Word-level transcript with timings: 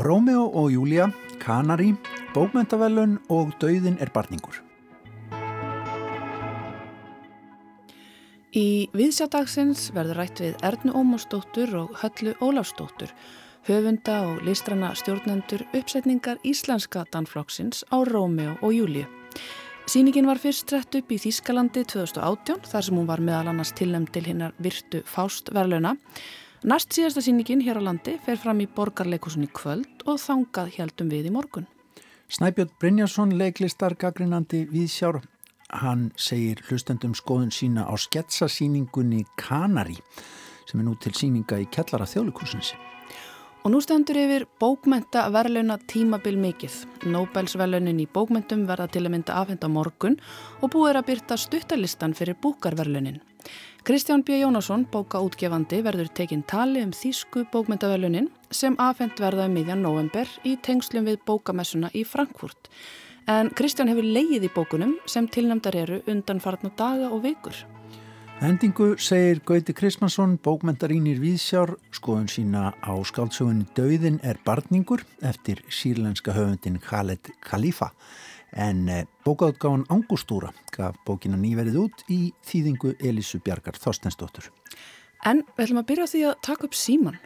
Rómeo 0.00 0.46
og 0.56 0.70
Júlia, 0.72 1.10
Kanari, 1.42 1.90
Bókmentavelun 2.32 3.18
og 3.28 3.52
Dauðin 3.60 3.98
er 4.00 4.08
barningur. 4.14 4.62
Í 8.56 8.88
viðsjádagsins 8.96 9.90
verður 9.92 10.22
rætt 10.22 10.40
við 10.40 10.56
Ernu 10.64 10.96
Ómarsdóttur 10.96 11.76
og 11.82 12.00
Höllu 12.00 12.32
Ólafsdóttur, 12.40 13.12
höfunda 13.68 14.22
og 14.32 14.40
listrana 14.48 14.94
stjórnendur 14.96 15.68
uppsetningar 15.76 16.40
Íslenska 16.48 17.04
danflokksins 17.12 17.84
á 17.92 18.00
Rómeo 18.08 18.56
og 18.62 18.72
Júliu. 18.72 19.19
Sýningin 19.88 20.26
var 20.26 20.38
fyrst 20.38 20.70
rett 20.74 20.94
upp 21.00 21.10
í 21.10 21.16
Þýskalandi 21.18 21.82
2018 21.88 22.68
þar 22.68 22.84
sem 22.86 22.98
hún 23.00 23.08
var 23.08 23.22
meðal 23.24 23.50
annars 23.50 23.72
tilnæmt 23.76 24.12
til 24.14 24.22
hinnar 24.28 24.52
virtu 24.62 25.00
fástverðluna. 25.08 25.96
Næst 26.68 26.92
síðasta 26.92 27.22
sýningin 27.24 27.64
hér 27.64 27.80
á 27.80 27.82
landi 27.88 28.18
fer 28.20 28.38
fram 28.38 28.60
í 28.60 28.68
borgarleikusunni 28.68 29.48
kvöld 29.56 30.04
og 30.04 30.20
þangað 30.20 30.74
heldum 30.76 31.10
við 31.10 31.30
í 31.30 31.34
morgun. 31.34 31.66
Snæbjörn 32.30 32.70
Brynjarsson, 32.78 33.32
leiklistar 33.40 33.96
gaggrinandi 33.98 34.66
viðsjár, 34.70 35.22
hann 35.72 36.10
segir 36.14 36.60
hlustendum 36.68 37.16
skoðun 37.18 37.50
sína 37.50 37.88
á 37.88 37.94
sketsasýningunni 37.98 39.24
Kanari 39.40 39.98
sem 40.68 40.78
er 40.78 40.86
nú 40.86 40.94
til 41.02 41.16
sýninga 41.16 41.58
í 41.58 41.66
kellara 41.72 42.06
þjóðlikursins. 42.06 42.74
Og 43.60 43.74
nú 43.74 43.78
stendur 43.84 44.16
yfir 44.16 44.46
bókmenta 44.56 45.26
verðlauna 45.28 45.74
tímabil 45.90 46.38
mikið. 46.40 46.78
Nobelsverðlaunin 47.12 47.98
í 48.00 48.06
bókmentum 48.08 48.62
verða 48.68 48.86
til 48.88 49.02
að 49.04 49.12
mynda 49.12 49.34
afhenda 49.36 49.68
morgun 49.68 50.16
og 50.62 50.70
búið 50.72 50.94
er 50.94 50.98
að 51.00 51.08
byrta 51.10 51.36
stuttalistan 51.36 52.14
fyrir 52.16 52.38
búkarverðlaunin. 52.40 53.18
Kristján 53.84 54.24
B. 54.24 54.38
Jónasson, 54.40 54.86
bókaútgefandi, 54.92 55.82
verður 55.84 56.08
tekinn 56.16 56.44
tali 56.48 56.80
um 56.84 56.94
þýsku 56.96 57.44
bókmentaverðlaunin 57.52 58.30
sem 58.48 58.78
afhend 58.80 59.20
verða 59.20 59.50
um 59.50 59.58
miðjan 59.58 59.84
november 59.84 60.32
í 60.44 60.54
tengslum 60.56 61.04
við 61.08 61.20
bókamessuna 61.28 61.92
í 61.92 62.06
Frankfurt. 62.08 62.72
En 63.28 63.52
Kristján 63.52 63.92
hefur 63.92 64.08
leið 64.08 64.48
í 64.48 64.54
bókunum 64.56 64.96
sem 65.04 65.28
tilnæmdar 65.28 65.76
eru 65.76 66.00
undan 66.08 66.40
farn 66.40 66.64
og 66.72 66.76
daga 66.80 67.12
og 67.12 67.24
vikur. 67.28 67.60
Endingu 68.40 68.94
segir 68.96 69.42
Gauti 69.44 69.74
Krismansson, 69.76 70.38
bókmentarínir 70.40 71.18
Víðsjár, 71.20 71.74
skoðun 71.92 72.30
sína 72.32 72.70
á 72.80 72.96
skáldsögunni 73.04 73.66
Dauðin 73.76 74.16
er 74.24 74.40
barningur 74.46 75.02
eftir 75.20 75.60
sírlenska 75.68 76.32
höfundin 76.32 76.78
Khaled 76.80 77.28
Khalifa. 77.44 77.90
En 78.56 78.88
eh, 78.88 79.04
bókaðgáðan 79.28 79.84
Angustúra 79.92 80.54
gaf 80.72 80.96
bókina 81.04 81.36
nýverið 81.36 81.76
út 81.82 82.06
í 82.08 82.32
þýðingu 82.48 82.94
Elísu 83.04 83.42
Bjarkar 83.44 83.76
Þorstensdóttur. 83.76 84.48
En 85.28 85.44
við 85.52 85.66
ætlum 85.66 85.84
að 85.84 85.88
byrja 85.92 86.08
því 86.14 86.24
að 86.30 86.42
taka 86.48 86.68
upp 86.70 86.80
síman. 86.80 87.20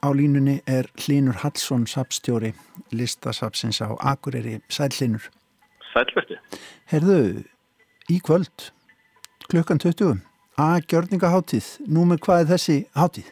Á 0.00 0.08
línunni 0.08 0.62
er 0.64 0.88
Hlinur 1.04 1.44
Hallsson, 1.44 1.84
sapstjóri, 1.84 2.54
listasapsins 2.96 3.84
á 3.84 3.92
Akureyri, 3.92 4.62
Sællinur. 4.72 5.28
Sælverti. 5.94 6.38
Herðu, 6.90 7.18
í 8.10 8.18
kvöld, 8.26 8.70
klukkan 9.46 9.78
20, 9.78 10.16
að 10.58 10.88
gjörningaháttíð, 10.90 11.68
númer 11.86 12.18
hvað 12.22 12.42
er 12.42 12.48
þessi 12.54 12.78
háttíð? 12.98 13.28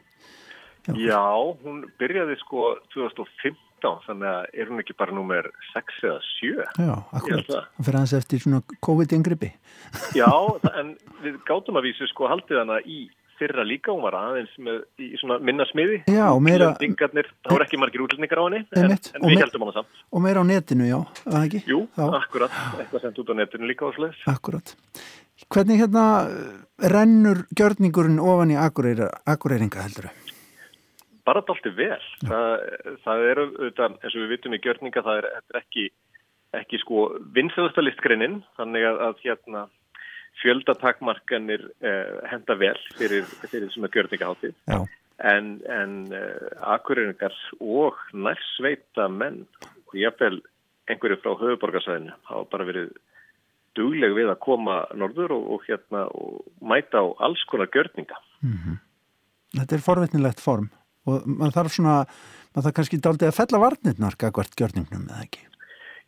Já. 0.87 0.95
Já, 0.99 1.25
hún 1.63 1.83
byrjaði 1.99 2.37
sko 2.41 2.73
2015, 2.95 3.99
þannig 4.07 4.29
að 4.31 4.47
er 4.63 4.71
hún 4.71 4.83
ekki 4.83 4.97
bara 4.99 5.15
númer 5.15 5.49
6 5.73 5.99
eða 6.07 6.21
7? 6.29 6.63
Já, 6.87 6.95
akkurat, 7.19 7.51
það 7.51 7.87
fyrir 7.87 7.99
aðeins 7.99 8.15
eftir 8.19 8.43
svona 8.43 8.63
COVID-ingripi. 8.87 9.51
Já, 10.19 10.31
en 10.79 10.95
við 11.23 11.43
gátum 11.51 11.79
að 11.79 11.91
vísu 11.91 12.11
sko 12.11 12.31
haldið 12.31 12.63
hana 12.63 12.79
í 12.87 13.05
fyrra 13.43 13.65
líka, 13.67 13.93
hún 13.93 14.05
var 14.07 14.17
aðeins 14.19 14.53
með 14.62 14.81
í 15.03 15.11
svona 15.21 15.39
minna 15.43 15.66
smiði. 15.69 16.00
Já, 16.11 16.25
og 16.31 16.43
meira 16.44 16.72
það 16.78 17.16
voru 17.50 17.66
ekki 17.66 17.81
margir 17.83 18.05
útlendingar 18.06 18.43
á 18.43 18.44
henni 18.47 18.62
en, 18.78 18.94
en 18.94 19.27
við 19.28 19.43
heldum 19.43 19.66
hana 19.66 19.77
samt. 19.77 20.03
Og 20.11 20.25
meira 20.25 20.43
á 20.43 20.44
netinu, 20.47 20.89
já, 20.89 20.99
að 21.28 21.39
ekki? 21.43 21.62
Jú, 21.71 21.81
já. 21.99 22.05
akkurat, 22.21 22.61
eitthvað 22.78 23.06
sendt 23.06 23.22
út 23.22 23.33
á 23.33 23.34
netinu 23.43 23.71
líka 23.71 23.89
ásleis 23.91 24.22
Akkurat. 24.31 24.75
Hvernig 25.53 25.83
hérna 25.83 26.05
rennur 26.93 27.44
gjörningurinn 27.59 28.22
ofan 28.22 28.55
í 28.55 28.59
akureyringa 28.59 29.89
heldur 29.89 30.09
þau? 30.09 30.31
Bara 31.22 31.43
dalti 31.47 31.71
vel. 31.77 32.00
Það, 32.27 32.62
það 33.05 33.28
eru, 33.31 33.45
eins 33.71 34.15
og 34.15 34.22
við 34.25 34.33
vitum 34.33 34.56
í 34.56 34.62
gjörninga, 34.62 35.05
það 35.06 35.21
er, 35.21 35.28
er 35.39 35.61
ekki 35.61 35.91
ekki 36.56 36.81
sko 36.83 37.06
vinsöðustalistgreinin 37.37 38.43
þannig 38.59 38.84
að, 38.84 38.99
að 39.06 39.22
hérna 39.25 39.62
fjöldatakmarkanir 40.41 41.69
uh, 41.84 42.19
henda 42.31 42.56
vel 42.59 42.78
fyrir, 42.98 43.28
fyrir 43.50 43.70
svona 43.75 43.91
gjörningaháttið 43.93 44.54
en, 45.22 45.53
en 45.69 45.94
uh, 46.15 46.48
akureyringar 46.75 47.37
og 47.60 48.00
nærsveita 48.16 49.09
menn 49.12 49.44
og 49.62 49.97
jáfnvel 49.98 50.41
einhverju 50.91 51.21
frá 51.22 51.34
höfuborgarsæðinu 51.41 52.16
hafa 52.31 52.48
bara 52.50 52.69
verið 52.69 52.91
dugleg 53.78 54.16
við 54.16 54.32
að 54.32 54.41
koma 54.44 54.82
norður 54.98 55.37
og, 55.37 55.44
og 55.54 55.69
hérna 55.69 56.06
og 56.10 56.42
mæta 56.60 57.00
á 57.00 57.06
alls 57.25 57.44
konar 57.48 57.71
gjörninga. 57.72 58.19
Mm 58.42 58.56
-hmm. 58.59 58.76
Þetta 59.59 59.75
er 59.76 59.87
forvitnilegt 59.87 60.41
form 60.41 60.71
og 61.06 61.26
maður 61.26 61.56
þarf 61.59 61.72
svona 61.76 61.97
maður 62.53 62.66
þarf 62.66 62.76
kannski 62.76 63.00
dálítið 63.00 63.28
að 63.28 63.38
fella 63.41 63.59
varnirnar 63.59 64.16
hvert 64.19 64.56
gjörningnum 64.59 65.09
eða 65.09 65.25
ekki 65.25 65.52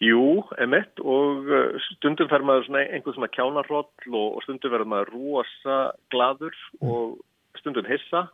Jú, 0.03 0.43
emitt 0.59 0.99
og 1.01 1.47
uh, 1.47 1.77
stundum 1.95 2.31
fer 2.31 2.43
maður 2.47 2.67
svona 2.67 2.83
einhvern 2.89 3.15
svona 3.17 3.31
kjánarroll 3.35 4.17
og 4.19 4.43
stundum 4.43 4.73
verður 4.75 4.91
maður 4.91 5.13
rosa 5.15 5.79
gladur 6.11 6.57
mm. 6.81 6.91
og 6.91 7.61
stundum 7.61 7.87
hissa. 7.89 8.27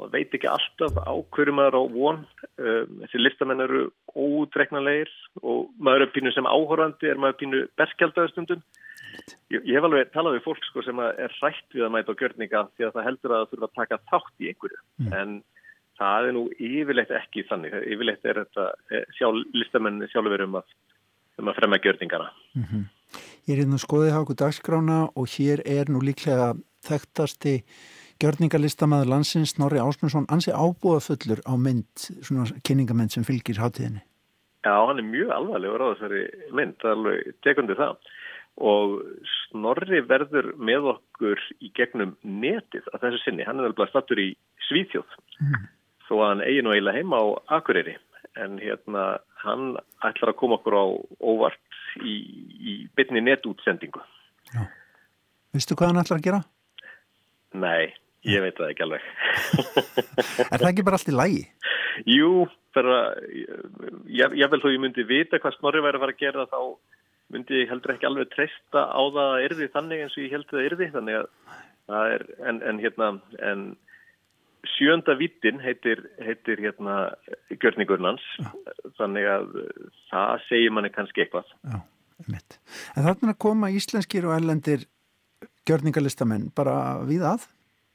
Maður 0.00 0.14
veit 0.14 0.36
ekki 0.38 0.48
alltaf 0.48 0.96
á 1.04 1.12
hverju 1.36 1.52
maður 1.56 1.76
á 1.76 1.82
von. 1.92 2.22
Um, 2.56 3.02
þessi 3.04 3.20
listamenn 3.20 3.64
eru 3.66 3.82
ódreiknanleir 4.16 5.12
og 5.42 5.68
maður 5.76 6.06
er 6.06 6.14
pínu 6.14 6.32
sem 6.32 6.48
áhórandi 6.48 7.12
er 7.12 7.20
maður 7.20 7.40
pínu 7.42 7.62
berskjaldaður 7.80 8.32
stundum. 8.32 8.64
Ég, 9.52 9.60
ég 9.60 9.76
hef 9.76 9.84
alveg 9.84 10.12
talað 10.14 10.38
við 10.38 10.46
fólk 10.46 10.64
sko, 10.64 10.80
sem 10.86 11.00
er 11.04 11.34
rætt 11.42 11.76
við 11.76 11.84
að 11.84 11.92
mæta 11.92 12.16
á 12.16 12.20
gjörninga 12.22 12.62
því 12.72 12.86
að 12.86 12.94
það 12.96 13.08
heldur 13.10 13.34
að 13.34 13.42
það 13.42 13.50
þurfa 13.52 13.68
að 13.68 13.80
taka 13.82 14.04
þátt 14.08 14.40
í 14.40 14.48
einhverju. 14.48 14.84
Mm. 15.02 15.12
en 15.20 15.34
það 16.00 16.28
er 16.28 16.34
nú 16.36 16.44
yfirleitt 16.56 17.12
ekki 17.18 17.44
þannig. 17.50 17.76
Yfirleitt 17.92 18.24
er 18.26 18.40
þetta 18.42 18.68
eh, 18.90 19.04
sjálf, 19.18 19.44
listamenn 19.56 20.06
sjálfur 20.10 20.46
um 20.46 20.58
að 20.62 20.72
um 21.38 21.48
að 21.48 21.58
fremja 21.60 21.82
gjörningana. 21.84 22.28
Mm 22.54 22.64
-hmm. 22.64 22.84
Ég 23.48 23.54
er 23.54 23.64
hérna 23.64 23.78
skoðið 23.78 24.14
háku 24.16 24.34
dagskrána 24.34 25.10
og 25.14 25.26
hér 25.26 25.62
er 25.66 25.90
nú 25.90 26.00
líklega 26.00 26.54
þekktasti 26.86 27.62
gjörningalistamaður 28.22 29.10
landsins 29.10 29.50
Snorri 29.50 29.80
Ásmundsson 29.82 30.28
ansi 30.30 30.52
ábúa 30.54 31.00
fullur 31.00 31.40
á 31.42 31.54
mynd, 31.58 31.90
svona 32.22 32.44
kynningamenn 32.62 33.10
sem 33.10 33.24
fylgir 33.24 33.58
hátíðinni. 33.58 34.02
Já, 34.62 34.86
hann 34.86 34.98
er 34.98 35.02
mjög 35.02 35.30
alvarlegur 35.30 35.82
á 35.82 35.90
þessari 35.92 36.22
mynd, 36.54 36.76
það 36.78 36.90
er 36.90 36.96
alveg 36.96 37.34
tekundi 37.42 37.74
það 37.74 37.96
og 38.62 39.00
Snorri 39.48 40.02
verður 40.06 40.52
með 40.60 40.88
okkur 40.92 41.40
í 41.64 41.72
gegnum 41.74 42.16
netið 42.22 42.86
að 42.92 43.06
þessu 43.06 43.22
sinni, 43.24 43.46
hann 43.48 43.58
er 43.58 43.70
alveg 43.70 43.90
stattur 43.90 44.20
í 44.20 44.28
Svíþjóð 44.68 45.16
mm. 45.40 45.68
þó 46.06 46.14
að 46.20 46.26
hann 46.28 46.44
eigi 46.46 46.62
nú 46.62 46.74
eiginlega 46.74 47.00
heima 47.00 47.22
á 47.22 47.26
Akureyri 47.58 47.96
en 48.40 48.58
hérna 48.62 49.06
hann 49.42 49.76
ætlar 50.06 50.32
að 50.32 50.38
koma 50.40 50.58
okkur 50.58 50.76
á 50.78 50.84
óvart 51.20 51.80
í, 52.00 52.14
í 52.56 52.76
bytni 52.96 53.22
netútsendingu. 53.24 54.02
Já. 54.52 54.64
Vistu 55.52 55.76
hvað 55.76 55.92
hann 55.92 56.02
ætlar 56.02 56.20
að 56.20 56.26
gera? 56.28 56.40
Nei, 57.52 57.92
ég 58.24 58.44
veit 58.44 58.56
það 58.56 58.72
ekki 58.72 58.86
alveg. 58.86 59.10
er 60.52 60.56
það 60.56 60.70
ekki 60.70 60.86
bara 60.86 61.00
allt 61.00 61.12
í 61.12 61.16
lægi? 61.16 61.44
Jú, 62.08 62.46
bara, 62.76 63.02
ég, 64.08 64.38
ég 64.38 64.52
vel 64.52 64.62
þó 64.62 64.70
ég 64.72 64.80
myndi 64.80 65.04
vita 65.08 65.40
hvað 65.42 65.58
Snorri 65.58 65.82
væri 65.84 65.98
að 65.98 66.06
fara 66.06 66.16
að 66.16 66.22
gera 66.22 66.48
þá 66.48 66.60
myndi 67.32 67.62
ég 67.62 67.70
heldur 67.72 67.94
ekki 67.94 68.08
alveg 68.08 68.32
treysta 68.32 68.86
á 68.88 69.02
það 69.02 69.26
að 69.26 69.44
erði 69.46 69.68
þannig 69.72 70.04
eins 70.04 70.16
og 70.16 70.24
ég 70.24 70.34
heldur 70.36 70.58
það 70.58 70.68
erði 70.68 70.88
þannig 70.96 71.18
að 71.20 71.28
það 71.92 72.14
er, 72.16 72.24
en, 72.48 72.60
en 72.70 72.80
hérna, 72.82 73.08
en 73.50 73.64
sjönda 74.66 75.14
vittin 75.18 75.60
heitir, 75.62 76.04
heitir 76.22 76.60
hérna 76.62 76.96
gjörningurnans 77.60 78.22
þannig 78.98 79.26
að 79.26 79.48
það 80.10 80.44
segir 80.48 80.74
manni 80.74 80.92
kannski 80.94 81.24
eitthvað. 81.24 81.48
Já. 81.66 81.80
En 82.30 83.06
þarna 83.06 83.34
koma 83.34 83.72
íslenskir 83.74 84.28
og 84.28 84.36
erlendir 84.36 84.86
gjörningalistamenn 85.66 86.50
bara 86.54 87.02
við 87.08 87.24
að? 87.26 87.48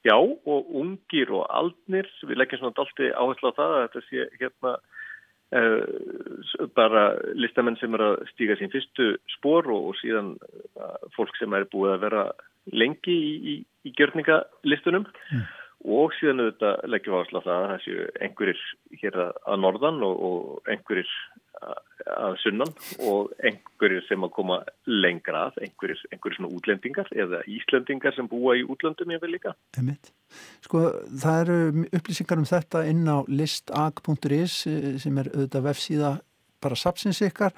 Já, 0.08 0.16
og 0.18 0.72
ungir 0.80 1.32
og 1.36 1.48
aldnir. 1.52 2.08
Við 2.28 2.40
leggjum 2.40 2.62
svona 2.62 2.78
dalti 2.78 3.10
áherslu 3.12 3.52
á 3.52 3.58
það 3.58 3.76
að 3.76 3.84
þetta 3.86 4.04
sé 4.08 4.26
hérna 4.42 4.74
uh, 5.60 6.68
bara 6.76 7.06
listamenn 7.40 7.80
sem 7.80 7.96
er 7.96 8.04
að 8.10 8.18
stíga 8.34 8.58
sín 8.60 8.72
fyrstu 8.74 9.14
spór 9.38 9.68
og, 9.72 9.92
og 9.92 10.00
síðan 10.02 10.36
uh, 10.80 11.00
fólk 11.16 11.36
sem 11.40 11.56
er 11.56 11.68
búið 11.72 11.96
að 11.96 12.04
vera 12.04 12.26
lengi 12.76 13.16
í, 13.16 13.34
í, 13.38 13.56
í 13.88 13.96
gjörningalistunum. 13.96 15.08
Mm 15.32 15.48
og 15.86 16.14
síðan 16.18 16.46
auðvitað 16.46 16.88
leggjum 16.94 17.16
við 17.16 17.26
áslátt 17.26 17.50
að 17.52 17.66
það 17.72 17.84
séu 17.84 18.06
einhverjir 18.26 18.64
hér 19.02 19.20
að 19.28 19.60
norðan 19.62 20.00
og, 20.08 20.24
og 20.30 20.72
einhverjir 20.72 21.12
að 21.58 22.36
sunnan 22.42 22.72
og 23.10 23.32
einhverjir 23.46 24.04
sem 24.08 24.24
að 24.26 24.34
koma 24.36 24.60
lengra 24.90 25.48
að, 25.48 25.60
einhverjir, 25.66 26.04
einhverjir 26.12 26.38
svona 26.38 26.52
útlendingar 26.54 27.10
eða 27.16 27.42
Íslendingar 27.50 28.16
sem 28.16 28.30
búa 28.30 28.56
í 28.58 28.64
útlöndum 28.68 29.12
ég 29.16 29.22
vil 29.24 29.34
líka. 29.36 29.56
Sko 30.66 30.84
það 31.24 31.42
eru 31.42 31.88
upplýsingar 31.98 32.42
um 32.42 32.48
þetta 32.48 32.84
inn 32.90 33.04
á 33.10 33.18
listag.is 33.28 34.58
sem 35.04 35.22
er 35.22 35.32
auðvitað 35.34 35.68
vefsíða 35.70 36.14
bara 36.64 36.78
sapsins 36.80 37.22
ykkar. 37.26 37.56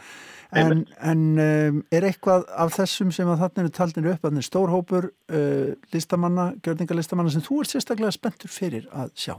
En, 0.58 0.86
en 1.06 1.22
um, 1.44 1.84
er 1.94 2.08
eitthvað 2.08 2.48
af 2.50 2.74
þessum 2.78 3.14
sem 3.14 3.30
að 3.30 3.44
þarna 3.44 3.64
eru 3.64 3.74
taldinu 3.76 4.14
upp, 4.14 4.24
þannig 4.26 4.48
stórhópur 4.48 5.12
uh, 5.12 5.76
listamanna, 5.94 6.52
gjörningarlistamanna 6.66 7.34
sem 7.36 7.46
þú 7.46 7.62
ert 7.64 7.76
sérstaklega 7.76 8.16
spenntur 8.16 8.54
fyrir 8.54 8.90
að 8.90 9.14
sjá? 9.14 9.36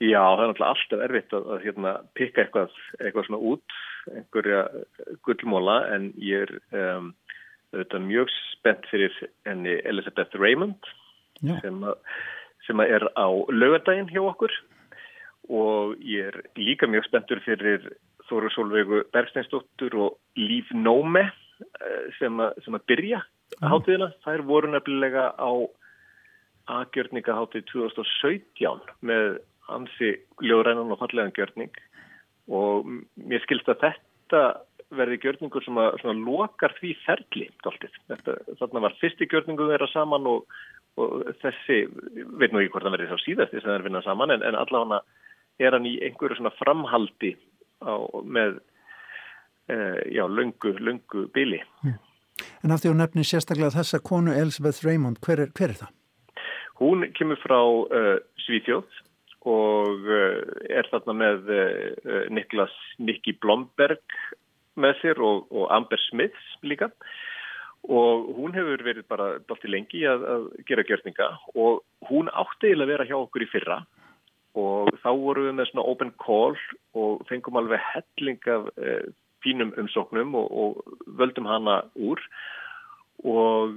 Já, 0.00 0.22
það 0.24 0.42
er 0.42 0.48
náttúrulega 0.48 0.72
alltaf 0.72 1.02
erfitt 1.04 1.34
að, 1.36 1.48
að 1.52 1.64
hérna, 1.66 1.90
pikka 2.16 2.44
eitthvað, 2.46 2.76
eitthvað 3.02 3.26
svona 3.26 3.40
út, 3.52 3.80
einhverja 4.08 4.62
gullmóla 5.28 5.74
en 5.92 6.06
ég 6.24 6.46
er 6.46 6.54
um, 6.72 7.10
auðvitað 7.74 8.06
mjög 8.06 8.32
spennt 8.54 8.88
fyrir 8.90 9.18
enni 9.48 9.76
Elizabeth 9.84 10.40
Raymond 10.40 10.88
sem, 11.40 11.84
að, 11.84 11.98
sem 12.66 12.80
að 12.80 12.94
er 12.96 13.06
á 13.12 13.28
lögadaginn 13.52 14.08
hjá 14.08 14.22
okkur. 14.24 14.54
Og 15.50 16.00
ég 16.06 16.30
er 16.30 16.40
líka 16.56 16.88
mjög 16.88 17.08
spenntur 17.08 17.40
fyrir 17.44 17.84
Þóru 18.30 18.52
Solveigu 18.54 19.02
Bergsteinsdóttur 19.14 19.98
og 20.06 20.16
Líf 20.38 20.70
Nóme 20.76 21.26
eh, 21.26 22.08
sem, 22.18 22.40
sem 22.64 22.78
að 22.78 22.86
byrja 22.92 23.20
mm. 23.24 23.68
hátíðina. 23.72 24.10
Þær 24.24 24.46
voru 24.48 24.72
nefnilega 24.72 25.30
á 25.34 25.52
aðgjörninga 26.70 27.36
hátíð 27.36 27.66
2017 27.72 28.90
með 29.06 29.40
ansi 29.70 30.16
ljóðrænan 30.42 30.92
og 30.94 31.00
fallegan 31.00 31.34
gjörning 31.36 31.70
og 32.50 32.88
mér 33.14 33.42
skilst 33.44 33.68
að 33.70 33.84
þetta 33.84 34.42
verði 34.90 35.20
gjörningur 35.22 35.62
sem 35.62 35.78
að 35.78 36.22
lokar 36.24 36.74
því 36.80 36.96
ferli 37.04 37.46
þetta, 37.62 38.36
þarna 38.58 38.84
var 38.86 38.96
fyrsti 38.98 39.28
gjörningu 39.30 39.68
þeirra 39.70 39.86
saman 39.92 40.26
og, 40.26 40.56
og 40.98 41.28
þessi, 41.42 41.84
veit 42.40 42.50
nú 42.50 42.62
ekki 42.62 42.72
hvort 42.74 42.88
það 42.88 42.96
verði 42.96 43.10
þá 43.12 43.24
síðast 43.24 43.54
þess 43.54 43.66
að 43.66 43.70
það 43.70 43.76
er 43.76 43.86
vinnað 43.86 44.08
saman 44.08 44.34
en, 44.34 44.46
en 44.48 44.58
allavega 44.58 45.00
er 45.60 45.76
hann 45.76 45.86
í 45.86 45.94
einhverju 46.02 46.40
svona 46.40 46.54
framhaldi 46.58 47.34
á, 47.82 47.94
með 48.24 48.60
e, 49.70 49.76
já, 50.16 50.24
löngu, 50.28 50.74
löngu 50.78 51.26
bíli. 51.34 51.60
En 52.64 52.72
af 52.72 52.82
því 52.82 52.92
að 52.92 52.98
nefni 53.00 53.24
sérstaklega 53.26 53.76
þessa 53.76 54.00
konu 54.04 54.34
Elizabeth 54.36 54.84
Raymond, 54.86 55.20
hver 55.24 55.46
er, 55.46 55.52
hver 55.56 55.74
er 55.74 55.80
það? 55.82 55.94
Hún 56.80 57.04
kemur 57.16 57.36
frá 57.42 57.58
uh, 57.60 58.16
Svíþjóð 58.46 59.00
og 59.50 60.06
uh, 60.08 60.38
er 60.72 60.88
þarna 60.88 61.16
með 61.16 61.50
uh, 61.52 62.22
Niklas 62.32 62.72
Nikki 63.00 63.34
Blomberg 63.40 64.16
með 64.80 64.96
sér 65.02 65.20
og, 65.24 65.44
og 65.52 65.68
Amber 65.74 66.00
Smiths 66.08 66.56
líka 66.64 66.88
og 67.88 68.32
hún 68.36 68.52
hefur 68.56 68.82
verið 68.84 69.06
bara 69.08 69.30
dalt 69.48 69.64
í 69.64 69.72
lengi 69.72 70.02
að, 70.08 70.24
að 70.24 70.48
gera 70.68 70.84
gjörninga 70.88 71.28
og 71.54 71.80
hún 72.10 72.28
átti 72.28 72.74
að 72.76 72.90
vera 72.92 73.06
hjá 73.08 73.16
okkur 73.18 73.44
í 73.44 73.50
fyrra 73.52 73.80
og 74.58 74.90
þá 75.02 75.10
vorum 75.14 75.48
við 75.48 75.58
með 75.58 75.70
svona 75.70 75.86
open 75.92 76.14
call 76.22 76.56
og 76.98 77.22
fengum 77.28 77.60
alveg 77.60 77.82
helling 77.92 78.48
af 78.50 78.70
uh, 78.76 79.04
fínum 79.44 79.74
umsóknum 79.80 80.34
og, 80.38 80.50
og 80.50 80.96
völdum 81.20 81.48
hana 81.48 81.82
úr. 81.94 82.20
Og 83.20 83.76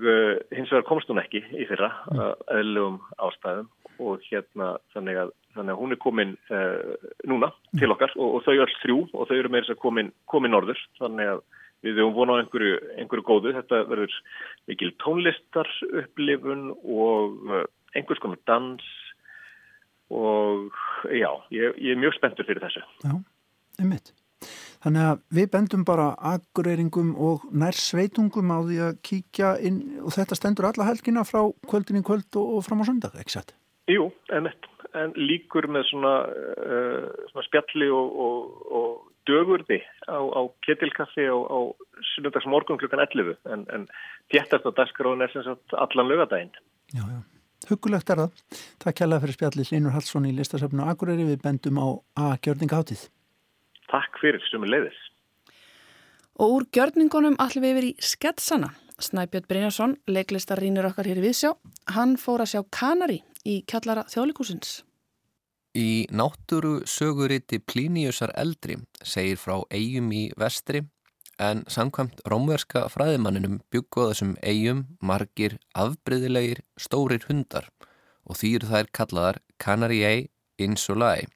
hins 0.55 0.69
vegar 0.71 0.85
komst 0.87 1.09
hún 1.11 1.19
ekki 1.19 1.41
í 1.51 1.65
fyrra 1.67 1.89
að 2.15 2.43
eðlugum 2.61 3.01
ástæðum. 3.19 3.67
Og 3.99 4.23
hérna 4.29 4.77
þannig 4.95 5.19
að 5.19 5.33
þannig 5.53 5.75
að 5.75 5.81
hún 5.81 5.93
er 5.93 5.99
komin 6.01 6.31
uh, 6.49 7.09
núna 7.29 7.51
til 7.79 7.91
okkar. 7.93 8.13
Og, 8.17 8.37
og 8.37 8.45
þau 8.45 8.53
er 8.55 8.63
alls 8.65 8.79
þrjú 8.81 8.97
og 9.11 9.27
þau 9.29 9.35
eru 9.37 9.51
með 9.51 9.65
þess 9.65 9.75
að 9.75 9.83
komin, 9.83 10.09
komin 10.31 10.53
norður. 10.55 10.79
Þannig 10.99 11.33
að 11.35 11.43
við 11.83 11.99
höfum 11.99 12.17
vonað 12.17 12.43
einhverju, 12.43 12.79
einhverju 13.03 13.27
góðu. 13.27 13.53
Þetta 13.59 13.81
verður 13.91 14.17
mikil 14.71 14.91
tónlistar 15.03 15.71
upplifun 16.03 16.69
og 16.73 17.51
uh, 17.51 17.65
einhvers 17.97 18.23
konar 18.23 18.41
dans 18.49 18.91
og 20.13 20.81
já, 21.10 21.30
ég, 21.54 21.80
ég 21.80 21.95
er 21.95 22.01
mjög 22.01 22.18
spenntur 22.18 22.48
fyrir 22.50 22.63
þessu 22.65 22.83
Já, 23.06 23.15
einmitt 23.81 24.13
Þannig 24.83 25.06
að 25.07 25.19
við 25.31 25.45
bendum 25.54 25.83
bara 25.88 26.10
aggureyringum 26.33 27.13
og 27.15 27.45
nær 27.56 27.77
sveitungum 27.77 28.50
á 28.51 28.60
því 28.68 28.80
að 28.83 28.98
kíkja 29.07 29.54
inn 29.63 29.77
og 30.04 30.12
þetta 30.12 30.36
stendur 30.36 30.68
alla 30.68 30.89
helgina 30.89 31.24
frá 31.24 31.45
kvöldin 31.71 32.01
í 32.01 32.04
kvöld 32.04 32.27
og, 32.36 32.57
og 32.57 32.65
fram 32.65 32.83
á 32.83 32.89
söndag, 32.89 33.15
ekki 33.15 33.38
satt? 33.38 33.54
Jú, 33.88 34.10
emitt 34.36 34.68
en 34.98 35.13
líkur 35.18 35.68
með 35.71 35.88
svona, 35.89 36.13
uh, 36.27 37.25
svona 37.31 37.45
spjalli 37.48 37.89
og, 37.94 38.19
og, 38.25 38.68
og 38.80 38.89
dögurði 39.30 39.80
á, 40.06 40.19
á 40.19 40.42
ketilkaffi 40.65 41.25
á, 41.31 41.38
á 41.39 41.60
sunnundagsmorgun 42.13 42.80
klukkan 42.81 43.04
11 43.06 43.38
en, 43.56 43.65
en 43.74 43.88
téttast 44.33 44.68
á 44.68 44.71
dagskráin 44.75 45.24
er 45.24 45.33
sem 45.33 45.45
sagt 45.48 45.77
allan 45.80 46.12
lögadaginn. 46.12 46.54
Já, 46.94 47.04
já. 47.07 47.21
Hugulegt 47.69 48.12
er 48.13 48.24
það. 48.24 48.44
Takk 48.83 49.00
kjærlega 49.00 49.24
fyrir 49.24 49.38
spjalli 49.38 49.65
Linur 49.71 49.95
Hallsson 49.95 50.27
í 50.30 50.36
listasöfnu 50.38 50.86
Akureyri 50.92 51.25
við 51.27 51.42
bendum 51.44 51.80
á 51.80 51.88
A-gjörninga 52.30 52.80
átið. 52.83 53.07
Takk 53.92 54.21
fyrir, 54.21 54.44
sem 54.50 54.63
er 54.65 54.74
leiðis. 54.74 55.01
Og 56.42 56.56
úr 56.57 56.65
gjörningunum 56.74 57.38
allir 57.42 57.63
við 57.63 57.75
yfir 57.75 57.89
í 57.89 57.94
sketsana. 58.01 58.71
Snæbjörn 59.04 59.50
Brynjarsson, 59.50 59.98
leiklistar 60.07 60.62
rínir 60.62 60.86
okkar 60.88 61.10
hér 61.10 61.19
í 61.19 61.25
Viðsjá, 61.25 61.54
hann 61.95 62.15
fór 62.21 62.44
að 62.44 62.54
sjá 62.54 62.62
Kanari 62.74 63.19
í 63.45 63.62
kjallara 63.68 64.06
þjóðlikúsins. 64.10 64.81
Í 65.74 66.06
náttúru 66.13 66.83
söguriti 66.86 67.57
Plíniusar 67.57 68.30
eldri 68.38 68.77
segir 69.01 69.39
frá 69.42 69.56
eigum 69.74 70.12
í 70.13 70.27
vestri 70.38 70.83
en 71.39 71.63
samkvæmt 71.68 72.21
rómverska 72.30 72.85
fræðimanninum 72.94 73.59
byggu 73.74 74.06
á 74.06 74.09
þessum 74.12 74.33
eigum 74.44 74.83
margir 75.01 75.57
afbreyðilegir 75.74 76.62
stórir 76.77 77.25
hundar 77.30 77.69
og 78.24 78.38
því 78.39 78.56
eru 78.57 78.69
þær 78.71 78.91
kallaðar 78.97 79.39
Canariae 79.59 80.27
insulae. 80.62 81.27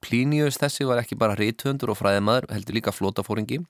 Plínius 0.00 0.58
þessi 0.60 0.86
var 0.88 1.00
ekki 1.02 1.18
bara 1.20 1.36
rítvöndur 1.38 1.92
og 1.92 2.00
fræðimaður 2.00 2.48
heldur 2.54 2.78
líka 2.78 2.94
flótafóringi 2.94 3.60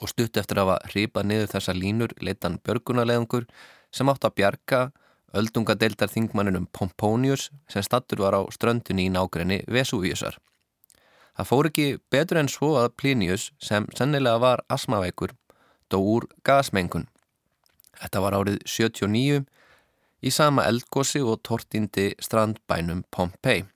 og 0.00 0.10
stutt 0.12 0.36
eftir 0.40 0.60
að 0.60 0.72
hafa 0.72 0.92
ripað 0.94 1.28
niður 1.28 1.52
þessa 1.54 1.74
línur 1.76 2.14
leitan 2.20 2.58
björgunarleðungur 2.64 3.46
sem 3.92 4.08
átt 4.08 4.24
að 4.24 4.36
bjarga 4.40 4.82
öldungadeildar 5.36 6.10
þingmanninum 6.12 6.68
Pomponius 6.72 7.50
sem 7.68 7.84
stattur 7.84 8.24
var 8.24 8.36
á 8.36 8.42
ströndunni 8.52 9.08
í 9.08 9.12
nákrenni 9.12 9.62
Vesúvíusar. 9.68 10.38
Það 11.38 11.46
fór 11.46 11.66
ekki 11.68 11.86
betur 12.10 12.40
en 12.40 12.48
svo 12.50 12.72
að 12.80 12.96
Plinius 12.98 13.52
sem 13.62 13.84
sennilega 13.94 14.40
var 14.42 14.64
asmaveikur 14.74 15.36
dó 15.86 16.00
úr 16.02 16.26
gasmengun. 16.42 17.06
Þetta 17.94 18.22
var 18.24 18.34
árið 18.34 18.58
79 18.66 19.44
í 20.18 20.32
sama 20.34 20.64
eldgósi 20.66 21.22
og 21.22 21.38
tortindi 21.46 22.10
strandbænum 22.18 23.04
Pompei. 23.14 23.68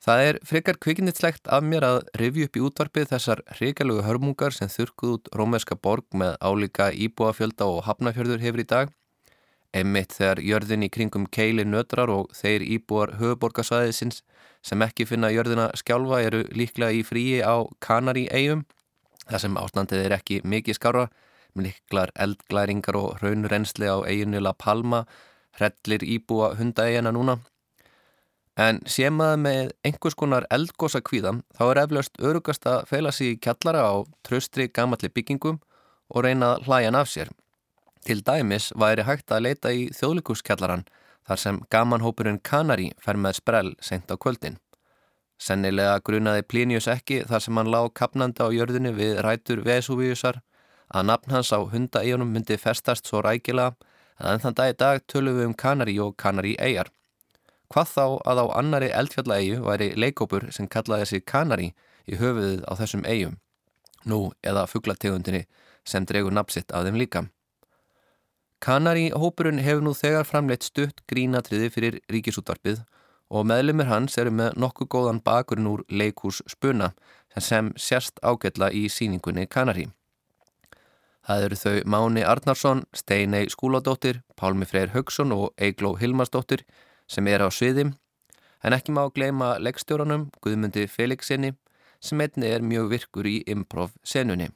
Það 0.00 0.22
er 0.26 0.38
frekar 0.48 0.78
kviknitslegt 0.80 1.50
af 1.52 1.66
mér 1.68 1.84
að 1.84 1.98
revju 2.16 2.46
upp 2.48 2.56
í 2.56 2.62
útvarpið 2.64 3.10
þessar 3.10 3.42
hrigalugu 3.58 4.06
hörmungar 4.06 4.56
sem 4.56 4.72
þurkuð 4.72 5.12
út 5.18 5.28
rómeska 5.36 5.76
borg 5.76 6.06
með 6.16 6.38
álíka 6.40 6.88
íbúafjölda 6.96 7.68
og 7.68 7.84
hafnafjörður 7.84 8.40
hefur 8.40 8.64
í 8.64 8.68
dag. 8.72 8.94
Emmitt 9.70 10.16
þegar 10.16 10.40
jörðin 10.42 10.82
í 10.82 10.90
kringum 10.90 11.28
keili 11.30 11.62
nötrar 11.62 12.10
og 12.10 12.32
þeir 12.34 12.64
íbúar 12.66 13.14
höfuborgarsvæðisins 13.20 14.24
sem 14.66 14.82
ekki 14.82 15.06
finna 15.06 15.30
jörðina 15.30 15.68
skjálfa 15.78 16.18
eru 16.26 16.40
líklega 16.50 16.96
í 16.98 17.04
fríi 17.06 17.38
á 17.38 17.62
Kanari-eigum. 17.84 18.64
Það 19.30 19.42
sem 19.44 19.58
ástandið 19.60 20.06
er 20.08 20.16
ekki 20.16 20.40
mikið 20.42 20.78
skára, 20.80 21.04
með 21.54 21.68
líklar 21.70 22.10
eldglæringar 22.18 22.98
og 22.98 23.22
raunrensli 23.22 23.86
á 23.86 24.02
eiginu 24.02 24.42
La 24.42 24.52
Palma, 24.58 25.04
hrellir 25.58 26.02
íbúa 26.02 26.56
hundaeigina 26.58 27.14
núna. 27.14 27.38
En 28.58 28.80
sé 28.90 29.06
maður 29.14 29.38
með 29.44 29.70
einhvers 29.86 30.16
konar 30.18 30.46
eldgósa 30.50 31.00
kvíðam 31.00 31.44
þá 31.54 31.62
er 31.68 31.80
eflaust 31.84 32.18
örugast 32.18 32.66
að 32.66 32.88
feila 32.90 33.12
sig 33.14 33.36
í 33.36 33.38
kjallara 33.38 33.86
á 33.86 33.94
tröstri 34.26 34.66
gamalli 34.68 35.08
byggingum 35.14 35.60
og 36.10 36.26
reyna 36.26 36.56
hlæjan 36.66 36.98
af 36.98 37.08
sér. 37.08 37.30
Til 38.06 38.22
dæmis 38.24 38.70
væri 38.80 39.04
hægt 39.04 39.32
að 39.32 39.44
leita 39.44 39.72
í 39.76 39.88
þjóðlíkuskjallaran 39.92 40.86
þar 41.28 41.38
sem 41.38 41.60
gamanhópurinn 41.70 42.40
Kanari 42.42 42.90
fer 43.02 43.18
með 43.20 43.38
sprell 43.40 43.72
sent 43.84 44.10
á 44.10 44.16
kvöldin. 44.16 44.56
Sennilega 45.40 46.00
grunaði 46.04 46.44
Plinius 46.44 46.88
ekki 46.88 47.22
þar 47.28 47.44
sem 47.44 47.56
hann 47.60 47.70
lág 47.72 47.92
kapnandi 47.96 48.44
á 48.44 48.48
jörðinu 48.52 48.92
við 48.96 49.20
rætur 49.24 49.62
Vesúvíusar 49.64 50.40
að 50.90 51.06
nafn 51.08 51.36
hans 51.36 51.52
á 51.54 51.60
hundaegjunum 51.60 52.32
myndi 52.34 52.58
festast 52.60 53.08
svo 53.08 53.22
rækila 53.24 53.70
að 54.20 54.32
enn 54.32 54.42
þann 54.44 54.56
dag 54.58 54.72
í 54.72 54.78
dag 54.82 55.04
tölum 55.08 55.38
við 55.38 55.48
um 55.48 55.54
Kanari 55.54 55.96
og 56.02 56.16
Kanari 56.20 56.56
eigjar. 56.60 56.90
Hvað 57.70 57.92
þá 57.94 58.06
að 58.26 58.42
á 58.42 58.46
annari 58.58 58.90
eldfjallaegju 59.00 59.60
væri 59.64 59.92
leikópur 59.94 60.48
sem 60.52 60.68
kallaði 60.68 61.06
sig 61.06 61.24
Kanari 61.24 61.70
í 62.10 62.18
höfuðið 62.18 62.64
á 62.66 62.72
þessum 62.80 63.04
eigum, 63.06 63.36
nú 64.04 64.32
eða 64.42 64.66
fugglategundinni 64.66 65.44
sem 65.86 66.04
dregur 66.04 66.34
napsitt 66.34 66.74
af 66.74 66.84
þeim 66.84 66.98
líka. 66.98 67.28
Kanari 68.60 69.06
hópurinn 69.16 69.62
hefur 69.64 69.80
nú 69.80 69.94
þegar 69.96 70.26
framleitt 70.28 70.66
stutt 70.66 70.98
grínatriði 71.08 71.68
fyrir 71.72 71.94
ríkisútvarpið 72.12 72.82
og 73.32 73.46
meðlumir 73.48 73.88
hans 73.88 74.18
eru 74.20 74.34
með 74.36 74.58
nokkuð 74.60 74.90
góðan 74.94 75.20
bakurinn 75.24 75.70
úr 75.70 75.84
leikús 75.88 76.42
spuna 76.50 76.90
sem 77.38 77.70
sérst 77.80 78.20
ágætla 78.20 78.68
í 78.76 78.84
síningunni 78.92 79.46
Kanari. 79.48 79.86
Það 81.24 81.46
eru 81.46 81.60
þau 81.62 81.74
Máni 81.94 82.26
Arnarsson, 82.26 82.84
Steinei 82.92 83.48
Skúladóttir, 83.48 84.20
Pálmi 84.36 84.68
Freyr 84.68 84.92
Högson 84.92 85.32
og 85.32 85.54
Eigló 85.56 85.94
Hilmarsdóttir 85.96 86.66
sem 87.08 87.32
er 87.32 87.40
á 87.40 87.48
sviði 87.48 87.88
en 88.60 88.76
ekki 88.76 88.92
má 88.92 89.06
gleima 89.08 89.54
leggstjóranum 89.56 90.28
Guðmundi 90.44 90.84
Felixinni 90.84 91.54
sem 92.00 92.20
einni 92.20 92.52
er 92.52 92.60
mjög 92.60 92.92
virkur 92.92 93.28
í 93.28 93.38
improv 93.48 93.96
senunni. 94.04 94.50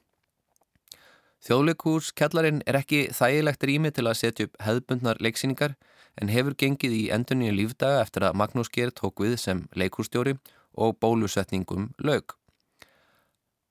Þjóðleikús 1.45 2.07
kjallarinn 2.17 2.63
er 2.65 2.79
ekki 2.79 3.03
þægilegt 3.13 3.65
rými 3.69 3.91
til 3.93 4.07
að 4.09 4.17
setja 4.17 4.47
upp 4.47 4.55
hefðbundnar 4.65 5.19
leiksýningar 5.21 5.75
en 6.17 6.31
hefur 6.33 6.55
gengið 6.57 6.95
í 6.97 7.01
endunni 7.13 7.51
lífdaga 7.53 7.99
eftir 8.01 8.25
að 8.25 8.39
Magnús 8.41 8.71
Geir 8.73 8.89
tók 8.89 9.21
við 9.21 9.35
sem 9.43 9.61
leikúrstjóri 9.77 10.39
og 10.73 10.95
bólusetningum 10.97 11.91
lög. 12.01 12.33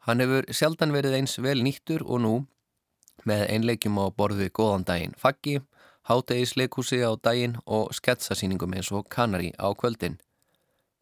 Hann 0.06 0.22
hefur 0.22 0.46
sjaldan 0.54 0.94
verið 0.94 1.16
eins 1.18 1.34
vel 1.42 1.64
nýttur 1.66 2.04
og 2.06 2.22
nú 2.22 2.34
með 3.26 3.42
einleikjum 3.56 3.98
á 3.98 4.06
borði 4.14 4.50
góðan 4.54 4.86
daginn 4.86 5.18
faggi, 5.18 5.58
hátegisleikúsi 6.06 7.00
á 7.02 7.10
daginn 7.16 7.56
og 7.64 7.90
sketsasýningum 7.96 8.76
eins 8.76 8.92
og 8.92 9.08
kanari 9.10 9.50
á 9.58 9.72
kvöldin. 9.74 10.20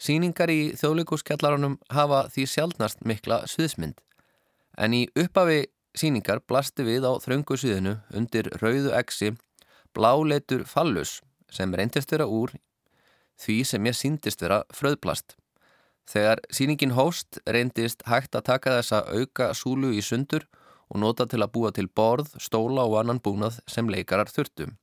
Sýningar 0.00 0.48
í 0.48 0.72
þjóðleikúskjallarunum 0.80 1.76
hafa 1.92 2.24
því 2.32 2.48
sjálfnast 2.48 3.04
mikla 3.04 3.42
sviðsmynd. 3.50 4.00
En 4.78 4.94
í 4.96 5.04
uppafi 5.18 5.66
sýningar 5.98 6.40
blasti 6.48 6.84
við 6.86 7.06
á 7.08 7.12
þröngu 7.20 7.56
sviðinu 7.58 7.98
undir 8.16 8.48
rauðu 8.62 8.92
exi 8.96 9.32
bláleitur 9.94 10.64
fallus 10.68 11.20
sem 11.52 11.74
reyndist 11.74 12.12
vera 12.12 12.26
úr 12.26 12.54
því 13.42 13.58
sem 13.68 13.86
ég 13.88 13.96
síndist 13.96 14.42
vera 14.44 14.62
fröðplast. 14.72 15.36
Þegar 16.08 16.42
sýningin 16.50 16.94
hóst 16.96 17.38
reyndist 17.46 18.02
hægt 18.08 18.34
að 18.36 18.48
taka 18.48 18.76
þessa 18.78 19.02
auka 19.12 19.52
súlu 19.54 19.92
í 19.94 20.02
sundur 20.02 20.46
og 20.92 21.00
nota 21.00 21.26
til 21.26 21.40
að 21.40 21.52
búa 21.54 21.70
til 21.72 21.88
borð, 21.88 22.34
stóla 22.40 22.84
og 22.84 22.98
annan 23.00 23.20
búnað 23.22 23.60
sem 23.70 23.88
leikarar 23.88 24.30
þurftum. 24.32 24.76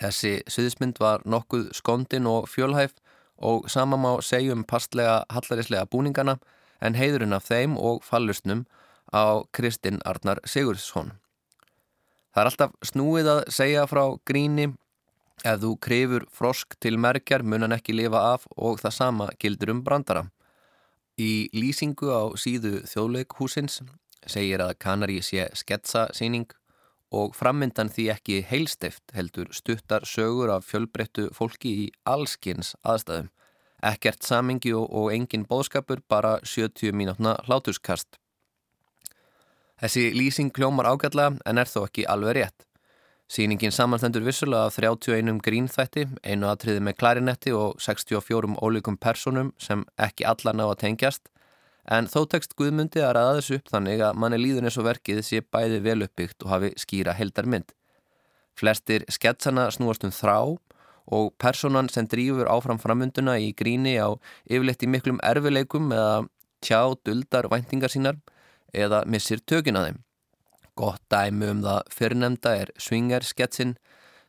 Þessi 0.00 0.38
sviðsmynd 0.50 0.98
var 1.00 1.24
nokkuð 1.28 1.70
skondin 1.76 2.26
og 2.26 2.48
fjölhæf 2.50 2.96
og 3.36 3.68
sama 3.70 3.98
má 4.00 4.22
segjum 4.22 4.64
pastlega 4.64 5.22
hallarislega 5.30 5.86
búningana 5.90 6.38
en 6.80 6.96
heiðurinn 6.98 7.36
af 7.36 7.46
þeim 7.50 7.76
og 7.78 8.02
fallustnum 8.06 8.64
á 9.14 9.46
Kristinn 9.54 10.00
Arnar 10.04 10.40
Sigurðsson. 10.42 11.12
Það 12.34 12.42
er 12.42 12.50
alltaf 12.50 12.72
snúið 12.82 13.30
að 13.30 13.40
segja 13.54 13.84
frá 13.86 14.02
gríni 14.26 14.72
ef 15.46 15.60
þú 15.62 15.70
krefur 15.86 16.26
frosk 16.34 16.74
til 16.82 16.98
merkjar 16.98 17.44
munan 17.46 17.74
ekki 17.76 17.94
lifa 17.94 18.22
af 18.34 18.48
og 18.56 18.80
það 18.82 18.96
sama 18.98 19.28
gildur 19.38 19.70
um 19.70 19.84
brandara. 19.86 20.24
Í 21.14 21.46
lýsingu 21.54 22.10
á 22.10 22.34
síðu 22.34 22.80
þjóðleikhúsins 22.90 23.84
segir 24.26 24.64
að 24.64 24.74
Kanari 24.82 25.20
sé 25.22 25.46
sketsasýning 25.54 26.50
og 27.14 27.36
frammyndan 27.38 27.92
því 27.94 28.08
ekki 28.16 28.40
heilstift 28.48 29.14
heldur 29.14 29.52
stuttar 29.54 30.06
sögur 30.08 30.50
af 30.56 30.66
fjölbreyttu 30.66 31.28
fólki 31.36 31.74
í 31.84 31.86
allskins 32.02 32.74
aðstæðum. 32.82 33.30
Ekkert 33.84 34.24
samingi 34.24 34.72
og, 34.74 34.88
og 34.90 35.12
engin 35.12 35.44
bóðskapur, 35.46 36.00
bara 36.08 36.38
70 36.42 36.96
mínútna 36.96 37.36
hlátuskast. 37.44 38.18
Þessi 39.82 40.04
lýsing 40.14 40.52
kljómar 40.54 40.88
ágætlega 40.92 41.38
en 41.46 41.58
er 41.58 41.70
þó 41.70 41.84
ekki 41.84 42.06
alveg 42.06 42.38
rétt. 42.38 42.66
Sýningin 43.30 43.72
samanstendur 43.72 44.22
vissulega 44.22 44.68
af 44.68 44.76
31 44.78 45.40
grínþætti, 45.42 46.04
einu 46.22 46.50
aðtriði 46.50 46.82
með 46.84 46.98
klarinetti 47.00 47.54
og 47.56 47.80
64 47.80 48.58
ólíkum 48.60 48.98
personum 49.00 49.54
sem 49.58 49.86
ekki 49.98 50.26
alla 50.28 50.52
ná 50.52 50.66
að 50.68 50.82
tengjast 50.84 51.30
En 51.84 52.06
þó 52.08 52.22
tekst 52.32 52.54
Guðmundi 52.56 53.02
að 53.04 53.14
ræða 53.18 53.32
þessu 53.38 53.56
upp 53.58 53.72
þannig 53.72 54.02
að 54.06 54.20
manni 54.20 54.38
líðun 54.40 54.68
eins 54.68 54.78
og 54.80 54.86
verkið 54.86 55.20
sé 55.26 55.42
bæði 55.44 55.82
vel 55.84 55.98
uppbyggt 56.06 56.44
og 56.46 56.52
hafi 56.54 56.70
skýra 56.80 57.12
heldarmynd. 57.18 57.74
Flestir 58.56 59.04
sketsana 59.12 59.66
snúast 59.74 60.06
um 60.06 60.14
þrá 60.14 60.38
og 61.12 61.34
personan 61.36 61.90
sem 61.92 62.08
drýfur 62.08 62.48
áfram 62.48 62.80
framunduna 62.80 63.36
í 63.36 63.50
gríni 63.52 63.98
á 64.00 64.16
yfirleitt 64.48 64.86
í 64.86 64.88
miklum 64.88 65.20
erfileikum 65.20 65.92
eða 65.92 66.24
tjá 66.64 66.80
duldar 67.04 67.50
væntingar 67.52 67.92
sínar 67.92 68.16
eða 68.74 69.04
missir 69.06 69.42
tökina 69.46 69.84
þeim. 69.86 70.00
Gott 70.74 71.02
dæmi 71.10 71.50
um 71.52 71.62
það 71.62 71.92
fyrrnemda 71.94 72.54
er 72.64 72.72
swingersketsin 72.82 73.76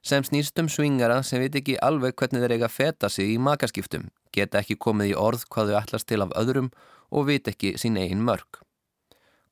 sem 0.05 0.23
snýst 0.23 0.59
um 0.61 0.69
swingara 0.69 1.21
sem 1.25 1.41
veit 1.41 1.55
ekki 1.57 1.79
alveg 1.81 2.13
hvernig 2.19 2.43
þeir 2.43 2.53
eiga 2.57 2.67
að 2.69 2.75
feta 2.75 3.09
sig 3.09 3.31
í 3.33 3.39
makaskiptum, 3.41 4.11
geta 4.29 4.61
ekki 4.61 4.77
komið 4.77 5.15
í 5.15 5.17
orð 5.17 5.47
hvað 5.49 5.71
þau 5.71 5.79
ætlast 5.81 6.09
til 6.11 6.21
af 6.21 6.35
öðrum 6.37 6.69
og 7.09 7.25
vit 7.31 7.49
ekki 7.49 7.73
sín 7.81 7.97
eigin 7.97 8.21
mörg. 8.25 8.61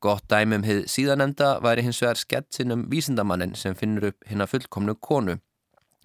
Gott 0.04 0.28
dæmum 0.30 0.66
hið 0.68 0.84
síðanemda 0.92 1.58
væri 1.64 1.86
hins 1.86 2.02
vegar 2.04 2.20
sketsin 2.20 2.76
um 2.76 2.86
vísindamannin 2.92 3.56
sem 3.56 3.76
finnur 3.80 4.12
upp 4.12 4.30
hinn 4.30 4.44
að 4.44 4.54
fullkomnu 4.54 4.98
konu 5.00 5.40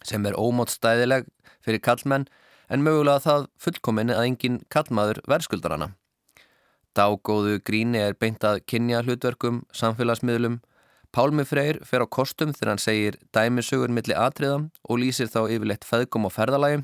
sem 0.06 0.24
er 0.26 0.38
ómótstæðileg 0.38 1.26
fyrir 1.66 1.82
kallmenn 1.82 2.28
en 2.70 2.84
mögulega 2.84 3.24
það 3.24 3.48
fullkominni 3.60 4.14
að 4.14 4.28
engin 4.28 4.60
kallmaður 4.72 5.20
verðskuldar 5.28 5.74
hana. 5.74 5.90
Dágóðu 6.98 7.60
gríni 7.62 8.00
er 8.02 8.16
beintað 8.18 8.64
kynja 8.66 9.04
hlutverkum, 9.04 9.60
samfélagsmiðlum. 9.70 10.58
Pálmi 11.14 11.44
Freyr 11.46 11.78
fer 11.86 12.02
á 12.02 12.06
kostum 12.10 12.50
þegar 12.50 12.72
hann 12.72 12.82
segir 12.82 13.18
dæmisögur 13.30 13.92
millir 13.94 14.18
atriða 14.18 14.64
og 14.82 14.98
lýsir 14.98 15.30
þá 15.30 15.44
yfirleitt 15.46 15.86
feðgum 15.86 16.26
á 16.26 16.30
ferðalagi 16.34 16.80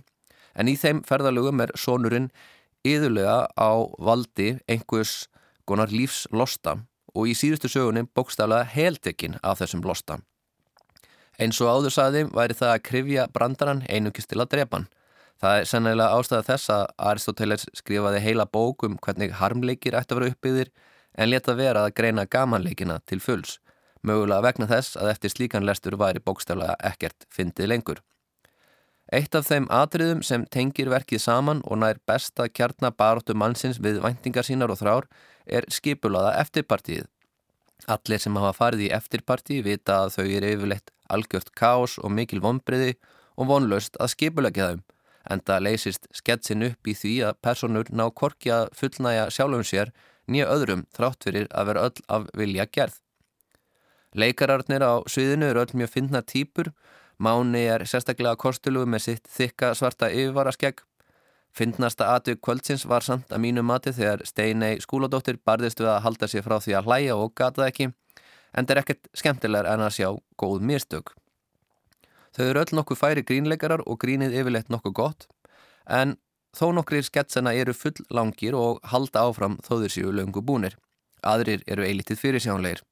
en 0.54 0.70
í 0.70 0.76
þeim 0.78 1.02
ferðalögum 1.08 1.64
er 1.64 1.74
sonurinn 1.74 2.30
yðurlega 2.86 3.48
á 3.58 3.70
valdi 3.98 4.54
einhvers 4.70 5.26
konar 5.66 5.90
lífslosta 5.90 6.78
og 7.14 7.30
í 7.30 7.34
síðustu 7.34 7.72
sögunum 7.72 8.06
bókstaflega 8.14 8.70
heltekinn 8.70 9.38
af 9.42 9.60
þessum 9.62 9.82
losta. 9.82 10.20
Eins 11.42 11.58
og 11.58 11.72
áður 11.74 11.94
saði 11.96 12.26
væri 12.30 12.54
það 12.54 12.72
að 12.76 12.84
krifja 12.86 13.26
brandaran 13.34 13.82
einungist 13.90 14.30
til 14.30 14.38
að 14.38 14.52
drepa 14.54 14.78
hann. 14.78 14.90
Það 15.42 15.58
er 15.58 15.68
sennilega 15.68 16.16
ástæða 16.18 16.46
þess 16.48 16.72
að 16.72 16.84
Aristoteles 17.10 17.66
skrifaði 17.74 18.22
heila 18.24 18.46
bók 18.46 18.86
um 18.86 18.96
hvernig 19.02 19.34
harmleikir 19.40 19.96
ætti 19.98 20.14
að 20.14 20.20
vera 20.20 20.32
uppbyggðir 20.34 20.72
en 21.18 21.30
leta 21.30 21.54
vera 21.58 21.84
að 21.84 21.94
greina 21.98 22.24
gamanleikina 22.26 23.00
til 23.06 23.20
fulls, 23.22 23.58
mögulega 24.02 24.44
vegna 24.46 24.68
þess 24.70 24.98
að 25.00 25.12
eftir 25.14 25.34
slíkan 25.34 25.66
lestur 25.66 25.98
væri 26.00 26.22
bókstaflega 26.22 26.76
ekkert 26.90 27.26
fyndið 27.34 27.70
lengur. 27.70 28.02
Eitt 29.12 29.36
af 29.36 29.44
þeim 29.50 29.66
atriðum 29.68 30.22
sem 30.24 30.46
tengir 30.48 30.88
verkið 30.88 31.20
saman 31.26 31.60
og 31.68 31.82
nær 31.82 32.00
besta 32.08 32.46
kjarnar 32.48 32.94
baróttu 32.96 33.36
mannsins 33.36 33.76
við 33.82 34.00
væntingar 34.02 34.46
sínar 34.46 34.72
og 34.72 34.80
þrár 34.80 35.08
er 35.44 35.68
skipulaða 35.68 36.38
eftirpartíð. 36.40 37.04
Allir 37.90 38.22
sem 38.22 38.36
hafa 38.40 38.54
farið 38.56 38.86
í 38.86 38.92
eftirpartíð 38.96 39.66
vita 39.66 40.00
að 40.04 40.14
þau 40.16 40.24
eru 40.24 40.52
yfirleitt 40.54 40.92
algjört 41.12 41.52
kás 41.52 41.98
og 42.00 42.14
mikil 42.16 42.40
vonbriði 42.40 42.94
og 43.36 43.50
vonlaust 43.50 43.98
að 44.00 44.14
skipulegja 44.14 44.70
þau, 44.70 44.80
en 45.30 45.40
það 45.40 45.64
leysist 45.68 46.08
sketsin 46.12 46.66
upp 46.68 46.88
í 46.88 46.94
því 46.94 47.14
að 47.28 47.38
personur 47.42 47.90
ná 47.90 48.04
korki 48.10 48.52
að 48.52 48.68
fullnæja 48.78 49.30
sjálfum 49.32 49.64
sér 49.64 49.94
nýja 50.26 50.50
öðrum 50.52 50.86
þrátt 50.96 51.24
fyrir 51.24 51.48
að 51.52 51.70
vera 51.70 51.86
öll 51.88 52.04
af 52.08 52.28
vilja 52.36 52.66
gerð. 52.66 53.00
Leikararnir 54.14 54.84
á 54.84 55.02
sviðinu 55.10 55.50
eru 55.50 55.64
öll 55.64 55.74
mjög 55.80 55.90
finna 55.96 56.22
týpur 56.22 56.70
Máni 57.18 57.62
er 57.70 57.84
sérstaklega 57.86 58.34
kostulugu 58.36 58.88
með 58.90 59.04
sitt 59.06 59.28
þykka 59.30 59.70
svarta 59.78 60.10
yfirvaraskegg. 60.10 60.80
Fyndnasta 61.54 62.08
atvið 62.16 62.40
kvöldsins 62.42 62.86
var 62.90 63.06
samt 63.06 63.30
að 63.30 63.44
mínu 63.44 63.62
mati 63.62 63.92
þegar 63.94 64.24
Steinei 64.26 64.80
skúladóttir 64.82 65.38
barðist 65.46 65.78
við 65.78 65.92
að 65.92 66.00
halda 66.08 66.28
sér 66.30 66.42
frá 66.42 66.56
því 66.58 66.74
að 66.74 66.88
hlæja 66.88 67.18
og 67.22 67.34
gata 67.38 67.68
ekki, 67.68 67.92
en 68.50 68.66
það 68.66 68.74
er 68.74 68.80
ekkert 68.82 69.12
skemmtilegar 69.14 69.70
en 69.70 69.84
að 69.86 69.94
sjá 70.00 70.08
góð 70.42 70.66
mérstök. 70.66 71.14
Þau 72.34 72.44
eru 72.50 72.62
öll 72.64 72.76
nokkuð 72.78 72.98
færi 72.98 73.22
grínleikarar 73.26 73.84
og 73.86 74.00
grínið 74.02 74.34
yfirleitt 74.40 74.72
nokkuð 74.72 74.94
gott, 74.98 75.28
en 75.86 76.16
þó 76.54 76.72
nokkrir 76.74 77.06
sketsana 77.06 77.54
eru 77.54 77.74
full 77.74 78.00
langir 78.10 78.56
og 78.58 78.80
halda 78.90 79.26
áfram 79.28 79.60
þóður 79.66 79.94
séu 79.94 80.10
löngu 80.14 80.42
búnir. 80.42 80.74
Aðrir 81.22 81.62
eru 81.70 81.86
eilitið 81.86 82.20
fyrirsjánleir. 82.20 82.82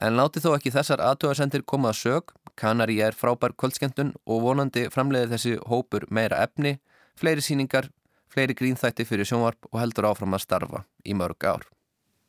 En 0.00 0.16
láti 0.16 0.42
þó 0.44 0.50
ekki 0.56 0.72
þessar 0.74 1.00
aðtöðasendir 1.04 1.64
koma 1.64 1.92
að 1.92 2.00
sög, 2.02 2.32
Kanari 2.56 2.98
er 3.04 3.16
frábær 3.16 3.52
kvöldskendun 3.56 4.14
og 4.24 4.42
vonandi 4.44 4.86
framleiði 4.92 5.30
þessi 5.34 5.54
hópur 5.68 6.06
meira 6.08 6.40
efni, 6.44 6.78
fleiri 7.16 7.44
síningar, 7.44 7.90
fleiri 8.32 8.56
grínþætti 8.56 9.04
fyrir 9.08 9.28
sjónvarp 9.28 9.68
og 9.72 9.80
heldur 9.80 10.08
áfram 10.08 10.36
að 10.36 10.44
starfa 10.44 10.84
í 11.04 11.16
mörg 11.16 11.44
ár. 11.44 11.68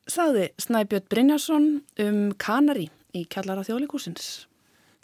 Saði 0.08 0.50
Snæbjörn 0.60 1.08
Brynjarsson 1.08 1.66
um 2.04 2.20
Kanari 2.40 2.88
í 3.16 3.24
Kjallara 3.28 3.64
þjóðleikúsins. 3.64 4.48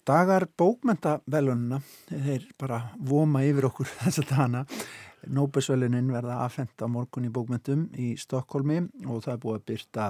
Dagar 0.05 0.45
bókmentavelununa, 0.61 1.79
þeir 2.11 2.45
bara 2.61 2.81
voma 3.01 3.41
yfir 3.47 3.71
okkur 3.71 3.89
þess 4.03 4.21
að 4.21 4.31
dana. 4.35 4.65
Nóbesvelunin 5.25 6.11
verða 6.13 6.43
aðfenda 6.45 6.89
morgun 6.93 7.25
í 7.25 7.33
bókmentum 7.33 7.87
í 7.97 8.13
Stokkólmi 8.21 8.83
og 9.09 9.23
það 9.25 9.33
er 9.33 9.43
búið 9.45 9.57
að 9.57 9.67
byrta 9.71 10.09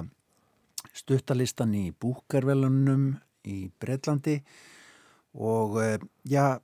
stuttalistan 0.95 1.75
í 1.79 1.85
búkarvelunum 1.95 3.13
í 3.47 3.69
Breitlandi 3.79 4.41
og 5.35 5.79
eh, 5.83 6.03
já, 6.27 6.57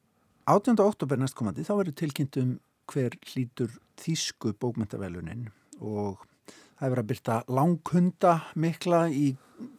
18. 0.50 0.76
oktober 0.84 1.20
næstkomandi 1.22 1.64
þá 1.68 1.74
verður 1.78 1.98
tilkynnt 2.02 2.40
um 2.42 2.52
hver 2.92 3.16
hlítur 3.32 3.74
þýsku 4.02 4.54
bókmyndavelunin 4.60 5.48
og 5.80 6.26
Það 6.82 6.88
er 6.88 6.94
verið 6.96 7.04
að 7.04 7.10
byrta 7.12 7.34
langhunda 7.54 8.30
mikla 8.58 9.00
í 9.14 9.26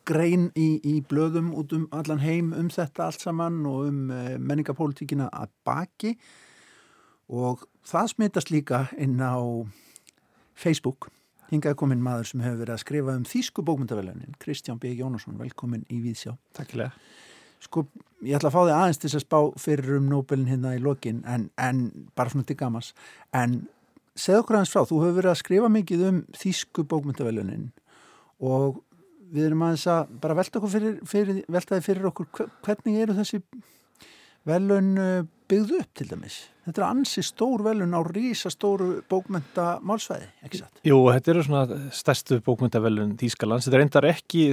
grein 0.06 0.44
í, 0.54 0.76
í 0.86 1.00
blöðum 1.10 1.48
út 1.58 1.72
um 1.74 1.88
allan 1.90 2.22
heim 2.22 2.52
um 2.54 2.68
þetta 2.70 3.08
allt 3.08 3.24
saman 3.24 3.56
og 3.66 3.88
um 3.88 4.12
uh, 4.14 4.36
menningapólitíkina 4.38 5.26
að 5.34 5.50
baki 5.66 6.12
og 7.26 7.66
það 7.90 8.12
smittast 8.14 8.54
líka 8.54 8.84
inn 8.94 9.18
á 9.18 9.34
Facebook. 10.54 11.10
Hingað 11.50 11.74
komin 11.82 12.06
maður 12.06 12.30
sem 12.30 12.46
hefur 12.46 12.62
verið 12.62 12.76
að 12.76 12.82
skrifa 12.84 13.18
um 13.18 13.26
Þísku 13.26 13.66
bókmyndavelunin, 13.66 14.38
Kristján 14.38 14.78
B. 14.78 14.94
Jónasson, 14.94 15.34
velkomin 15.42 15.82
í 15.90 15.98
Víðsjá. 16.06 16.36
Takkilega. 16.54 16.94
Sko, 17.66 17.88
ég 18.22 18.38
ætla 18.38 18.54
að 18.54 18.54
fá 18.54 18.62
þig 18.62 18.76
aðeins 18.78 19.02
til 19.02 19.10
að 19.10 19.26
spá 19.26 19.38
fyrir 19.66 19.98
um 19.98 20.06
Nobelin 20.14 20.54
hérna 20.54 20.78
í 20.78 20.80
lokin, 20.86 21.24
en, 21.26 21.50
en 21.58 21.88
bara 22.14 22.30
svona 22.30 22.46
til 22.46 22.62
gamas. 22.62 22.94
En 23.34 23.64
segð 24.18 24.42
okkur 24.42 24.58
aðeins 24.58 24.72
frá, 24.74 24.84
þú 24.88 25.02
hefur 25.02 25.18
verið 25.18 25.32
að 25.32 25.40
skrifa 25.40 25.72
mikið 25.72 26.06
um 26.08 26.22
Þísku 26.36 26.86
bókmyndavelunin 26.90 27.68
og 28.42 28.82
við 29.32 29.48
erum 29.48 29.66
aðeins 29.66 29.86
að 29.90 30.16
bara 30.22 30.38
velta 30.38 30.60
okkur 30.60 30.74
fyrir, 30.74 30.96
fyrir, 31.08 31.44
veltaði 31.48 31.86
fyrir 31.86 32.08
okkur 32.10 32.48
hvernig 32.64 32.98
eru 33.04 33.16
þessi 33.16 33.42
velun 34.48 34.96
byggðu 35.52 35.78
upp 35.82 35.92
til 35.98 36.08
dæmis. 36.10 36.38
Þetta 36.62 36.82
er 36.82 36.86
ansi 36.86 37.22
stór 37.26 37.64
velun 37.66 37.94
á 37.94 38.00
rísastóru 38.06 38.88
bókmynda 39.10 39.66
málsvæði, 39.86 40.28
ekki 40.46 40.60
satt? 40.60 40.82
Jú, 40.86 40.98
þetta 41.10 41.32
eru 41.32 41.44
svona 41.46 41.80
stærstu 41.94 42.38
bókmyndavelun 42.46 43.16
Þýskalands. 43.20 43.66
Þetta 43.66 43.80
reyndar 43.80 44.08
ekki 44.12 44.44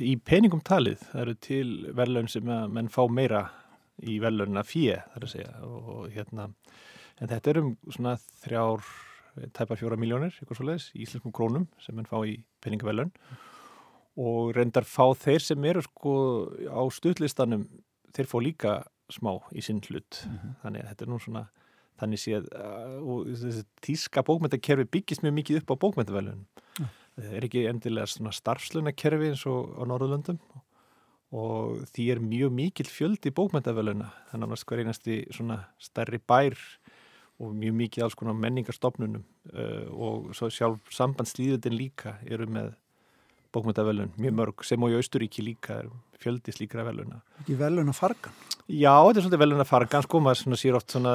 í 0.00 0.14
peningum 0.24 0.62
talið. 0.64 1.04
Það 1.10 1.22
eru 1.26 1.36
til 1.44 1.68
velun 1.96 2.30
sem 2.32 2.48
menn 2.48 2.90
fá 2.92 3.02
meira 3.12 3.44
í 4.02 4.18
velunna 4.22 4.64
fjö, 4.66 4.98
þar 5.12 5.28
að 5.28 5.34
segja. 5.34 5.52
Og, 5.68 6.08
hérna, 6.14 6.48
en 7.20 7.30
þetta 7.30 7.50
eru 7.54 7.64
svona 7.88 8.16
þrjár, 8.42 8.84
tæpar 9.56 9.80
fjóra 9.80 9.98
miljónir, 9.98 10.34
eitthvað 10.38 10.60
svo 10.60 10.68
leiðis, 10.68 10.90
í 10.94 11.04
íslenskum 11.06 11.34
krónum 11.34 11.68
sem 11.82 11.96
menn 11.96 12.08
fá 12.10 12.18
í 12.26 12.38
peningavelun. 12.64 13.12
Og 14.14 14.52
reyndar 14.54 14.86
fá 14.86 15.10
þeir 15.18 15.42
sem 15.42 15.64
eru 15.66 15.82
sko 15.82 16.14
á 16.70 16.82
stutlistanum, 16.94 17.66
þeir 18.14 18.30
fá 18.30 18.36
líka 18.42 18.74
smá 19.12 19.36
í 19.52 19.62
sinn 19.64 19.82
hlut 19.84 20.24
mm 20.24 20.36
-hmm. 20.36 20.56
þannig 20.62 20.82
að 20.82 20.88
þetta 20.90 21.04
er 21.04 21.10
nú 21.12 21.18
svona 21.20 21.44
þannig 22.00 22.20
séð 22.20 22.46
uh, 22.58 22.98
og 23.02 23.26
þessi 23.30 23.64
tíska 23.84 24.22
bókmyndakerfi 24.26 24.86
byggist 24.90 25.22
mjög 25.22 25.34
mikið 25.38 25.60
upp 25.60 25.74
á 25.74 25.82
bókmyndavelun 25.84 26.46
mm. 26.80 26.88
það 27.16 27.34
er 27.38 27.44
ekki 27.48 27.66
endilega 27.70 28.06
svona 28.10 28.32
starfslunarkerfi 28.32 29.30
eins 29.30 29.44
og 29.46 29.76
á 29.78 29.82
Norðurlöndum 29.86 30.40
og 31.34 31.84
því 31.92 32.08
er 32.14 32.22
mjög 32.22 32.50
mikil 32.54 32.86
fjöld 32.86 33.26
í 33.26 33.34
bókmyndaveluna 33.34 34.10
þannig 34.30 34.56
að 34.56 34.64
hver 34.66 34.82
einasti 34.82 35.20
svona 35.30 35.60
stærri 35.78 36.18
bær 36.18 36.58
og 37.42 37.54
mjög 37.58 37.74
mikið 37.80 38.06
alls 38.06 38.16
konar 38.18 38.36
menningarstofnunum 38.38 39.24
uh, 39.52 39.86
og 39.90 40.32
svo 40.38 40.50
sjálf 40.54 40.92
sambandslýðutin 40.94 41.76
líka 41.76 42.18
eru 42.30 42.46
með 42.46 42.74
bókmyndavelun, 43.54 44.10
mjög 44.18 44.34
mörg 44.34 44.66
sem 44.66 44.82
og 44.82 44.90
í 44.90 44.98
Austuríki 44.98 45.44
líka 45.44 45.78
fjöldis 46.22 46.58
líkra 46.60 46.84
veluna. 46.86 47.20
Ekki 47.42 47.56
veluna 47.58 47.92
fargan? 47.94 48.34
Já, 48.64 48.92
þetta 48.96 49.20
er 49.20 49.24
svolítið 49.26 49.42
veluna 49.42 49.66
fargan 49.68 50.04
sko, 50.06 50.20
maður 50.24 50.58
sér 50.58 50.78
oft 50.78 50.94
svona 50.94 51.14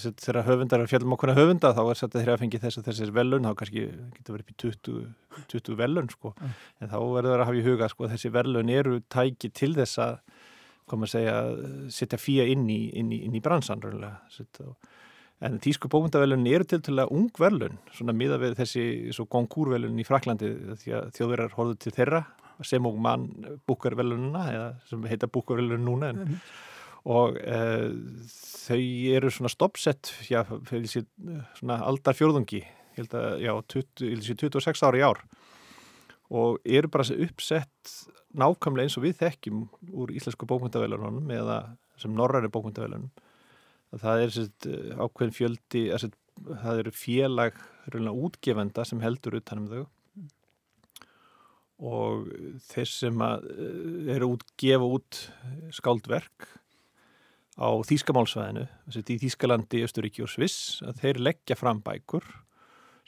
þegar 0.00 0.40
höfundar 0.48 0.82
er 0.82 0.90
fjallum 0.90 1.14
okkurna 1.14 1.36
höfunda 1.38 1.72
þá 1.76 1.82
er 1.84 2.00
þetta 2.00 2.18
þegar 2.18 2.32
að 2.34 2.42
fengi 2.44 2.62
þess 2.64 2.80
að 2.80 2.88
þessir 2.90 3.12
velun 3.16 3.46
þá 3.46 3.52
kannski 3.60 3.84
getur 4.16 4.36
verið 4.36 4.44
upp 4.44 4.54
í 4.54 4.58
20, 4.64 5.04
20 5.54 5.78
velun 5.80 6.10
sko, 6.10 6.32
mm. 6.34 6.56
en 6.80 6.92
þá 6.92 6.96
verður 6.98 7.30
það 7.30 7.36
að 7.36 7.46
hafa 7.46 7.60
í 7.60 7.66
huga 7.68 7.90
sko 7.92 8.06
að 8.06 8.16
þessi 8.16 8.32
velun 8.34 8.72
eru 8.74 9.02
tæki 9.14 9.52
til 9.54 9.70
þess 9.78 10.02
að, 10.02 10.16
koma 10.90 11.06
að 11.06 11.14
segja 11.14 11.36
setja 11.94 12.18
fíja 12.18 12.48
inn 12.50 12.66
í, 12.66 12.80
í, 12.90 13.22
í 13.30 13.44
bransan 13.44 13.84
raunlega 13.84 14.24
en 15.40 15.60
tísku 15.62 15.88
bókmyndavelun 15.88 16.46
eru 16.50 16.66
til 16.68 16.80
til 16.84 16.98
að 17.00 17.12
ung 17.16 17.30
velun 17.40 17.78
svona 17.96 18.14
miða 18.16 18.36
við 18.42 18.58
þessi 18.58 18.84
gonkúrvelun 19.32 20.00
í 20.00 20.04
Fraklandi 20.04 20.50
því 20.82 20.96
að 20.98 21.12
þjóðverðar 21.16 21.56
horfðu 21.56 21.78
til 21.80 21.94
þeirra 21.96 22.24
sem 22.66 22.86
og 22.86 22.98
mann 23.00 23.28
búkarvelununa 23.68 24.42
eða 24.52 24.66
sem 24.90 25.06
heita 25.08 25.30
búkarvelun 25.32 25.84
núna 25.86 26.10
en, 26.12 26.20
mm. 26.26 26.50
og 27.14 27.38
e, 27.40 27.60
þau 28.66 28.82
eru 29.16 29.32
svona 29.32 29.52
stoppsett 29.52 30.12
já, 30.28 30.42
svona 30.44 31.80
aldar 31.88 32.18
fjörðungi 32.18 32.60
ég 32.60 32.98
held 32.98 33.16
að, 33.16 33.30
já, 33.46 33.52
20, 33.76 34.34
26 34.44 34.84
ári 34.90 35.00
í 35.00 35.06
ár 35.06 35.22
og 36.30 36.60
eru 36.68 36.92
bara 36.92 37.08
uppsett 37.16 37.96
nákvæmlega 38.36 38.86
eins 38.86 38.98
og 39.00 39.08
við 39.08 39.16
þekkjum 39.24 39.64
úr 39.96 40.12
íslensku 40.14 40.46
bókmyndavelunum 40.46 41.32
eða 41.34 41.62
sem 41.98 42.12
norræri 42.14 42.52
bókmyndavelunum 42.52 43.08
það 43.98 44.24
er 44.24 44.34
sett, 44.34 44.68
ákveðin 44.96 45.34
fjöldi 45.34 45.84
sett, 45.98 46.16
það 46.46 46.82
eru 46.84 46.92
félag 46.94 47.58
útgefenda 47.90 48.84
sem 48.86 49.00
heldur 49.02 49.38
utanum 49.40 49.70
þau. 49.70 49.82
Og 51.80 52.28
þeir 52.68 52.90
sem 52.92 53.22
eh, 53.24 54.14
eru 54.14 54.34
út, 54.34 54.44
gefa 54.60 54.88
út 54.98 55.20
skáldverk 55.74 56.50
á 57.60 57.68
Þýskamálsvæðinu, 57.88 58.66
í 59.00 59.16
Þýskalandi, 59.20 59.82
Östuríki 59.84 60.24
og 60.24 60.30
Sviss, 60.32 60.80
að 60.84 61.02
þeir 61.02 61.20
leggja 61.28 61.56
fram 61.58 61.82
bækur 61.84 62.24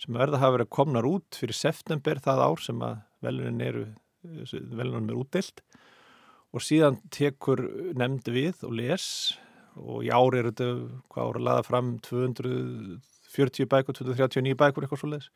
sem 0.00 0.16
verða 0.16 0.38
að 0.38 0.42
hafa 0.42 0.56
verið 0.56 0.72
komnar 0.74 1.06
út 1.08 1.38
fyrir 1.38 1.56
september 1.56 2.20
það 2.22 2.42
ár 2.48 2.62
sem 2.64 2.82
að 2.82 2.98
velunin 3.22 3.64
eru, 3.64 3.84
velunum 4.50 5.12
er 5.12 5.20
útdelt 5.20 5.62
og 6.52 6.64
síðan 6.64 6.98
tekur 7.12 7.62
nefnd 7.96 8.28
við 8.34 8.64
og 8.66 8.74
les 8.80 9.06
og 9.80 10.04
í 10.04 10.12
ári 10.12 10.42
eru 10.42 10.52
þetta, 10.52 10.68
hvað 11.12 11.32
ára, 11.32 11.44
laða 11.48 11.66
fram 11.66 11.96
240 12.04 13.68
bækur, 13.72 13.96
239 14.02 14.58
bækur, 14.60 14.84
eitthvað 14.84 15.02
svo 15.02 15.12
leiðis 15.14 15.32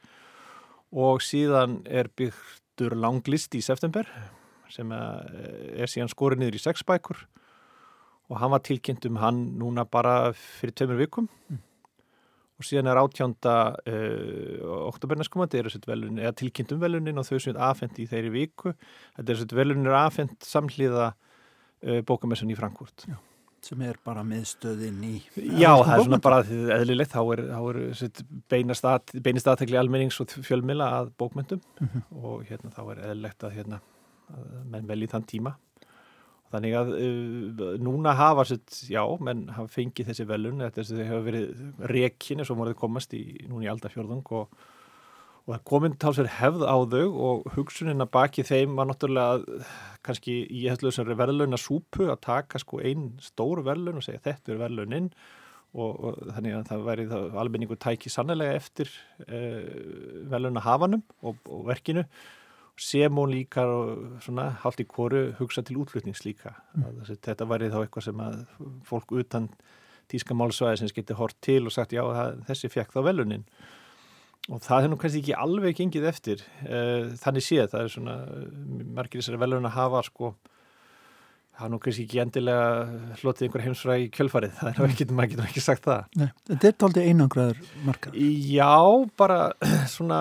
og 0.96 1.18
síðan 1.24 1.80
er 1.90 2.06
byggt 2.14 2.62
settur 2.76 2.96
langlist 2.96 3.54
í 3.56 3.62
september 3.64 4.04
sem 4.68 4.90
eh, 4.92 5.80
er 5.80 5.88
síðan 5.88 6.10
skorið 6.12 6.42
niður 6.42 6.58
í 6.58 6.60
sex 6.60 6.84
bækur. 6.84 7.16
Og 8.28 8.40
hann 8.40 8.50
var 8.50 8.60
tilkynnt 8.60 9.06
um 9.06 9.16
hann 9.22 9.38
núna 9.56 9.86
bara 9.88 10.32
fyrir 10.34 10.74
tömur 10.74 10.98
vikum. 10.98 11.28
Mm. 11.48 11.62
og 12.56 12.64
síðan 12.64 12.88
er 12.88 12.96
átjánda 12.96 13.54
uh, 13.76 13.92
eh, 13.92 14.60
oktoberneskomandi 14.88 15.60
eða 15.60 16.32
tilkynnt 16.32 16.72
um 16.72 16.80
velunin 16.80 17.20
og 17.20 17.26
þau 17.28 17.36
sem 17.36 17.52
er 17.52 17.60
afhengt 17.60 17.98
í 18.00 18.06
þeirri 18.08 18.32
viku. 18.32 18.72
Þetta 19.18 19.32
er 19.32 19.40
svona 19.42 19.58
velunin 19.60 19.90
er 19.90 19.98
afhengt 20.00 20.48
samhliða 20.48 21.10
uh, 21.12 22.00
bókamessun 22.08 22.52
í 22.52 22.56
Frankfurt. 22.56 23.04
Já 23.04 23.18
sem 23.64 23.82
er 23.86 23.98
bara 24.04 24.22
meðstöðin 24.26 25.02
í 25.06 25.14
Já, 25.34 25.72
það 25.82 25.92
er 25.94 26.04
svona 26.04 26.20
bara 26.22 26.40
eðlilegt 26.76 27.14
þá 27.14 27.20
er, 27.34 27.42
er 27.56 28.24
beinast 28.50 29.50
aðtegli 29.50 29.78
almennings 29.80 30.20
og 30.22 30.34
fjölmila 30.46 30.88
að 31.00 31.12
bókmyndum 31.18 31.62
mm 31.80 31.88
-hmm. 31.88 32.04
og 32.22 32.44
hérna 32.48 32.72
þá 32.74 32.82
er 32.84 33.04
eðlilegt 33.10 33.46
að, 33.46 33.56
hérna, 33.58 33.80
að 34.34 34.58
menn 34.74 34.88
velji 34.88 35.10
þann 35.14 35.26
tíma 35.32 35.56
þannig 36.52 36.76
að 36.78 36.92
uh, 36.94 37.74
núna 37.82 38.14
hafa 38.14 38.44
sitt, 38.44 38.84
já, 38.90 39.02
menn 39.20 39.48
hafa 39.48 39.68
fengið 39.72 40.12
þessi 40.12 40.26
velun, 40.28 40.62
þetta 40.62 41.06
hafa 41.08 41.24
verið 41.26 41.64
rekin 41.92 42.42
eins 42.42 42.50
og 42.50 42.60
voruð 42.60 42.78
komast 42.78 43.14
í 43.14 43.24
núna 43.48 43.66
í 43.66 43.70
aldarfjörðung 43.72 44.26
og 44.30 44.48
og 45.46 45.54
það 45.54 45.64
komin 45.70 45.96
talsverð 46.02 46.32
hefð 46.40 46.62
á 46.66 46.76
þau 46.90 47.04
og 47.28 47.50
hugsunin 47.54 48.02
að 48.02 48.12
baki 48.16 48.44
þeim 48.46 48.78
var 48.78 48.88
náttúrulega 48.90 49.60
kannski 50.06 50.40
í 50.50 50.64
þessari 50.66 51.16
verðlauna 51.18 51.58
súpu 51.60 52.08
að 52.10 52.22
taka 52.26 52.60
sko 52.62 52.80
einn 52.82 53.12
stór 53.22 53.62
verðlaun 53.66 54.00
og 54.00 54.06
segja 54.06 54.24
þetta 54.24 54.54
er 54.54 54.62
verðlauninn 54.64 55.12
og, 55.76 55.92
og 55.92 56.18
þannig 56.32 56.56
að 56.56 56.66
það 56.70 56.82
væri 56.88 57.06
það 57.12 57.38
almenningu 57.42 57.78
tæki 57.82 58.10
sannlega 58.12 58.58
eftir 58.58 58.90
eh, 59.28 59.70
verðlauna 60.32 60.64
hafanum 60.66 61.06
og, 61.22 61.38
og 61.46 61.64
verkinu 61.70 62.06
sem 62.76 63.14
hún 63.16 63.32
líka 63.32 63.64
svona 64.20 64.50
haldt 64.60 64.82
í 64.82 64.88
kóru 64.90 65.30
hugsa 65.38 65.62
til 65.64 65.78
útlutnings 65.80 66.26
líka. 66.26 66.52
Mm. 66.76 67.06
þetta 67.24 67.46
væri 67.48 67.70
þá 67.72 67.78
eitthvað 67.80 68.08
sem 68.10 68.20
að 68.20 68.42
fólk 68.84 69.14
utan 69.16 69.48
tíska 70.12 70.36
málsvæði 70.36 70.82
sem 70.82 70.92
geti 70.94 71.16
hort 71.16 71.38
til 71.42 71.62
og 71.64 71.72
sagt 71.74 71.94
já 71.96 72.02
það, 72.04 72.42
þessi 72.50 72.70
fekk 72.74 72.92
þá 72.94 73.00
verðlaunin 73.08 73.46
og 74.46 74.60
það 74.62 74.84
er 74.84 74.92
nú 74.92 74.98
kannski 75.00 75.22
ekki 75.24 75.38
alveg 75.46 75.78
gengið 75.80 76.10
eftir 76.10 76.44
uh, 76.66 77.14
þannig 77.22 77.46
séð, 77.46 77.70
það 77.72 77.80
er 77.82 77.94
svona 77.96 78.18
margir 78.98 79.22
þessari 79.22 79.42
velun 79.42 79.66
að 79.66 79.76
hafa 79.78 80.04
sko 80.06 80.36
það 81.56 81.66
er 81.66 81.72
nú 81.72 81.80
kannski 81.82 82.06
ekki 82.06 82.22
endilega 82.22 82.64
hlotið 83.22 83.46
einhver 83.46 83.64
heimsfræð 83.64 84.02
í 84.04 84.08
kjölfarið. 84.12 84.56
Það 84.58 84.70
er 84.70 84.80
nú 84.80 84.88
ekki, 84.90 85.06
maður 85.12 85.30
getur 85.32 85.46
ekki 85.48 85.62
sagt 85.64 85.86
það. 85.86 86.08
Nei, 86.20 86.26
Þetta 86.50 86.68
er 86.68 86.74
tóltið 86.82 87.06
einangraður 87.10 87.62
margar 87.86 88.18
Já, 88.20 88.74
bara 89.22 89.38
svona 89.96 90.20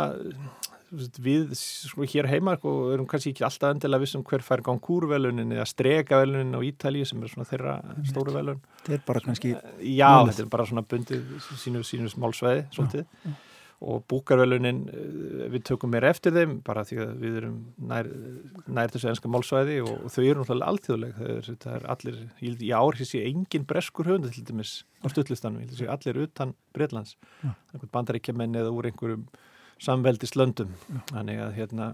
við 0.96 1.50
sko 1.60 2.06
hér 2.08 2.30
heima 2.32 2.54
sko, 2.56 2.76
erum 2.96 3.08
kannski 3.10 3.34
ekki 3.34 3.44
alltaf 3.44 3.74
endilega 3.74 4.06
vissum 4.06 4.24
hver 4.24 4.46
fær 4.46 4.64
gangúrvelunin 4.64 5.52
eða 5.58 5.66
strekavelunin 5.68 6.56
á 6.56 6.62
Ítalíu 6.64 7.08
sem 7.10 7.20
er 7.20 7.34
svona 7.34 7.50
þeirra 7.50 7.74
stóru 8.08 8.36
velun 8.36 8.62
Þetta 8.86 8.96
er 8.96 9.04
bara 9.10 9.24
kannski 9.26 9.52
Já, 9.82 10.12
þetta 10.30 10.46
er 10.46 10.54
bara 10.54 10.68
svona 10.70 10.86
bundið 10.88 11.26
sínus, 11.60 11.92
sínus 11.92 12.16
málsveði 12.22 12.64
svolítið. 12.78 13.04
Já, 13.04 13.34
já 13.34 13.55
og 13.84 14.06
búkarvelunin 14.12 14.84
eh, 14.92 15.48
við 15.54 15.66
tökum 15.72 15.92
mér 15.94 16.08
eftir 16.12 16.36
þeim 16.36 16.60
bara 16.66 16.86
því 16.88 17.00
að 17.04 17.16
við 17.24 17.40
erum 17.42 17.58
nær, 17.92 18.10
nær 18.68 18.94
þessu 18.94 19.12
enska 19.12 19.32
málsvæði 19.32 19.80
og, 19.84 19.94
og 20.06 20.14
þau 20.16 20.22
eru 20.24 20.44
náttúrulega 20.44 20.70
alltíðuleg 20.72 21.18
það 21.66 21.74
er 21.76 21.90
allir, 21.96 22.22
í 22.42 22.72
ár 22.72 23.00
hér 23.00 23.10
sé 23.10 23.26
engin 23.28 23.68
breskur 23.68 24.12
höfund 24.12 24.32
til 24.32 24.46
dæmis 24.48 24.78
á 25.04 25.08
stutlistanum 25.12 25.66
allir 25.92 26.22
utan 26.24 26.56
Breitlands 26.76 27.18
ja. 27.44 27.56
bandaríkjaman 27.92 28.56
eða 28.62 28.72
úr 28.76 28.90
einhverjum 28.92 29.28
samveldist 29.84 30.38
löndum 30.40 30.72
þannig 31.12 31.42
að 31.44 31.60
hérna 31.60 31.92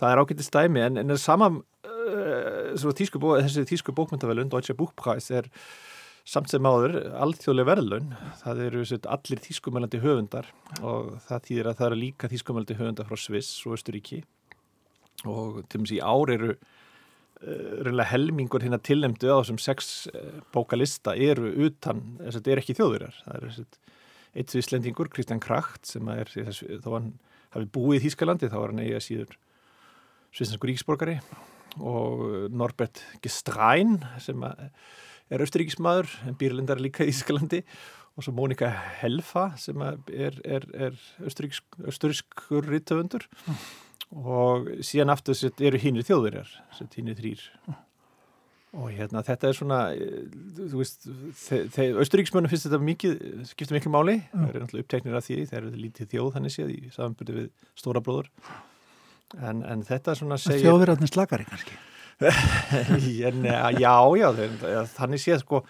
það 0.00 0.10
er 0.10 0.22
ágættist 0.22 0.54
dæmi. 0.54 0.82
En, 0.84 0.98
en 0.98 1.18
sama 1.20 1.50
uh, 1.54 2.94
tísku 2.98 3.20
bó, 3.22 3.34
þessi 3.38 3.66
tísku 3.68 3.94
bókmyndavelun 3.96 4.50
Deutsche 4.52 4.76
Buchpreis 4.78 5.30
er 5.34 5.48
samt 6.24 6.48
sem 6.52 6.64
áður 6.64 6.96
alþjóðlega 7.20 7.68
verðlun 7.68 8.14
það 8.40 8.62
eru 8.68 8.84
set, 8.88 9.08
allir 9.12 9.42
tískumælandi 9.44 10.00
höfundar 10.00 10.48
og 10.80 11.18
það 11.26 11.48
þýðir 11.48 11.68
að 11.68 11.80
það 11.80 11.88
eru 11.90 12.00
líka 12.00 12.30
tískumælandi 12.32 12.78
höfundar 12.78 13.10
frá 13.10 13.20
Sviss 13.20 13.58
og 13.68 13.76
Östuríki 13.76 14.22
og 15.28 15.60
til 15.68 15.80
og 15.80 15.84
með 15.84 15.94
í 15.96 16.00
ár 16.00 16.32
eru 16.32 16.54
uh, 16.54 18.04
helmingur 18.08 18.64
hérna 18.64 18.80
tilnemdu 18.80 19.28
á 19.28 19.36
þessum 19.42 19.60
sex 19.60 20.08
uh, 20.14 20.40
bókalista 20.54 21.12
eru 21.12 21.52
utan, 21.68 22.02
þess 22.22 22.32
að 22.32 22.40
þetta 22.40 22.54
er 22.54 22.64
ekki 22.64 22.78
þjóðurar 22.80 23.20
það 23.26 23.36
er 23.36 23.48
þess 23.50 23.64
að 23.66 23.80
eitt 24.34 24.50
svislendingur, 24.50 25.12
Kristján 25.14 25.42
Kracht 25.42 25.86
sem 25.86 26.08
er, 26.10 26.26
þá 26.26 26.88
hann 26.90 27.10
hafi 27.54 27.68
búið 27.70 28.00
í 28.00 28.08
Þýskalandi, 28.08 28.50
þá 28.50 28.56
var 28.58 28.72
hann 28.72 28.82
eiga 28.82 29.02
síður 29.02 29.36
svislensku 30.34 30.66
ríksborgari 30.66 31.20
og 31.78 32.50
Norbert 32.54 33.02
Gestræn 33.22 34.00
sem 34.22 34.42
er 35.32 35.44
austuríkismadur 35.44 36.10
en 36.28 36.38
býrlindar 36.40 36.82
líka 36.82 37.06
í 37.06 37.12
Þýskalandi 37.12 37.62
og 38.14 38.26
svo 38.26 38.34
Mónika 38.36 38.68
Helfa 39.00 39.48
sem 39.60 39.80
er, 39.84 40.36
er, 40.44 40.66
er 40.74 40.98
austurískur 41.24 42.68
rittöfundur 42.68 43.26
mm. 43.26 43.64
og 44.20 44.68
síðan 44.86 45.14
aftur 45.14 45.38
eru 45.58 45.80
hinnir 45.80 46.06
þjóðverjar, 46.06 46.52
hinnir 46.94 47.18
þrýr 47.18 47.48
og 48.74 48.90
hérna 48.90 49.22
þetta 49.26 49.48
er 49.48 49.56
svona 49.56 49.80
eh, 49.94 50.28
þú 50.58 50.80
veist, 50.80 51.08
austuríksmönnum 52.02 52.50
finnst 52.50 52.68
þetta 52.68 52.80
mikið, 52.82 53.16
skiptir 53.50 53.78
miklu 53.78 53.94
máli 53.94 54.18
mm. 54.20 54.30
það 54.34 54.46
eru 54.50 54.62
náttúrulega 54.64 54.86
uppteknir 54.86 55.18
af 55.18 55.26
því, 55.26 55.40
þeir 55.50 55.60
eru 55.62 55.74
lítið 55.78 56.12
þjóð 56.14 56.30
þannig 56.36 56.54
séð 56.54 56.72
í 56.74 56.78
samanbyrju 56.94 57.40
við 57.40 57.50
stóra 57.78 58.04
bróður 58.04 58.30
en, 59.40 59.64
en 59.66 59.82
þetta 59.86 60.16
svona 60.18 60.38
segja... 60.42 60.68
Þjóðverðarnir 60.68 61.10
slakari 61.10 61.48
kannski 61.50 61.78
en, 62.30 63.44
Já, 63.80 63.96
já 64.18 64.80
þannig 64.94 65.22
séð 65.22 65.42
sko, 65.42 65.60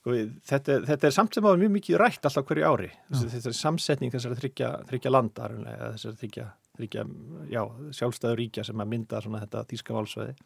sko 0.00 0.18
þetta, 0.50 0.80
þetta 0.90 1.08
er 1.08 1.16
samt 1.16 1.36
sem 1.36 1.48
áður 1.48 1.64
mjög 1.64 1.74
mikið 1.78 2.00
rætt 2.02 2.28
alltaf 2.28 2.46
hverju 2.48 2.68
ári 2.68 2.90
mm. 2.90 3.24
þetta 3.24 3.50
er 3.52 3.58
samsetning 3.60 4.14
þessari 4.14 4.40
þryggja, 4.42 4.70
þryggja 4.90 5.14
landar 5.14 5.56
þessari 5.96 6.20
þryggja, 6.22 6.46
þryggja 6.78 7.08
já, 7.54 7.62
sjálfstæður 8.00 8.40
ríkja 8.42 8.68
sem 8.68 8.84
að 8.84 8.94
mynda 8.94 9.24
þetta 9.24 9.66
þýska 9.72 9.98
válsveði 9.98 10.38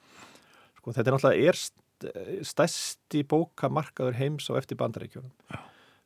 sko, 0.79 0.95
þetta 0.95 1.07
er 1.07 1.15
náttúrulega 1.17 1.53
erst 1.53 1.79
stærsti 2.47 3.25
bókamarkaður 3.29 4.19
heims 4.19 4.49
á 4.51 4.59
eftir 4.59 4.79
bandarækjunum. 4.79 5.33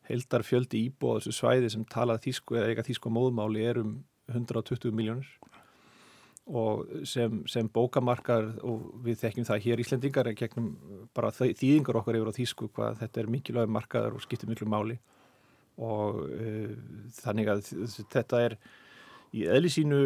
Heldar 0.08 0.44
fjöldi 0.46 0.86
íbúið 0.88 1.22
þessu 1.22 1.36
svæði 1.36 1.70
sem 1.74 1.84
talað 1.88 2.24
þýsku 2.26 2.58
eða 2.58 2.70
eiga 2.72 2.86
þýsku 2.86 3.12
móðmáli 3.12 3.66
er 3.68 3.80
um 3.82 3.92
120 4.32 4.94
miljónir 4.94 5.28
og 6.50 6.88
sem, 7.06 7.42
sem 7.46 7.68
bókamarkaður 7.70 8.56
og 8.66 8.86
við 9.04 9.20
þekkjum 9.20 9.46
það 9.46 9.66
hér 9.66 9.82
Íslendingar 9.84 10.28
en 10.28 10.38
gegnum 10.38 10.70
bara 11.14 11.30
þýðingar 11.36 12.00
okkar 12.00 12.18
yfir 12.18 12.30
á 12.34 12.38
þýsku 12.38 12.68
hvað 12.74 12.98
þetta 13.04 13.22
er 13.22 13.30
mikilvæg 13.30 13.70
markaður 13.70 14.16
og 14.18 14.24
skiptir 14.24 14.50
miklu 14.50 14.66
máli. 14.70 14.98
Og 15.82 16.18
uh, 16.26 16.72
þannig 17.22 17.52
að 17.52 17.62
þetta 18.10 18.42
er 18.48 18.56
í 19.32 19.46
eðli 19.48 19.70
sínu 19.72 20.00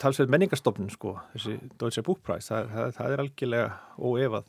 talsveit 0.00 0.32
menningarstofnun 0.32 0.90
sko, 0.90 1.18
þessi 1.34 1.58
Deutsche 1.78 2.02
Buchpreis, 2.06 2.48
það, 2.48 2.72
það, 2.72 2.94
það 2.96 3.12
er 3.12 3.22
algjörlega 3.24 3.68
óefað. 4.00 4.48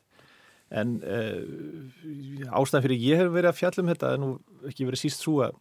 En 0.79 0.99
uh, 1.03 2.53
ástæðan 2.55 2.87
fyrir 2.87 3.03
ég 3.03 3.21
hef 3.21 3.33
verið 3.35 3.51
að 3.51 3.59
fjalla 3.59 3.83
um 3.83 3.91
þetta 3.91 4.13
en 4.15 4.23
nú 4.23 4.35
ekki 4.71 4.87
verið 4.87 5.03
síst 5.03 5.25
svo 5.25 5.41
að 5.49 5.59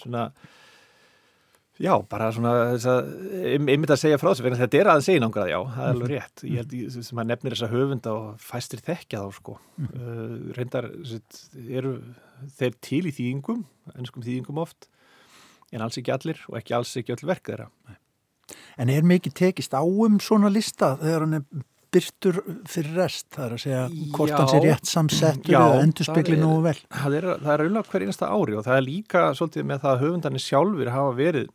svona 0.00 0.32
já, 1.78 1.92
bara 2.10 2.28
svona 2.34 2.52
einmitt 3.54 3.92
að 3.94 4.00
segja 4.02 4.18
frá 4.20 4.32
þessu, 4.32 4.50
þetta 4.58 4.80
er 4.80 4.90
aðeins 4.92 5.10
einangrað 5.14 5.52
já, 5.52 5.58
það 5.74 5.84
er 5.84 5.94
alveg 5.94 6.12
rétt. 6.12 6.44
Ég 6.44 6.60
held 6.62 6.98
sem 7.08 7.22
að 7.22 7.30
nefnir 7.30 7.56
þessa 7.56 7.70
höfunda 7.72 8.14
og 8.14 8.42
fæstir 8.42 8.82
þekkja 8.86 9.22
þá 9.22 9.38
sko. 9.38 9.56
Uh, 9.86 10.52
reyndar 10.58 10.90
eru 11.68 11.94
þeir 12.58 12.78
til 12.84 13.02
í 13.06 13.14
þýðingum, 13.14 13.64
ennskum 13.94 14.26
þýðingum 14.26 14.62
oft 14.64 14.90
en 15.72 15.84
alls 15.84 15.98
ekki 16.00 16.14
allir 16.14 16.44
og 16.48 16.60
ekki 16.60 16.76
alls 16.76 16.94
ekki 16.98 17.14
öll 17.14 17.26
verk 17.28 17.50
þeirra. 17.50 17.68
En 18.80 18.92
er 18.92 19.06
mikið 19.06 19.34
tekist 19.36 19.74
á 19.76 19.82
um 19.82 20.20
svona 20.22 20.50
lista 20.52 20.94
þegar 21.00 21.26
hann 21.26 21.40
er 21.40 21.66
byrtur 21.92 22.38
fyrir 22.68 22.98
rest, 23.00 23.26
það 23.32 23.44
er 23.44 23.54
að 23.54 23.62
segja 23.62 23.84
hvort 24.12 24.34
hans 24.36 24.54
er 24.56 24.64
rétt 24.66 24.88
samsettur 24.88 25.54
eða 25.56 25.78
endurspegli 25.84 26.36
nú 26.40 26.58
vel. 26.64 26.76
Það 26.92 27.16
er, 27.18 27.28
það 27.44 27.52
er 27.54 27.62
auðvitað 27.64 27.92
hver 27.92 28.04
einasta 28.04 28.28
ári 28.32 28.58
og 28.58 28.66
það 28.66 28.80
er 28.80 28.84
líka 28.84 29.22
svolítið 29.38 29.68
með 29.70 29.80
það 29.84 29.94
að 29.94 30.02
höfundarnir 30.04 30.44
sjálfur 30.44 30.92
hafa 30.92 31.14
verið 31.18 31.48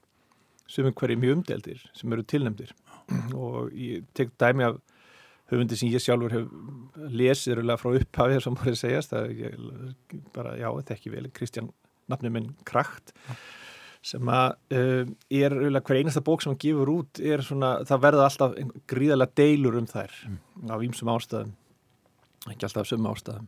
sem 0.70 0.88
er 0.88 0.96
hverju 0.98 1.20
mjög 1.20 1.38
umdeldir, 1.38 1.86
sem 1.98 2.14
eru 2.16 2.26
tilnemdir 2.28 2.74
og 3.36 3.74
ég 3.76 4.06
tek 4.18 4.32
dæmi 4.40 4.68
af 4.68 4.80
höfundi 5.52 5.78
sem 5.78 5.92
ég 5.92 6.02
sjálfur 6.02 6.34
hef 6.34 7.10
lesið 7.12 7.60
rúlega 7.60 7.82
frá 7.82 7.98
upphafið 8.00 8.46
sem 8.46 8.56
voruð 8.60 8.80
segjast, 8.80 9.12
það 9.14 9.44
er 9.50 9.58
bara, 10.36 10.56
já, 10.58 10.70
þetta 10.70 10.96
er 10.96 10.98
ekki 10.98 11.14
vel, 11.14 11.28
Kristján 11.36 11.74
nafnum 12.12 12.38
minn 12.38 12.56
Krakt 12.68 13.16
ja 13.28 13.38
sem 14.04 14.30
að 14.32 14.56
uh, 14.76 15.12
er 15.32 15.56
hver 15.56 16.00
einasta 16.02 16.24
bók 16.24 16.44
sem 16.44 16.52
hann 16.52 16.62
gefur 16.62 16.92
út 16.92 17.22
er 17.24 17.44
svona, 17.46 17.78
það 17.88 18.06
verða 18.06 18.28
alltaf 18.28 18.56
gríðarlega 18.92 19.38
deilur 19.40 19.78
um 19.80 19.88
þær 19.88 20.16
mm. 20.28 20.40
á 20.68 20.76
ímsum 20.84 21.12
ástæðum 21.14 21.54
ekki 22.52 22.68
alltaf 22.68 22.90
sum 22.90 23.08
ástæðum 23.08 23.48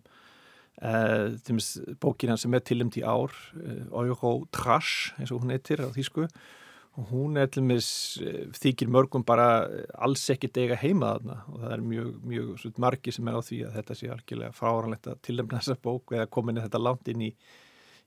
uh, 0.80 1.36
þeimist 1.44 1.98
bókina 2.04 2.38
sem 2.40 2.56
er 2.56 2.64
tilumd 2.64 2.96
í 3.00 3.04
ár 3.04 3.36
uh, 3.60 4.06
Euro 4.06 4.38
Trash 4.56 5.12
eins 5.20 5.36
og 5.36 5.44
hún 5.44 5.52
heitir 5.52 5.84
á 5.84 5.92
þýsku 5.92 6.30
hún 7.10 7.36
er 7.40 7.50
til 7.52 7.64
mis 7.68 7.88
þykir 8.56 8.92
mörgum 8.92 9.26
bara 9.28 9.66
alls 10.00 10.24
ekki 10.32 10.48
dega 10.56 10.78
heima 10.80 11.16
þarna. 11.18 11.38
Og 11.52 11.60
það 11.64 11.76
er 11.76 11.84
mjög, 11.92 12.10
mjög 12.32 12.80
margi 12.80 13.14
sem 13.16 13.28
er 13.28 13.36
á 13.36 13.42
því 13.44 13.60
að 13.68 13.78
þetta 13.80 14.00
sé 14.00 14.10
algjörlega 14.14 14.56
fráranlegt 14.56 15.12
að 15.12 15.22
tilumna 15.28 15.60
þessa 15.60 15.78
bók 15.84 16.16
eða 16.16 16.32
komin 16.32 16.62
þetta 16.64 16.82
langt 16.82 17.12
inn 17.12 17.28
í 17.28 17.32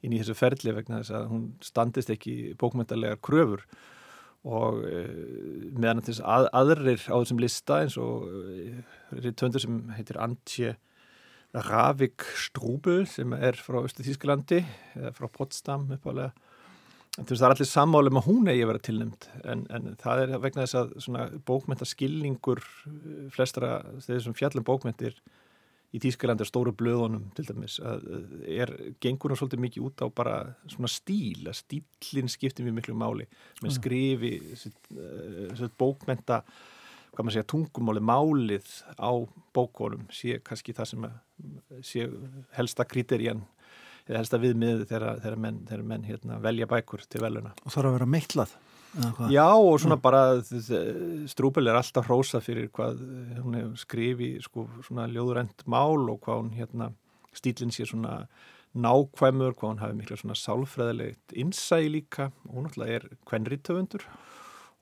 inn 0.04 0.14
í 0.14 0.20
þessu 0.20 0.36
ferli 0.38 0.74
vegna 0.76 1.00
þess 1.00 1.14
að 1.18 1.30
hún 1.32 1.46
standist 1.64 2.10
ekki 2.14 2.34
bókmyndarlegar 2.60 3.20
kröfur. 3.24 3.64
Og 4.48 4.84
e, 4.86 5.00
meðan 5.74 6.04
þess 6.06 6.22
að 6.22 6.46
aðrir 6.56 7.02
á 7.10 7.16
þessum 7.18 7.40
lista 7.42 7.80
eins 7.82 7.96
og 7.98 8.28
töndur 9.34 9.64
sem 9.64 9.80
heitir 9.96 10.20
Antje 10.22 10.76
Ravik 11.56 12.22
Strúbel 12.38 13.02
sem 13.10 13.32
er 13.34 13.58
frá 13.58 13.80
Östu 13.82 14.04
Þísklandi 14.06 14.62
eða 14.94 15.12
frá 15.16 15.26
Potsdam 15.32 15.88
uppálega 15.96 16.30
það 17.26 17.44
er 17.48 17.54
allir 17.54 17.68
sammáli 17.68 18.12
með 18.12 18.20
um 18.20 18.28
hún 18.28 18.52
eigi 18.52 18.62
að 18.62 18.70
vera 18.72 18.84
tilnæmt 18.86 19.28
en, 19.44 19.66
en 19.74 19.90
það 19.98 20.22
er 20.22 20.32
vegna 20.44 20.66
þess 20.66 21.10
að 21.10 21.36
bókmyndaskilningur 21.48 22.62
flestra 23.34 23.80
þeir 24.04 24.24
sem 24.26 24.36
fjallum 24.38 24.66
bókmyndir 24.66 25.18
í 25.88 26.00
Þýskaland 26.02 26.42
er 26.44 26.48
stóru 26.48 26.72
blöðunum 26.76 27.30
til 27.36 27.46
dæmis 27.48 27.78
að 27.80 28.02
er, 28.44 28.72
gengur 29.00 29.32
hún 29.32 29.40
svolítið 29.40 29.62
mikið 29.64 29.86
út 29.88 30.02
á 30.04 30.06
bara 30.12 30.34
svona 30.68 30.90
stíl 30.92 31.48
að 31.48 31.62
stílinn 31.62 32.28
skiptir 32.28 32.66
mjög 32.66 32.76
miklu 32.76 32.96
máli 32.98 33.28
með 33.62 33.70
mm. 33.70 33.76
skrifi 33.78 34.34
uh, 35.64 35.70
bókmenta 35.80 36.42
hvað 37.14 37.24
maður 37.24 37.36
segja, 37.38 37.48
tungumáli 37.50 38.02
málið 38.04 38.68
á 39.00 39.10
bókonum 39.56 40.04
sé 40.14 40.38
kannski 40.44 40.76
það 40.76 40.92
sem 40.92 41.08
sé 41.82 42.04
helsta 42.58 42.84
kriterían 42.86 43.40
eða 44.08 44.22
helsta 44.22 44.40
viðmið 44.42 44.86
þegar, 44.90 45.36
menn, 45.40 45.60
þegar 45.68 45.84
menn 45.92 46.08
hérna, 46.08 46.40
velja 46.44 46.68
bækur 46.70 47.04
til 47.06 47.22
veluna 47.22 47.54
Og 47.64 47.72
þarf 47.74 47.90
að 47.90 47.98
vera 47.98 48.10
meitlað 48.16 48.56
Já 49.28 49.46
og 49.52 49.74
svona 49.82 49.98
bara 50.00 50.22
Strúbel 51.28 51.68
er 51.68 51.76
alltaf 51.76 52.08
hrósað 52.08 52.46
fyrir 52.46 52.70
hvað 52.72 53.02
hún 53.44 53.58
hefur 53.58 53.82
skrifið 53.82 54.38
sko, 54.46 54.64
svona 54.86 55.04
ljóðurend 55.12 55.66
mál 55.68 56.08
og 56.08 56.22
hvað 56.24 56.40
hún 56.40 56.54
hérna 56.56 56.88
stílinn 57.36 57.74
sé 57.74 57.86
svona 57.86 58.22
nákvæmur, 58.78 59.54
hvað 59.56 59.74
hún 59.74 59.82
hafi 59.82 59.98
mikla 59.98 60.18
svona 60.20 60.36
sálfræðilegt 60.38 61.36
innsæi 61.36 61.88
líka. 61.92 62.30
Og 62.48 62.56
hún 62.56 62.70
alltaf 62.70 62.94
er 62.96 63.06
kvenriðtöfundur 63.28 64.06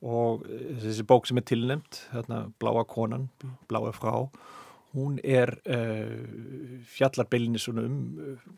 og 0.06 0.44
þessi 0.82 1.06
bók 1.08 1.26
sem 1.26 1.40
er 1.40 1.46
tilnemt 1.48 2.02
hérna 2.12 2.46
Bláa 2.60 2.84
konan, 2.88 3.30
Bláa 3.70 3.94
frá 3.96 4.28
hún 4.96 5.20
er 5.22 5.52
uh, 5.68 6.80
fjallarbeilinni 6.96 7.61
svona 7.62 7.85
um, 7.87 8.00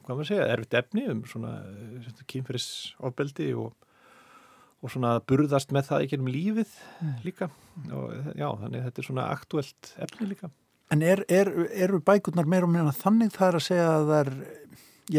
hvað 0.06 0.14
maður 0.14 0.30
segja, 0.30 0.48
erfitt 0.54 0.78
efni 0.78 1.04
um 1.10 1.24
svona 1.28 1.58
kynferðisofbeldi 2.30 3.52
og 3.58 3.74
og 4.78 4.92
svona 4.92 5.16
burðast 5.26 5.72
með 5.74 5.90
það 5.90 6.04
ekki 6.04 6.20
um 6.20 6.30
lífið 6.30 6.72
mm. 7.02 7.14
líka 7.26 7.50
og 7.94 8.12
já, 8.38 8.46
þannig 8.60 8.84
þetta 8.86 9.02
er 9.02 9.08
svona 9.08 9.26
aktuelt 9.34 9.92
efni 10.06 10.30
líka. 10.30 10.50
En 10.94 11.02
er, 11.04 11.24
er, 11.28 11.50
eru 11.76 12.00
bækurnar 12.00 12.48
meira 12.48 12.68
og 12.68 12.72
meina 12.72 12.94
þannig 12.96 13.34
það 13.34 13.48
er 13.48 13.58
að 13.58 13.64
segja 13.66 13.88
að 13.92 14.06
það 14.08 14.20
er, 14.20 14.30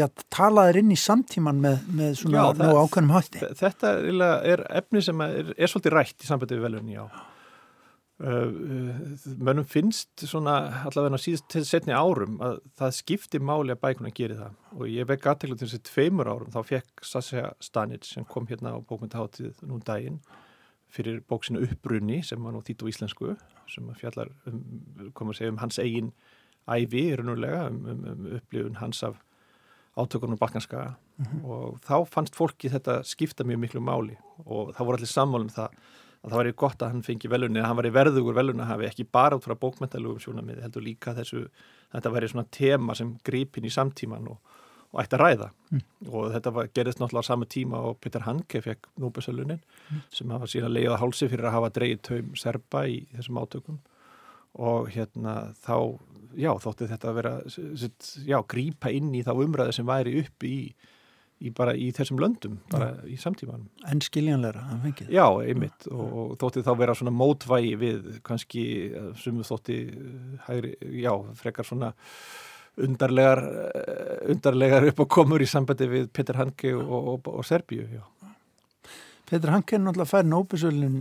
já, 0.00 0.06
talaðir 0.34 0.80
inn 0.80 0.94
í 0.94 0.98
samtíman 0.98 1.60
með, 1.62 1.84
með 2.00 2.16
svona 2.22 2.40
já, 2.40 2.56
það, 2.62 2.78
ákveðnum 2.80 3.16
hætti? 3.18 3.42
Þetta 3.60 3.92
er, 4.00 4.24
er 4.54 4.64
efni 4.80 5.04
sem 5.06 5.26
er, 5.26 5.52
er 5.54 5.72
svolítið 5.72 5.96
rætt 5.98 6.24
í 6.24 6.30
sambandi 6.30 6.58
við 6.58 6.66
velunni, 6.66 6.96
já. 6.96 7.04
Uh, 8.20 9.16
mönnum 9.40 9.64
finnst 9.64 10.26
svona 10.28 10.84
allavega 10.90 11.16
síðast 11.16 11.46
til 11.48 11.62
setni 11.64 11.94
árum 11.96 12.34
að 12.44 12.58
það 12.76 12.90
skiptir 12.98 13.40
máli 13.40 13.72
að 13.72 13.80
bækuna 13.80 14.12
gera 14.12 14.36
það. 14.36 14.58
Og 14.76 14.90
ég 14.92 15.08
vekk 15.08 15.28
aðteglu 15.30 15.56
til 15.56 15.68
þessi 15.70 15.80
tveimur 15.88 16.28
árum 16.28 16.50
þá 16.52 16.58
fekk 16.68 17.06
Sasja 17.06 17.46
Stanic 17.64 18.04
sem 18.04 18.26
kom 18.28 18.44
hérna 18.50 18.74
á 18.76 18.78
bókmyndahátið 18.84 19.62
nú 19.64 19.78
um 19.78 19.84
daginn 19.88 20.18
fyrir 20.92 21.22
bóksinu 21.32 21.62
Uppbrunni 21.64 22.20
sem 22.26 22.42
var 22.44 22.52
nú 22.52 22.60
þýtt 22.66 22.84
á 22.84 22.90
íslensku 22.92 23.32
sem 23.70 23.88
fjallar 23.96 24.28
um, 24.50 24.60
segja, 25.32 25.54
um 25.54 25.62
hans 25.62 25.80
eigin 25.80 26.12
æfi 26.68 27.06
í 27.06 27.16
raunulega 27.16 27.70
um, 27.70 27.80
um, 27.88 28.04
um 28.10 28.28
upplifun 28.36 28.76
hans 28.82 29.00
af 29.06 29.16
átökunum 29.96 30.38
balkanska. 30.38 30.94
Mm 31.16 31.24
-hmm. 31.24 31.44
og 31.44 31.80
þá 31.80 32.06
fannst 32.08 32.36
fólki 32.36 32.68
þetta 32.68 33.02
skipta 33.02 33.44
mjög 33.44 33.58
miklu 33.58 33.80
máli. 33.80 34.16
Og 34.44 34.74
það 34.74 34.86
voru 34.86 34.96
allir 34.96 35.06
sammálum 35.06 35.48
það 35.48 35.68
að 36.20 36.32
það 36.32 36.38
var 36.40 36.50
í 36.50 36.54
gott 36.62 36.82
að 36.82 36.94
hann 36.94 37.04
fengi 37.06 37.30
velunni 37.32 37.60
að 37.62 37.68
hann 37.70 37.78
var 37.78 37.88
í 37.88 37.92
verðugur 37.96 38.36
velunni 38.36 38.64
að 38.64 38.72
hafi 38.74 38.88
ekki 38.90 39.06
bara 39.08 39.38
út 39.38 39.46
frá 39.46 39.56
bókmentalugum 39.58 40.20
sjónamið 40.20 40.62
heldur 40.66 40.84
líka 40.84 41.14
þessu 41.16 41.46
þetta 41.94 42.14
væri 42.14 42.30
svona 42.30 42.48
tema 42.52 42.96
sem 42.98 43.14
gripin 43.24 43.68
í 43.68 43.72
samtíman 43.72 44.28
og, 44.30 44.58
og 44.92 45.02
ætti 45.02 45.16
að 45.16 45.24
ræða 45.24 45.48
mm. 45.70 45.82
og 46.10 46.28
þetta 46.34 46.54
var, 46.58 46.70
gerðist 46.76 47.00
náttúrulega 47.00 47.24
á 47.24 47.30
samu 47.30 47.48
tíma 47.56 47.80
og 47.88 47.98
Peter 48.04 48.26
Hanke 48.26 48.60
fekk 48.64 48.90
Nóbesölunin 49.00 49.62
mm. 49.62 50.04
sem 50.18 50.36
hafa 50.36 50.50
síðan 50.50 50.76
leiðið 50.76 50.96
að 50.96 51.02
hálsi 51.04 51.30
fyrir 51.32 51.48
að 51.48 51.56
hafa 51.56 51.72
dreyið 51.78 52.04
taum 52.10 52.36
serba 52.38 52.84
í 52.90 53.00
þessum 53.16 53.40
átökum 53.40 53.80
og 54.60 54.90
hérna 54.92 55.34
þá 55.62 55.76
já, 56.38 56.52
þótti 56.62 56.88
þetta 56.90 57.10
að 57.10 57.18
vera 57.18 57.34
já, 58.26 58.38
grípa 58.50 58.92
inn 58.94 59.12
í 59.14 59.22
þá 59.26 59.32
umræði 59.38 59.76
sem 59.78 59.88
væri 59.88 60.16
upp 60.22 60.46
í, 60.46 60.58
í 61.40 61.52
bara 61.56 61.74
í 61.76 61.88
þessum 61.96 62.20
löndum, 62.20 62.58
bara 62.72 62.90
já. 62.98 63.08
í 63.14 63.16
samtímanum. 63.20 63.68
En 63.88 64.02
skiljanleira, 64.04 64.66
það 64.68 64.84
fengið. 64.86 65.10
Já, 65.16 65.24
einmitt, 65.46 65.88
og, 65.88 66.12
og 66.22 66.36
þótti 66.42 66.66
þá 66.66 66.70
vera 66.82 66.96
svona 66.98 67.14
mótvægi 67.16 67.72
við 67.80 68.12
kannski 68.26 68.64
sem 69.22 69.42
þótti 69.48 69.80
hægri, 70.46 70.76
já, 71.00 71.12
frekar 71.40 71.68
svona 71.68 71.94
undarlegar 72.80 73.42
undarlegar 74.30 74.86
upp 74.92 75.02
og 75.04 75.10
komur 75.10 75.42
í 75.42 75.48
sambandi 75.50 75.88
við 75.90 76.08
Peter 76.14 76.38
Hanke 76.38 76.70
og, 76.78 77.14
og, 77.16 77.32
og 77.32 77.46
Serbíu, 77.48 77.88
já 77.90 78.04
Petur 79.30 79.52
Hanken 79.54 79.84
náttúrulega 79.86 80.10
fær 80.10 80.26
nóbisölun 80.26 80.96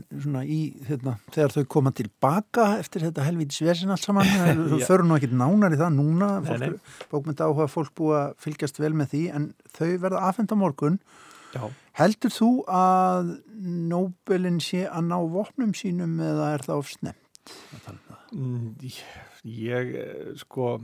í 0.45 0.59
hérna, 0.85 1.15
þegar 1.33 1.55
þau 1.55 1.63
koma 1.73 1.93
tilbaka 1.97 2.65
eftir 2.77 3.07
þetta 3.07 3.25
helvítið 3.25 3.63
svesin 3.63 3.93
allt 3.95 4.05
saman. 4.05 4.29
Þau 4.69 4.83
föru 4.85 5.07
nú 5.07 5.15
ekkit 5.17 5.33
nánar 5.33 5.73
í 5.73 5.79
það 5.79 5.95
núna. 5.95 6.27
Bókmynda 7.09 7.47
áhuga 7.49 7.65
fólk 7.73 7.95
búa 7.97 8.19
að 8.27 8.35
fylgjast 8.45 8.77
vel 8.83 8.93
með 8.93 9.15
því 9.15 9.23
en 9.33 9.49
þau 9.73 9.89
verða 10.05 10.21
aðfenda 10.29 10.59
morgun. 10.59 11.01
Já. 11.49 11.63
heldur 11.97 12.29
þú 12.29 12.47
að 12.69 13.31
nóbelin 13.89 14.59
sé 14.61 14.83
að 14.85 15.07
ná 15.09 15.15
vopnum 15.33 15.71
sínum 15.73 16.19
eða 16.21 16.51
er 16.53 16.63
það 16.67 16.81
ofsnemt? 16.83 17.53
Mm, 18.29 18.75
ég 19.49 19.89
sko 20.37 20.75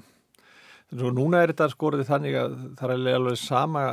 Svo 0.94 1.10
núna 1.10 1.42
er 1.42 1.50
þetta 1.52 1.66
skorðið 1.72 2.10
þannig 2.12 2.36
að 2.38 2.56
það 2.78 2.92
er 2.94 3.16
alveg 3.18 3.38
sama 3.42 3.84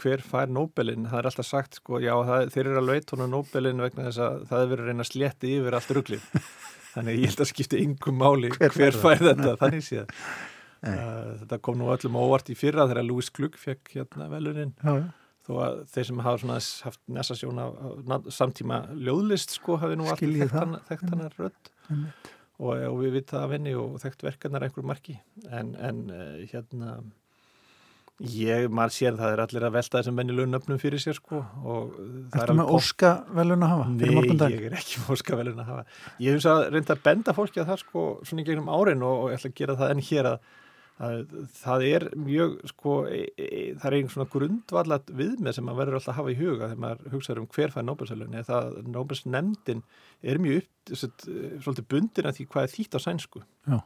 hver 0.00 0.22
fær 0.24 0.48
Nobelin. 0.50 1.04
Það 1.10 1.20
er 1.20 1.28
alltaf 1.30 1.46
sagt 1.46 1.76
sko, 1.76 2.00
já 2.00 2.14
það, 2.24 2.52
þeir 2.54 2.62
eru 2.64 2.80
að 2.80 2.88
lautóna 2.88 3.26
Nobelin 3.28 3.82
vegna 3.84 4.06
þess 4.06 4.22
að 4.24 4.38
það 4.48 4.62
er 4.62 4.70
verið 4.72 4.84
að 4.84 4.88
reyna 4.88 5.04
að 5.04 5.10
slétti 5.10 5.52
yfir 5.58 5.76
allt 5.78 5.92
rugglið. 5.98 6.24
Þannig 6.94 7.18
ég 7.20 7.28
held 7.28 7.42
að 7.44 7.50
skipta 7.52 7.82
yngum 7.82 8.18
máli 8.22 8.52
hver, 8.54 8.72
hver 8.74 8.96
fær 8.96 9.20
þetta, 9.22 9.54
þannig 9.60 9.84
séð. 9.86 10.14
Uh, 10.78 11.36
þetta 11.42 11.58
kom 11.68 11.78
nú 11.78 11.90
öllum 11.92 12.16
óvart 12.18 12.48
í 12.48 12.56
fyrra 12.58 12.88
þegar 12.88 13.06
Louis 13.06 13.28
Glugg 13.34 13.58
fekk 13.60 13.92
hérna 13.98 14.30
veluninn. 14.32 14.72
Þó 15.48 15.52
að 15.64 15.78
þeir 15.92 16.08
sem 16.08 16.24
hafa 16.24 16.56
haft 16.84 17.00
nesasjón 17.12 17.60
af 17.60 18.32
samtíma 18.34 18.82
ljóðlist 18.96 19.54
sko 19.56 19.78
hafi 19.80 19.96
nú 20.00 20.08
alltaf 20.08 20.90
þekkt 20.90 21.12
hann 21.12 21.24
að 21.28 21.38
rödd 21.44 21.72
og, 22.58 22.74
og 22.74 22.98
við 23.02 23.16
vita 23.20 23.44
af 23.44 23.54
henni 23.54 23.76
og 23.78 23.96
þekkt 24.02 24.26
verkanar 24.26 24.66
einhverjum 24.66 24.90
marki 24.90 25.16
en, 25.48 25.74
en 25.78 26.04
uh, 26.10 26.44
hérna 26.50 26.98
ég, 28.18 28.66
maður 28.74 28.94
sér 28.96 29.18
það 29.18 29.34
er 29.34 29.42
allir 29.44 29.66
að 29.68 29.74
velta 29.76 30.00
þessum 30.00 30.18
vennilegum 30.18 30.54
nöfnum 30.54 30.80
fyrir 30.82 31.02
sér 31.02 31.18
sko 31.18 31.42
Þetta 32.34 32.56
með 32.58 32.72
óska 32.78 33.12
velun 33.38 33.66
að 33.66 33.74
hafa? 33.74 33.90
Nei, 33.94 34.54
ég 34.56 34.64
er 34.70 34.78
ekki 34.80 35.02
með 35.02 35.12
óska 35.14 35.38
velun 35.38 35.62
að 35.62 35.70
hafa 35.72 35.84
Ég 36.24 36.38
hef 36.38 36.48
að 36.50 36.64
reynda 36.74 36.96
að 36.96 37.04
benda 37.06 37.36
fólki 37.36 37.62
að 37.62 37.70
það 37.72 37.84
sko 37.84 38.06
svona 38.26 38.42
í 38.42 38.48
gegnum 38.48 38.72
árin 38.74 39.04
og, 39.06 39.22
og 39.22 39.30
ég 39.30 39.38
ætla 39.38 39.52
að 39.52 39.60
gera 39.62 39.78
það 39.78 39.94
enn 39.94 40.04
hér 40.10 40.30
að 40.32 40.56
það 40.98 41.84
er 41.86 42.04
mjög 42.18 42.56
sko, 42.72 42.94
e, 43.06 43.20
e, 43.38 43.48
það 43.78 43.86
er 43.86 43.96
einhvern 43.98 44.14
svona 44.14 44.32
grundvallat 44.32 45.12
viðmið 45.14 45.54
sem 45.54 45.68
maður 45.68 45.78
verður 45.82 45.98
alltaf 45.98 46.10
að 46.12 46.18
hafa 46.18 46.32
í 46.32 46.38
huga 46.40 46.70
þegar 46.70 46.80
maður 46.84 47.12
hugsaður 47.12 47.42
um 47.42 47.50
hver 47.54 47.74
fær 47.74 47.86
Nóbelsölunni 47.86 48.42
það 48.48 48.80
Nóbelsnefndin 48.96 49.84
er 50.22 50.42
mjög 50.42 50.64
upp, 50.64 50.98
svolítið 51.62 51.86
bundin 51.94 52.28
að 52.30 52.40
því 52.40 52.48
hvað 52.50 52.66
er 52.66 52.74
þýtt 52.74 52.98
á 52.98 53.00
sænsku. 53.06 53.44
Já. 53.68 53.78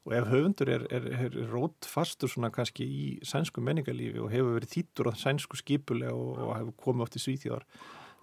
og 0.00 0.12
ef 0.16 0.28
höfundur 0.30 0.70
er, 0.72 0.84
er, 0.88 1.06
er 1.12 1.34
rótfastur 1.52 2.30
svona 2.32 2.48
kannski 2.50 2.86
í 2.88 3.08
sænsku 3.20 3.60
menningarlífi 3.60 4.18
og 4.18 4.30
hefur 4.32 4.54
verið 4.56 4.70
þýttur 4.72 5.10
á 5.12 5.14
sænsku 5.20 5.58
skipulega 5.60 6.14
og, 6.16 6.38
og 6.40 6.54
hefur 6.56 6.78
komið 6.86 7.04
oft 7.04 7.18
í 7.20 7.22
svíþjóðar 7.26 7.66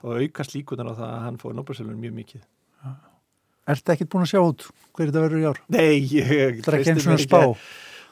þá 0.01 0.07
aukast 0.17 0.55
líkunan 0.57 0.89
á 0.89 0.97
það 0.97 1.11
að 1.11 1.21
hann 1.27 1.37
fóði 1.43 1.59
Nóbelsölunni 1.59 2.01
mjög 2.01 2.17
mikið. 2.17 2.47
Er 3.67 3.79
þetta 3.79 3.93
ekkit 3.93 4.09
búin 4.11 4.25
að 4.25 4.31
sjá 4.31 4.41
út 4.41 4.65
hver 4.95 5.09
þetta 5.09 5.23
verður 5.27 5.43
í 5.43 5.47
ár? 5.47 5.61
Nei, 5.75 5.95
ég, 6.17 6.59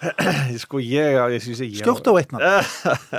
sko 0.63 0.79
ég, 0.83 1.15
ég, 1.31 1.45
ég 1.61 1.77
skjótt 1.79 2.07
á 2.09 2.13
eitna 2.19 2.39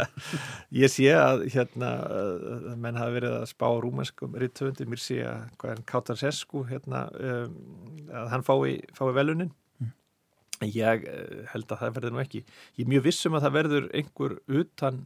ég 0.83 0.93
sé 0.93 1.09
að 1.17 1.47
hérna 1.55 1.91
menn 2.77 2.99
hafa 2.99 3.15
verið 3.15 3.37
að 3.39 3.47
spá 3.51 3.67
rúmenskum 3.83 4.37
rittöfundi, 4.41 4.89
mér 4.89 5.03
sé 5.03 5.21
að 5.25 5.47
hvað 5.61 5.73
er 5.73 5.85
Kautar 5.89 6.21
Sesku 6.21 6.65
hérna 6.69 7.07
um, 7.17 7.55
að 8.13 8.33
hann 8.35 8.45
fái, 8.47 8.83
fái 8.97 9.09
velunin 9.17 9.53
mm. 9.81 9.95
ég 10.69 11.07
eh, 11.09 11.39
held 11.53 11.71
að 11.71 11.83
það 11.85 11.97
verður 11.99 12.17
nú 12.17 12.23
ekki. 12.23 12.43
Ég 12.77 12.85
er 12.85 12.93
mjög 12.93 13.07
vissum 13.09 13.39
að 13.39 13.47
það 13.47 13.57
verður 13.61 13.89
einhver 14.01 14.37
utan 14.61 15.03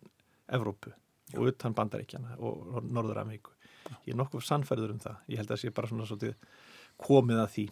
Evrópu 0.50 0.94
og 1.38 1.52
utan 1.52 1.76
Bandaríkjana 1.76 2.37
og 2.42 2.80
Norður-Ameríku. 2.90 3.54
Ég 4.06 4.14
er 4.14 4.18
nokkuð 4.18 4.42
sannferður 4.46 4.96
um 4.96 5.02
það. 5.02 5.22
Ég 5.30 5.40
held 5.40 5.50
að 5.50 5.54
það 5.54 5.62
sé 5.62 5.74
bara 5.74 5.90
svona 5.90 6.09
svolítið 6.09 6.35
komið 7.00 7.42
að 7.44 7.52
því 7.54 7.66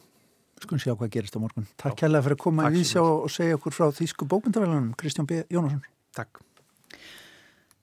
Skulum 0.59 0.83
sjá 0.83 0.95
hvað 0.97 1.13
gerist 1.15 1.39
á 1.39 1.41
morgun. 1.41 1.67
Takk 1.79 1.97
kærlega 2.01 2.27
fyrir 2.27 2.39
að 2.39 2.43
koma 2.43 2.69
í 2.69 2.75
vísjá 2.75 3.03
og 3.05 3.31
segja 3.31 3.59
okkur 3.59 3.75
frá 3.77 3.89
Þýsku 3.95 4.27
bókmyndavelunum. 4.29 4.93
Kristján 4.99 5.29
B. 5.29 5.45
Jónasson. 5.55 5.85
Takk. 6.19 6.43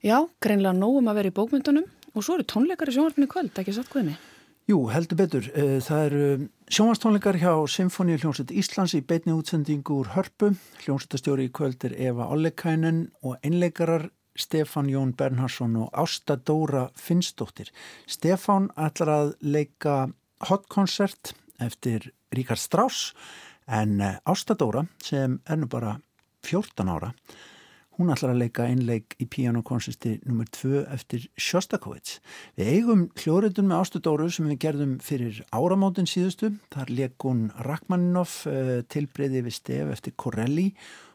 Já, 0.04 0.20
greinlega 0.44 0.76
nógum 0.76 1.08
að 1.10 1.22
vera 1.22 1.32
í 1.32 1.36
bókmyndunum 1.36 1.86
og 2.16 2.24
svo 2.24 2.36
eru 2.38 2.48
tónleikar 2.52 2.92
í 2.92 2.96
sjónvarpinu 2.96 3.30
kvöld, 3.32 3.56
ekki 3.58 3.74
satt 3.76 3.92
guðinni? 3.92 4.18
Jú, 4.66 4.80
heldur 4.90 5.20
betur. 5.20 5.48
Eh, 5.54 5.78
það 5.86 6.04
eru 6.08 6.28
sjónvarstónleikar 6.74 7.38
hjá 7.38 7.52
Symfóni 7.70 8.18
hljómsveit 8.18 8.50
Íslands 8.50 8.96
í 8.98 9.04
beitni 9.06 9.36
útsendingu 9.36 10.00
úr 10.02 10.12
Hörpu. 10.16 10.56
Hljómsveitastjóri 10.82 11.48
í 11.48 11.54
kvöld 11.54 11.86
er 11.86 11.94
Eva 12.02 12.28
Ollekainen 12.34 13.12
og 13.22 13.38
einleikarar 13.46 14.10
Stefan 14.36 14.90
Jón 14.90 15.14
Bernhardsson 15.16 15.78
og 15.80 15.94
Ásta 15.94 16.36
Dóra 16.36 16.90
Finnsdóttir. 16.98 17.70
Stefan 18.10 18.72
ætlar 18.76 19.14
að 19.14 19.34
leika 19.46 19.96
hotkoncert 20.50 21.36
eftir 21.62 22.10
Ríkard 22.38 22.62
Strauss 22.62 23.14
en 23.66 24.00
eh, 24.02 24.16
Ástadóra 24.30 24.86
sem 25.04 25.40
er 25.46 25.60
nú 25.62 25.70
bara 25.72 25.98
14 26.46 26.92
ára 26.92 27.14
hún 27.96 28.12
ætlar 28.12 28.34
að 28.34 28.42
leika 28.44 28.68
einleik 28.68 29.16
í 29.22 29.28
pianokonsisti 29.32 30.18
nr. 30.28 30.48
2 30.58 30.84
eftir 30.94 31.28
Sjostakovits. 31.40 32.20
Við 32.60 32.72
eigum 32.74 33.06
hljóriðun 33.16 33.70
með 33.70 33.84
Ástadóru 33.84 34.30
sem 34.34 34.50
við 34.52 34.62
gerðum 34.66 34.96
fyrir 35.04 35.42
áramótin 35.56 36.10
síðustu. 36.10 36.52
Þar 36.76 36.92
leik 36.92 37.28
hún 37.28 37.46
Rachmaninoff 37.68 38.44
eh, 38.52 38.82
tilbreyði 38.92 39.46
við 39.48 39.60
stef 39.60 39.94
eftir 39.96 40.16
Corelli. 40.20 40.72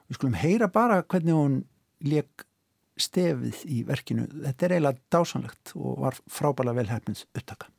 Við 0.09 0.21
skulum 0.21 0.39
heyra 0.41 0.71
bara 0.73 1.03
hvernig 1.05 1.37
hún 1.37 1.59
leik 2.07 2.47
stefið 3.01 3.65
í 3.69 3.83
verkinu. 3.89 4.27
Þetta 4.47 4.67
er 4.67 4.77
eiginlega 4.77 5.05
dásanlegt 5.13 5.77
og 5.77 6.01
var 6.07 6.19
frábæla 6.33 6.77
velhæfnins 6.77 7.27
upptaka. 7.37 7.71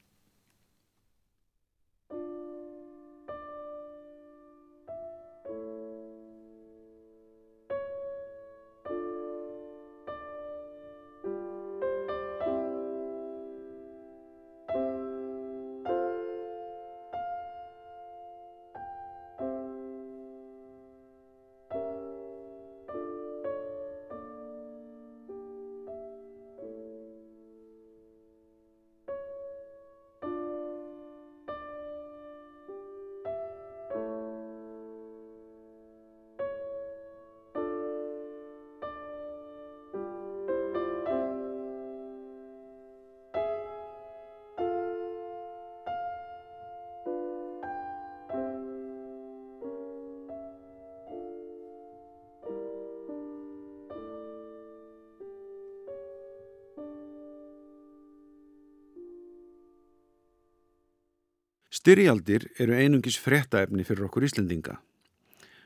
Styrjaldir 61.82 62.44
eru 62.62 62.76
einungis 62.78 63.16
frettaefni 63.18 63.82
fyrir 63.88 64.06
okkur 64.06 64.28
Íslendinga. 64.28 64.76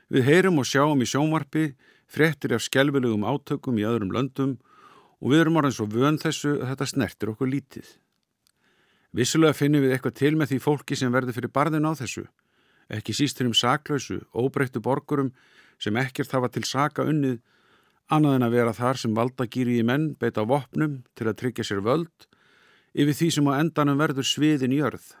Við 0.08 0.22
heyrum 0.24 0.62
og 0.62 0.64
sjáum 0.64 1.02
í 1.04 1.08
sjónvarpi 1.10 1.74
frettir 2.08 2.54
af 2.56 2.62
skjálfilegum 2.64 3.26
átökum 3.28 3.76
í 3.76 3.84
öðrum 3.84 4.14
löndum 4.14 4.54
og 5.20 5.34
við 5.34 5.42
erum 5.42 5.58
orðin 5.60 5.74
svo 5.76 5.84
vön 5.92 6.16
þessu 6.22 6.54
að 6.54 6.70
þetta 6.70 6.88
snertir 6.88 7.32
okkur 7.34 7.50
lítið. 7.52 7.90
Vissulega 9.12 9.58
finnum 9.58 9.84
við 9.84 9.92
eitthvað 9.96 10.16
til 10.22 10.30
með 10.40 10.54
því 10.54 10.60
fólki 10.64 10.96
sem 10.96 11.12
verður 11.12 11.36
fyrir 11.36 11.52
barðin 11.52 11.90
á 11.90 11.92
þessu, 12.00 12.24
ekki 12.88 13.16
sístur 13.18 13.50
um 13.50 13.58
saklausu, 13.60 14.22
óbreyttu 14.32 14.80
borgurum 14.80 15.34
sem 15.76 16.00
ekkert 16.00 16.32
hafa 16.32 16.48
til 16.54 16.64
saka 16.64 17.04
unnið, 17.04 17.42
annað 18.08 18.38
en 18.38 18.48
að 18.48 18.56
vera 18.56 18.76
þar 18.80 19.02
sem 19.02 19.20
valdagýri 19.20 19.76
í 19.82 19.84
menn 19.84 20.14
beita 20.16 20.48
vopnum 20.48 21.02
til 21.12 21.28
að 21.28 21.38
tryggja 21.42 21.68
sér 21.68 21.84
völd, 21.84 22.28
yfir 22.96 23.20
því 23.20 23.32
sem 23.36 23.52
á 23.52 23.60
endanum 23.60 24.00
verður 24.00 24.32
sviðin 24.32 24.72
í 24.72 24.80
örð. 24.80 25.12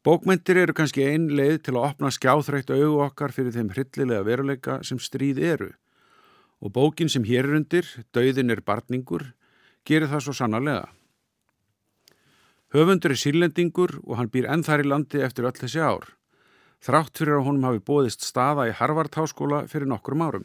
Bókmyndir 0.00 0.56
eru 0.56 0.72
kannski 0.72 1.02
ein 1.04 1.26
leið 1.36 1.58
til 1.66 1.74
að 1.74 1.90
opna 1.90 2.08
skjáþrætt 2.14 2.70
auðu 2.72 3.02
okkar 3.04 3.34
fyrir 3.36 3.52
þeim 3.52 3.68
hryllilega 3.74 4.24
veruleika 4.24 4.78
sem 4.86 4.96
stríð 4.96 5.40
eru 5.44 5.74
og 6.60 6.72
bókin 6.72 7.08
sem 7.08 7.24
hér 7.24 7.48
er 7.48 7.56
undir, 7.56 7.86
Dauðin 8.12 8.52
er 8.52 8.60
barningur, 8.60 9.30
gerir 9.88 10.10
það 10.12 10.24
svo 10.26 10.34
sannarlega. 10.36 10.88
Höfundur 12.72 13.14
er 13.14 13.20
sílendingur 13.20 13.96
og 14.04 14.18
hann 14.18 14.28
býr 14.32 14.48
ennþar 14.52 14.84
í 14.84 14.88
landi 14.88 15.22
eftir 15.24 15.48
öll 15.48 15.56
þessi 15.56 15.80
ár, 15.80 16.04
þrátt 16.84 17.16
fyrir 17.16 17.38
að 17.38 17.46
honum 17.48 17.68
hafi 17.68 17.84
bóðist 17.84 18.24
staða 18.28 18.68
í 18.68 18.74
Harvard-háskóla 18.76 19.64
fyrir 19.72 19.88
nokkrum 19.88 20.24
árum. 20.24 20.44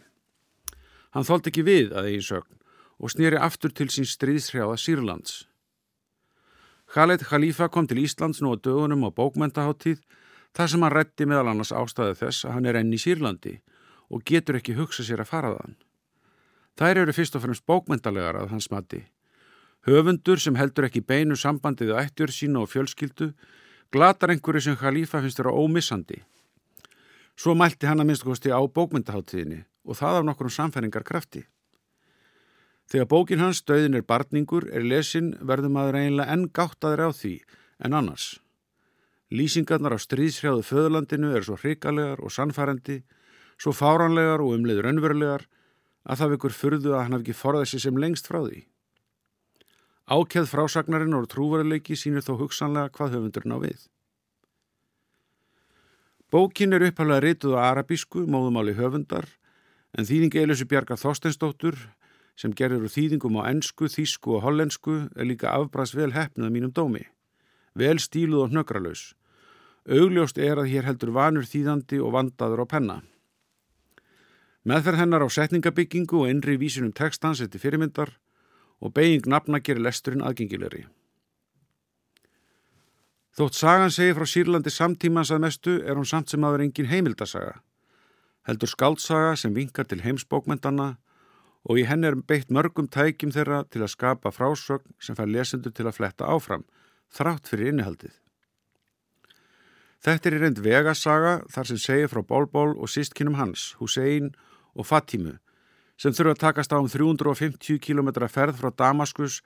Hann 1.11 1.27
þólt 1.27 1.51
ekki 1.51 1.67
við 1.67 1.91
að 1.95 2.11
eigin 2.11 2.27
sögn 2.27 2.63
og 2.99 3.11
snýri 3.11 3.39
aftur 3.39 3.75
til 3.75 3.91
sín 3.91 4.07
stríðshrjáða 4.07 4.79
Sýrlands. 4.79 5.43
Khaled 6.95 7.25
Khalifa 7.27 7.67
kom 7.67 7.89
til 7.91 7.99
Íslands 7.99 8.37
nú 8.39 8.53
á 8.53 8.55
dögunum 8.55 9.01
á 9.03 9.11
bókmentaháttíð 9.11 9.99
þar 10.55 10.69
sem 10.71 10.83
hann 10.85 10.93
rétti 10.95 11.25
meðal 11.27 11.49
annars 11.51 11.73
ástæði 11.75 12.13
þess 12.21 12.45
að 12.47 12.53
hann 12.55 12.67
er 12.71 12.77
enn 12.79 12.93
í 12.95 12.99
Sýrlandi 13.03 13.57
og 14.07 14.23
getur 14.23 14.55
ekki 14.61 14.77
hugsa 14.77 15.03
sér 15.03 15.19
að 15.19 15.27
fara 15.27 15.49
þann. 15.57 15.75
Þær 16.79 17.01
eru 17.01 17.15
fyrst 17.17 17.35
og 17.35 17.43
fremst 17.43 17.65
bókmentalegar 17.67 18.39
að 18.39 18.53
hans 18.55 18.69
mati. 18.71 19.01
Höfundur 19.83 20.39
sem 20.39 20.55
heldur 20.55 20.87
ekki 20.87 21.03
beinu 21.03 21.35
sambandið 21.35 21.91
að 21.91 21.99
ættjör 22.05 22.31
sína 22.31 22.63
og 22.63 22.71
fjölskyldu 22.71 23.33
glatar 23.91 24.31
einhverju 24.31 24.63
sem 24.63 24.79
Khalifa 24.79 25.19
finnst 25.19 25.43
vera 25.43 25.51
ómissandi. 25.51 26.21
Svo 27.35 27.59
mælti 27.59 27.91
hann 27.91 27.99
að 27.99 28.07
minnst 28.13 28.23
kosti 28.23 28.55
á 28.55 28.63
bókmentaháttíðinni 28.63 29.65
og 29.83 29.99
það 29.99 30.21
af 30.21 30.29
nokkrum 30.31 30.55
samfæringar 30.63 31.03
krafti. 31.03 31.43
Þegar 32.85 33.07
bókin 33.09 33.41
hans 33.41 33.63
Dauðin 33.65 33.97
er 33.97 34.05
barningur 34.05 34.67
er 34.69 34.85
lesin 34.85 35.33
verður 35.41 35.73
maður 35.73 35.99
eiginlega 36.01 36.33
enn 36.35 36.49
gáttaður 36.53 37.07
á 37.07 37.09
því 37.17 37.35
en 37.85 37.97
annars. 37.97 38.27
Lýsingarnar 39.33 39.97
á 39.97 39.99
stríðshrjáðu 39.99 40.61
föðurlandinu 40.67 41.31
er 41.33 41.45
svo 41.47 41.57
hrikalegar 41.57 42.21
og 42.21 42.31
sannfærandi, 42.31 43.01
svo 43.57 43.73
fáranlegar 43.73 44.43
og 44.43 44.53
umliður 44.59 44.91
önverulegar 44.91 45.47
að 46.05 46.21
það 46.21 46.31
vekur 46.35 46.53
fyrðu 46.53 46.93
að 46.93 47.01
hann 47.01 47.17
haf 47.17 47.25
ekki 47.25 47.37
forðað 47.39 47.67
sér 47.71 47.83
sem 47.87 47.97
lengst 47.97 48.29
frá 48.29 48.43
því. 48.45 48.61
Ákjæð 50.05 50.51
frásagnarinn 50.51 51.17
og 51.17 51.25
trúvaruleiki 51.31 51.97
sínir 51.97 52.21
þó 52.21 52.35
hugsanlega 52.43 52.93
hvað 52.93 53.17
höfundurinn 53.17 53.57
á 53.57 53.59
við. 53.65 53.79
Bókin 56.29 56.77
er 56.77 56.85
upphæflega 56.85 57.23
rituð 57.23 57.57
á 57.57 57.73
arabísku, 57.73 58.27
móðumáli 58.29 58.75
höfundar, 58.77 59.25
en 59.97 60.05
þýðingi 60.05 60.43
Eilusi 60.43 60.67
Bjarkar 60.69 61.01
Þorsteinsdóttur 61.01 61.79
sem 62.35 62.53
gerir 62.53 62.83
úr 62.83 62.91
þýðingum 62.91 63.39
á 63.39 63.47
ennsku, 63.49 63.87
þýsku 63.87 64.37
og 64.37 64.43
hollensku 64.43 64.95
er 65.15 65.27
líka 65.27 65.53
afbrast 65.55 65.95
vel 65.95 66.11
hefnuð 66.11 66.51
mínum 66.51 66.73
dómi. 66.75 67.05
Vel 67.75 67.99
stíluð 67.99 68.45
og 68.45 68.51
hnökralaus. 68.51 69.13
Augljóst 69.85 70.37
er 70.37 70.59
að 70.59 70.71
hér 70.71 70.87
heldur 70.87 71.13
vanur 71.15 71.47
þýðandi 71.47 72.01
og 72.01 72.13
vandaður 72.15 72.63
á 72.63 72.65
penna. 72.65 72.97
Meðferð 74.65 75.03
hennar 75.03 75.23
á 75.23 75.29
setningabyggingu 75.29 76.23
og 76.23 76.29
innri 76.31 76.57
vísunum 76.57 76.93
textans 76.95 77.41
eftir 77.43 77.61
fyrirmyndar 77.61 78.15
og 78.81 78.93
beiging 78.97 79.27
nafna 79.29 79.61
gerir 79.61 79.85
lesturinn 79.85 80.25
aðgengilegri. 80.25 80.85
Þótt 83.35 83.57
sagan 83.59 83.91
segir 83.91 84.15
frá 84.15 84.25
Sýrlandi 84.31 84.71
samtímans 84.71 85.31
að 85.31 85.41
mestu 85.43 85.71
er 85.83 85.99
hún 85.99 86.07
samt 86.07 86.31
sem 86.31 86.43
aður 86.47 86.63
engin 86.65 86.87
heimildasaga. 86.87 87.59
Heldur 88.47 88.71
skaldsaga 88.71 89.35
sem 89.35 89.53
vinkar 89.53 89.87
til 89.89 89.99
heimsbókmyndana 90.05 90.95
og 91.65 91.79
í 91.81 91.85
henn 91.89 92.05
er 92.05 92.17
beitt 92.17 92.51
mörgum 92.53 92.87
tækjum 92.91 93.33
þeirra 93.33 93.63
til 93.73 93.81
að 93.81 93.93
skapa 93.95 94.31
frásögn 94.33 94.93
sem 95.01 95.17
fær 95.17 95.29
lesendur 95.29 95.73
til 95.73 95.87
að 95.89 95.97
fletta 95.97 96.29
áfram, 96.29 96.65
þrátt 97.09 97.49
fyrir 97.49 97.73
innihaldið. 97.73 98.13
Þetta 100.05 100.29
er 100.29 100.35
í 100.37 100.41
reynd 100.43 100.61
vegasaga 100.61 101.39
þar 101.49 101.69
sem 101.71 101.79
segir 101.81 102.11
frá 102.11 102.21
Bólból 102.21 102.75
og 102.75 102.91
sístkinnum 102.93 103.39
hans, 103.39 103.73
Hussein 103.79 104.35
og 104.77 104.85
Fatimu, 104.85 105.39
sem 105.97 106.13
þurfa 106.13 106.35
að 106.35 106.43
takast 106.43 106.75
á 106.75 106.77
um 106.77 106.89
350 106.91 107.79
km 107.81 108.11
ferð 108.29 108.59
frá 108.59 108.69
Damaskus 108.69 109.39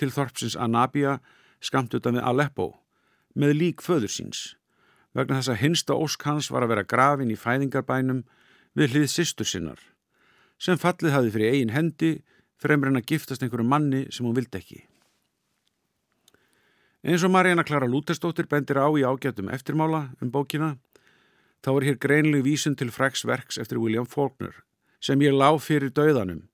til 0.00 0.08
Þorpsins 0.14 0.56
Anabia, 0.56 1.18
skamt 1.60 1.92
utan 1.98 2.16
við 2.16 2.24
Aleppo, 2.24 2.70
með 3.36 3.52
lík 3.60 3.84
föður 3.84 4.14
síns, 4.14 4.40
vegna 5.12 5.42
þess 5.42 5.52
að 5.52 5.60
hinsta 5.60 5.98
ósk 5.98 6.24
hans 6.24 6.48
var 6.48 6.64
að 6.64 6.72
vera 6.72 6.88
grafin 6.88 7.34
í 7.34 7.36
fæðingarbænum 7.36 8.24
við 8.76 8.96
hlið 8.96 9.12
sýstur 9.12 9.48
sinnar 9.48 9.82
sem 10.58 10.78
fallið 10.80 11.14
hafi 11.14 11.32
fyrir 11.34 11.54
eigin 11.54 11.74
hendi 11.74 12.12
fremur 12.62 12.90
en 12.90 13.00
að 13.00 13.08
giftast 13.12 13.42
einhverju 13.44 13.66
manni 13.68 14.06
sem 14.10 14.26
hún 14.26 14.36
vildi 14.36 14.60
ekki. 14.60 14.82
Eins 17.06 17.22
og 17.22 17.30
Marjana 17.30 17.62
Klara 17.62 17.86
Lúterstóttir 17.86 18.48
bendir 18.50 18.80
á 18.82 18.88
í 18.96 19.04
ágætum 19.06 19.52
eftirmála 19.54 20.08
um 20.18 20.32
bókina, 20.32 20.74
þá 21.62 21.70
er 21.76 21.86
hér 21.90 21.98
greinleg 22.02 22.42
vísun 22.46 22.74
til 22.74 22.90
fræks 22.90 23.26
verks 23.28 23.60
eftir 23.62 23.78
William 23.78 24.06
Faulkner 24.06 24.64
sem 25.00 25.20
ég 25.22 25.36
lág 25.36 25.60
fyrir 25.62 25.92
dauðanum 25.94 26.46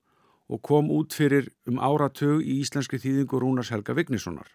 og 0.51 0.61
kom 0.61 0.91
út 0.91 1.15
fyrir 1.15 1.47
um 1.65 1.79
áratug 1.79 2.43
í 2.43 2.59
íslenski 2.61 2.99
þýðingu 3.01 3.39
Rúnars 3.39 3.71
Helga 3.73 3.95
Vignissonar. 3.97 4.45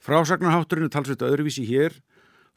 Frásagnarhátturinn 0.00 0.88
er 0.88 0.92
talsveit 0.92 1.22
öðruvísi 1.24 1.64
hér, 1.68 1.94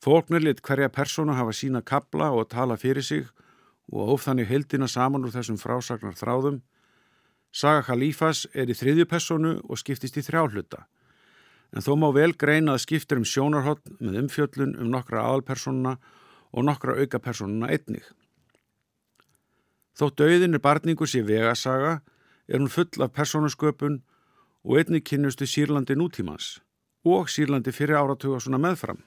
Faulkner 0.03 0.43
lit 0.43 0.59
hverja 0.59 0.89
persóna 0.91 1.37
hafa 1.37 1.53
sína 1.55 1.79
kabla 1.85 2.31
og 2.35 2.49
tala 2.51 2.75
fyrir 2.75 3.03
sig 3.03 3.29
og 3.91 4.13
hóf 4.13 4.27
þannig 4.27 4.49
heldina 4.49 4.87
saman 4.87 5.25
úr 5.25 5.33
þessum 5.33 5.59
frásagnar 5.59 6.15
þráðum. 6.17 6.61
Saga 7.53 7.83
Khalifas 7.89 8.47
er 8.53 8.71
í 8.71 8.77
þriðju 8.77 9.05
personu 9.09 9.53
og 9.67 9.79
skiptist 9.81 10.17
í 10.17 10.23
þrjáhluta, 10.25 10.85
en 11.73 11.85
þó 11.85 11.93
má 12.01 12.07
vel 12.15 12.31
greina 12.33 12.73
að 12.73 12.85
skiptir 12.87 13.19
um 13.21 13.27
sjónarhótt 13.27 13.85
með 13.99 14.23
umfjöllun 14.23 14.73
um 14.79 14.89
nokkra 14.93 15.25
aðalpersonuna 15.27 15.97
og 16.53 16.65
nokkra 16.65 16.97
aukapersonuna 17.01 17.69
einnig. 17.69 18.05
Þótt 19.93 20.25
auðin 20.25 20.57
er 20.57 20.63
barningu 20.63 21.05
sér 21.05 21.27
vegasaga 21.27 21.99
er 22.47 22.59
hún 22.59 22.71
full 22.73 23.05
af 23.05 23.13
personusköpun 23.13 24.01
og 24.63 24.77
einnig 24.79 25.05
kynnustu 25.05 25.45
Sýrlandi 25.45 25.97
nútímans 25.99 26.57
og 27.05 27.29
Sýrlandi 27.29 27.73
fyrir 27.75 27.99
áratuga 27.99 28.39
svona 28.41 28.61
meðfram. 28.63 29.03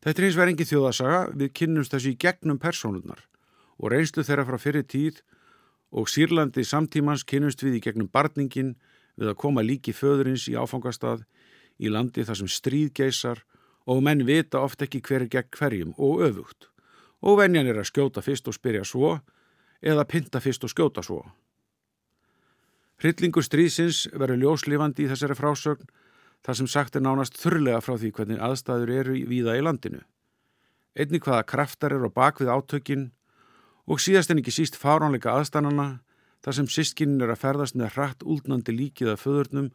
Þetta 0.00 0.22
er 0.22 0.26
eins 0.26 0.38
verið 0.38 0.54
engi 0.54 0.68
þjóðasaga, 0.70 1.18
við 1.36 1.52
kynnumst 1.58 1.92
þessu 1.92 2.14
í 2.14 2.20
gegnum 2.20 2.60
persónurnar 2.60 3.26
og 3.80 3.92
reynslu 3.92 4.24
þeirra 4.24 4.46
frá 4.48 4.56
fyrir 4.60 4.86
tíð 4.88 5.20
og 5.92 6.08
Sýrlandi 6.08 6.64
samtímans 6.64 7.26
kynnumst 7.28 7.60
við 7.64 7.80
í 7.80 7.82
gegnum 7.84 8.08
barningin 8.08 8.74
við 9.20 9.32
að 9.32 9.40
koma 9.42 9.64
líki 9.64 9.92
föðurins 9.92 10.46
í 10.48 10.56
áfangastað 10.56 11.26
í 11.80 11.92
landi 11.92 12.24
þar 12.24 12.40
sem 12.40 12.48
stríð 12.48 12.94
geysar 12.96 13.42
og 13.90 14.00
menn 14.04 14.24
vita 14.28 14.62
oft 14.64 14.80
ekki 14.84 15.02
hver 15.04 15.26
er 15.26 15.32
gegn 15.32 15.52
hverjum 15.56 15.92
og 15.98 16.24
öfugt 16.28 16.70
og 17.20 17.40
venjan 17.40 17.68
er 17.68 17.80
að 17.80 17.90
skjóta 17.90 18.24
fyrst 18.24 18.48
og 18.48 18.56
spyrja 18.56 18.86
svo 18.88 19.18
eða 19.80 20.06
pinta 20.08 20.40
fyrst 20.40 20.64
og 20.64 20.72
skjóta 20.72 21.04
svo. 21.04 21.20
Hryllingur 23.00 23.44
stríðsins 23.44 24.06
verður 24.12 24.44
ljóslifandi 24.44 25.06
í 25.06 25.10
þessari 25.10 25.36
frásögn 25.36 25.88
þar 26.46 26.58
sem 26.60 26.68
sagt 26.70 26.96
er 26.96 27.04
nánast 27.04 27.38
þurrlega 27.40 27.82
frá 27.84 27.96
því 27.96 28.12
hvernig 28.16 28.42
aðstæður 28.42 28.92
eru 28.96 29.16
víða 29.28 29.56
í 29.58 29.64
landinu. 29.64 30.02
Einni 30.96 31.20
hvaða 31.22 31.46
kraftar 31.46 31.94
eru 31.94 32.10
á 32.10 32.16
bakvið 32.16 32.52
átökin 32.52 33.10
og 33.86 34.00
síðast 34.02 34.32
en 34.32 34.40
ekki 34.42 34.54
síst 34.54 34.78
fáránleika 34.80 35.34
aðstænana 35.36 36.00
þar 36.44 36.56
sem 36.56 36.68
sístkinin 36.72 37.22
er 37.24 37.34
að 37.34 37.42
ferðast 37.44 37.76
með 37.76 37.94
hratt 37.96 38.24
úlnandi 38.24 38.74
líkið 38.74 39.12
af 39.14 39.24
föðurnum 39.26 39.70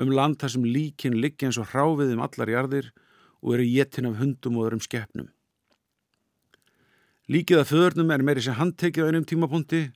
um 0.00 0.12
land 0.14 0.40
þar 0.40 0.54
sem 0.54 0.64
líkin 0.64 1.18
liggi 1.20 1.48
eins 1.48 1.60
og 1.60 1.70
hráfið 1.72 2.14
um 2.14 2.24
allar 2.24 2.52
jarðir 2.52 2.90
og 3.40 3.54
eru 3.56 3.68
jettin 3.68 4.08
af 4.08 4.18
hundum 4.20 4.58
og 4.58 4.68
öðrum 4.68 4.84
skeppnum. 4.84 5.28
Líkið 7.30 7.62
af 7.62 7.70
föðurnum 7.70 8.10
er 8.10 8.24
meiri 8.26 8.42
sem 8.42 8.56
handtekið 8.58 9.06
á 9.06 9.08
einum 9.10 9.26
tímapunkti, 9.28 9.90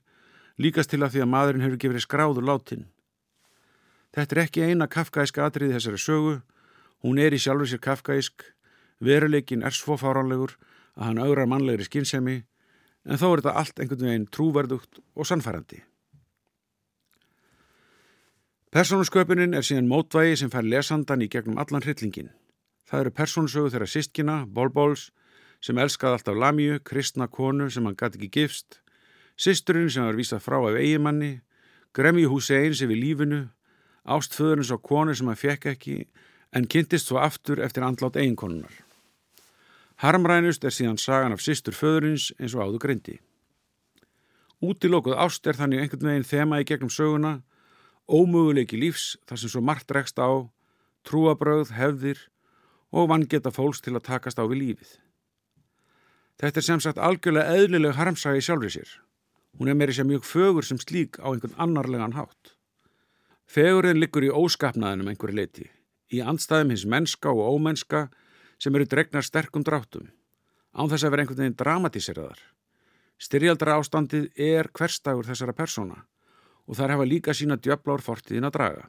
líkast 0.61 0.93
til 0.93 1.01
að 1.03 1.15
því 1.15 1.23
að 1.25 1.31
maðurinn 1.33 1.65
hefur 1.65 1.81
gefið 1.81 2.05
skráður 2.05 2.47
látin. 2.47 2.85
Þetta 4.15 4.35
er 4.35 4.41
ekki 4.45 4.63
eina 4.63 4.87
kafkæska 4.87 5.43
atriði 5.43 5.75
þessari 5.75 5.99
sögu, 5.99 6.35
hún 7.03 7.19
er 7.19 7.35
í 7.35 7.39
sjálfur 7.41 7.67
sér 7.67 7.81
kafkæsk, 7.83 8.45
veruleikin 9.03 9.65
er 9.67 9.75
svo 9.75 9.97
fáránlegur 9.99 10.55
að 10.95 11.09
hann 11.09 11.19
augrar 11.19 11.49
mannlegri 11.51 11.87
skynsemi, 11.87 12.37
en 13.03 13.19
þó 13.19 13.27
er 13.33 13.43
þetta 13.43 13.55
allt 13.59 13.81
einhvern 13.81 14.07
veginn 14.07 14.29
trúverdugt 14.31 15.01
og 15.15 15.27
sannfærandi. 15.27 15.81
Personusköpunin 18.71 19.55
er 19.55 19.67
síðan 19.67 19.91
mótvægi 19.91 20.39
sem 20.39 20.51
fær 20.51 20.65
lesandan 20.67 21.23
í 21.23 21.29
gegnum 21.31 21.59
allan 21.59 21.83
hryllingin. 21.83 22.31
Það 22.87 23.03
eru 23.03 23.13
persónsögu 23.19 23.71
þeirra 23.71 23.87
sístkina, 23.87 24.39
Bólbóls, 24.47 25.09
sem 25.63 25.77
elskaði 25.79 26.19
alltaf 26.19 26.39
Lamíu, 26.39 26.79
kristna 26.83 27.27
konu 27.27 27.69
sem 27.71 27.85
hann 27.87 27.95
gæti 27.99 28.19
ekki 28.19 28.31
gifst, 28.39 28.79
Sisturinn 29.35 29.89
sem 29.91 30.05
var 30.07 30.15
vísað 30.15 30.43
frá 30.43 30.55
af 30.61 30.77
eigimanni, 30.79 31.41
Gremju 31.95 32.29
Hussein 32.31 32.75
sem 32.75 32.87
við 32.87 33.01
lífinu, 33.01 33.39
ástföðurins 34.05 34.71
á 34.71 34.77
konu 34.77 35.15
sem 35.15 35.27
hann 35.27 35.39
fekk 35.39 35.69
ekki 35.73 35.97
en 36.55 36.67
kynntist 36.71 37.09
svo 37.09 37.19
aftur 37.19 37.59
eftir 37.59 37.83
andlátt 37.83 38.17
eiginkonunar. 38.19 38.73
Harmrænust 40.03 40.63
er 40.63 40.73
síðan 40.75 40.99
sagan 40.99 41.35
af 41.35 41.43
sistur 41.43 41.75
föðurins 41.75 42.31
eins 42.39 42.55
og 42.55 42.65
áðu 42.65 42.81
greindi. 42.83 43.19
Útilókuð 44.63 45.17
ást 45.19 45.47
er 45.47 45.57
þannig 45.57 45.83
einhvern 45.83 46.09
veginn 46.09 46.27
þema 46.27 46.59
í 46.61 46.67
gegnum 46.67 46.91
söguna, 46.91 47.33
ómöguleiki 48.07 48.79
lífs 48.79 49.15
þar 49.27 49.41
sem 49.41 49.51
svo 49.51 49.61
margt 49.61 49.91
rekst 49.91 50.19
á, 50.19 50.47
trúabröð, 51.07 51.73
hefðir 51.75 52.19
og 52.91 53.09
vann 53.11 53.27
geta 53.29 53.51
fólks 53.51 53.83
til 53.83 53.95
að 53.95 54.07
takast 54.07 54.39
á 54.39 54.43
við 54.47 54.61
lífið. 54.61 54.91
Þetta 56.39 56.59
er 56.59 56.67
sem 56.67 56.83
sagt 56.83 56.99
algjörlega 56.99 57.55
eðlileg 57.55 57.95
harmsagi 57.95 58.43
sjálfrið 58.43 58.75
sér. 58.75 58.89
Hún 59.55 59.71
er 59.71 59.77
meiri 59.79 59.95
sem 59.95 60.07
mjög 60.07 60.27
fögur 60.27 60.67
sem 60.67 60.79
slík 60.81 61.19
á 61.23 61.31
einhvern 61.31 61.55
annarlegan 61.55 62.15
hátt. 62.15 62.54
Fegurinn 63.45 63.99
liggur 64.01 64.25
í 64.25 64.31
óskapnaðinum 64.33 65.11
einhverju 65.11 65.37
leiti, 65.37 65.65
í 66.09 66.21
andstæðum 66.21 66.73
hins 66.73 66.85
mennska 66.89 67.31
og 67.31 67.55
ómennska 67.55 68.07
sem 68.57 68.75
eru 68.75 68.87
dregnar 68.89 69.25
sterkum 69.25 69.63
dráttum, 69.63 70.09
án 70.73 70.89
þess 70.89 71.05
að 71.05 71.13
vera 71.13 71.25
einhvern 71.25 71.41
veginn 71.43 71.57
dramatíseraðar. 71.61 72.41
Styrjaldra 73.21 73.77
ástandið 73.79 74.27
er 74.35 74.69
hverstagur 74.75 75.27
þessara 75.29 75.55
persóna 75.55 76.01
og 76.65 76.79
þær 76.79 76.95
hafa 76.95 77.07
líka 77.07 77.35
sína 77.37 77.59
djöblár 77.61 78.01
fortiðin 78.01 78.47
að 78.49 78.55
draga. 78.57 78.87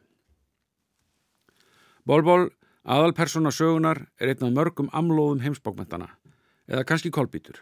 Bólból, 2.06 2.48
aðalpersona 2.86 3.52
sögunar, 3.52 4.06
er 4.16 4.32
einn 4.32 4.46
af 4.46 4.54
mörgum 4.54 4.88
amlóðum 4.96 5.42
heimsbókmentana, 5.44 6.08
eða 6.70 6.86
kannski 6.88 7.12
kolbítur. 7.12 7.58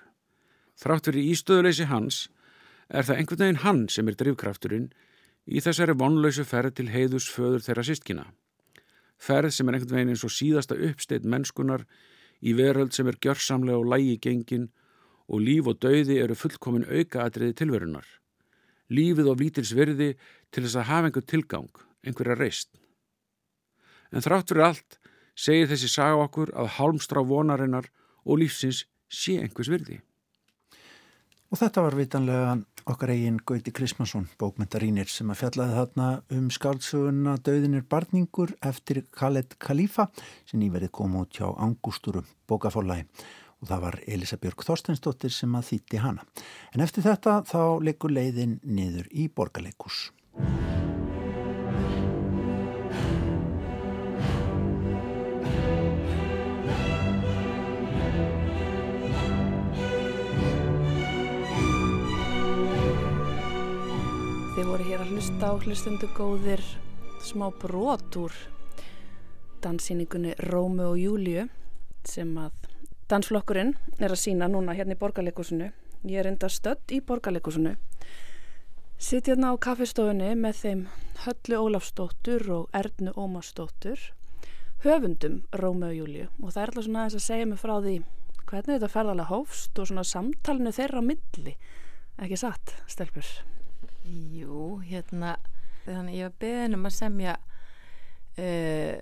Þrátt 0.78 1.08
fyrir 1.08 1.32
ístöðuleysi 1.32 1.88
hans 1.90 2.28
er 2.88 3.06
það 3.08 3.18
einhvern 3.18 3.42
veginn 3.42 3.62
hann 3.64 3.82
sem 3.90 4.08
er 4.08 4.18
drivkrafturinn 4.20 4.92
í 5.46 5.60
þessari 5.60 5.96
vonlausu 5.98 6.44
ferð 6.48 6.78
til 6.78 6.88
heiðus 6.92 7.28
föður 7.30 7.64
þeirra 7.64 7.84
sístkina. 7.86 8.24
Ferð 9.20 9.54
sem 9.54 9.68
er 9.68 9.78
einhvern 9.78 9.96
veginn 9.98 10.12
eins 10.14 10.24
og 10.26 10.32
síðasta 10.34 10.76
uppsteitt 10.88 11.24
mennskunar 11.28 11.84
í 12.44 12.54
veröld 12.56 12.94
sem 12.96 13.08
er 13.08 13.20
gjörsamlega 13.20 13.80
og 13.80 13.90
lægi 13.92 14.18
gengin 14.26 14.70
og 15.28 15.40
líf 15.40 15.68
og 15.70 15.80
dauði 15.80 16.18
eru 16.20 16.36
fullkomin 16.36 16.88
aukaadriði 16.88 17.56
tilverunar. 17.60 18.04
Lífið 18.92 19.30
og 19.32 19.38
vítils 19.40 19.72
virði 19.76 20.12
til 20.52 20.64
þess 20.64 20.80
að 20.80 20.88
hafa 20.90 21.08
einhver 21.08 21.24
tilgang, 21.24 21.70
einhverja 22.04 22.36
reist. 22.36 22.74
En 24.12 24.24
þrátt 24.24 24.50
fyrir 24.50 24.66
allt 24.68 24.98
segir 25.34 25.70
þessi 25.70 25.88
saga 25.90 26.20
okkur 26.26 26.52
að 26.54 26.74
hálmstrá 26.76 27.24
vonarinnar 27.26 27.88
og 28.24 28.42
lífsins 28.42 28.84
sé 29.08 29.38
einhvers 29.40 29.72
virði. 29.72 30.00
Og 31.50 31.60
þetta 31.60 31.84
var 31.86 31.96
vitanlega 31.96 32.54
okkar 32.90 33.12
eigin 33.14 33.38
Gauti 33.46 33.72
Krismansson, 33.72 34.26
bókmyndarínir 34.40 35.08
sem 35.08 35.30
að 35.32 35.40
fjallaði 35.40 35.76
þarna 35.78 36.08
um 36.36 36.50
skáldsöguna 36.52 37.36
Dauðinir 37.44 37.86
barningur 37.88 38.52
eftir 38.64 39.04
Khaled 39.16 39.56
Khalifa 39.62 40.10
sem 40.44 40.60
nýverið 40.60 40.92
kom 40.98 41.16
út 41.20 41.38
hjá 41.38 41.46
Angústúrum 41.52 42.28
bókafólagi 42.48 43.06
og 43.62 43.70
það 43.70 43.84
var 43.86 44.00
Elisabjörg 44.16 44.66
Þorsteinsdóttir 44.66 45.32
sem 45.32 45.54
að 45.56 45.70
þýtti 45.70 46.02
hana. 46.04 46.26
En 46.76 46.84
eftir 46.84 47.06
þetta 47.06 47.40
þá 47.48 47.80
leikur 47.84 48.12
leiðin 48.12 48.58
niður 48.64 49.08
í 49.12 49.30
borgarleikus. 49.32 50.10
Voru 64.74 64.88
hér 64.90 65.02
að 65.04 65.10
hlusta 65.14 65.48
á 65.50 65.52
hlustundu 65.54 66.06
góðir 66.16 66.60
smá 67.22 67.44
brot 67.62 68.16
úr 68.18 68.32
danssýningunni 69.62 70.32
Rómu 70.50 70.88
og 70.88 70.96
Júliu 70.98 71.44
sem 72.02 72.32
að 72.42 72.66
dansflokkurinn 73.12 73.70
er 74.00 74.10
að 74.10 74.22
sína 74.24 74.48
núna 74.50 74.74
hérna 74.74 74.96
í 74.96 74.98
borgarleikusinu. 74.98 75.70
Ég 76.10 76.18
er 76.18 76.30
enda 76.32 76.50
stödd 76.50 76.90
í 76.90 76.98
borgarleikusinu. 77.06 77.76
Sitt 78.98 79.30
hérna 79.30 79.54
á 79.54 79.62
kaffestofunni 79.62 80.34
með 80.42 80.58
þeim 80.64 80.84
Höllu 81.22 81.62
Ólafsdóttur 81.68 82.48
og 82.58 82.74
Ernu 82.74 83.14
Ómarsdóttur 83.14 84.10
höfundum 84.82 85.44
Rómu 85.54 85.92
og 85.92 85.98
Júliu 86.00 86.28
og 86.42 86.50
það 86.50 86.62
er 86.64 86.74
alltaf 86.74 86.88
svona 86.90 87.06
aðeins 87.06 87.20
að 87.22 87.26
segja 87.30 87.50
mig 87.52 87.62
frá 87.62 87.76
því 87.78 87.96
hvernig 88.42 88.74
þetta 88.74 88.94
ferðalega 88.98 89.30
hófst 89.30 89.78
og 89.78 89.92
svona 89.92 90.08
samtalenu 90.16 90.74
þeirra 90.74 90.98
á 90.98 91.08
milli. 91.14 91.58
Ekki 92.18 92.42
satt, 92.42 92.80
stelpur? 92.90 93.36
Jú, 94.04 94.80
hérna 94.84 95.36
þannig 95.84 96.18
ég 96.18 96.28
var 96.28 96.36
beðin 96.40 96.76
um 96.78 96.88
að 96.88 96.96
semja 96.96 97.36
uh, 98.38 98.96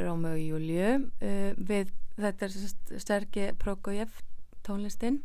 Rómi 0.00 0.34
og 0.34 0.40
Júliu 0.40 0.92
uh, 1.00 1.50
við 1.58 1.90
þetta 2.20 2.46
er 2.46 3.00
sterki 3.00 3.50
Prokofjev 3.58 4.22
tónlistinn 4.66 5.20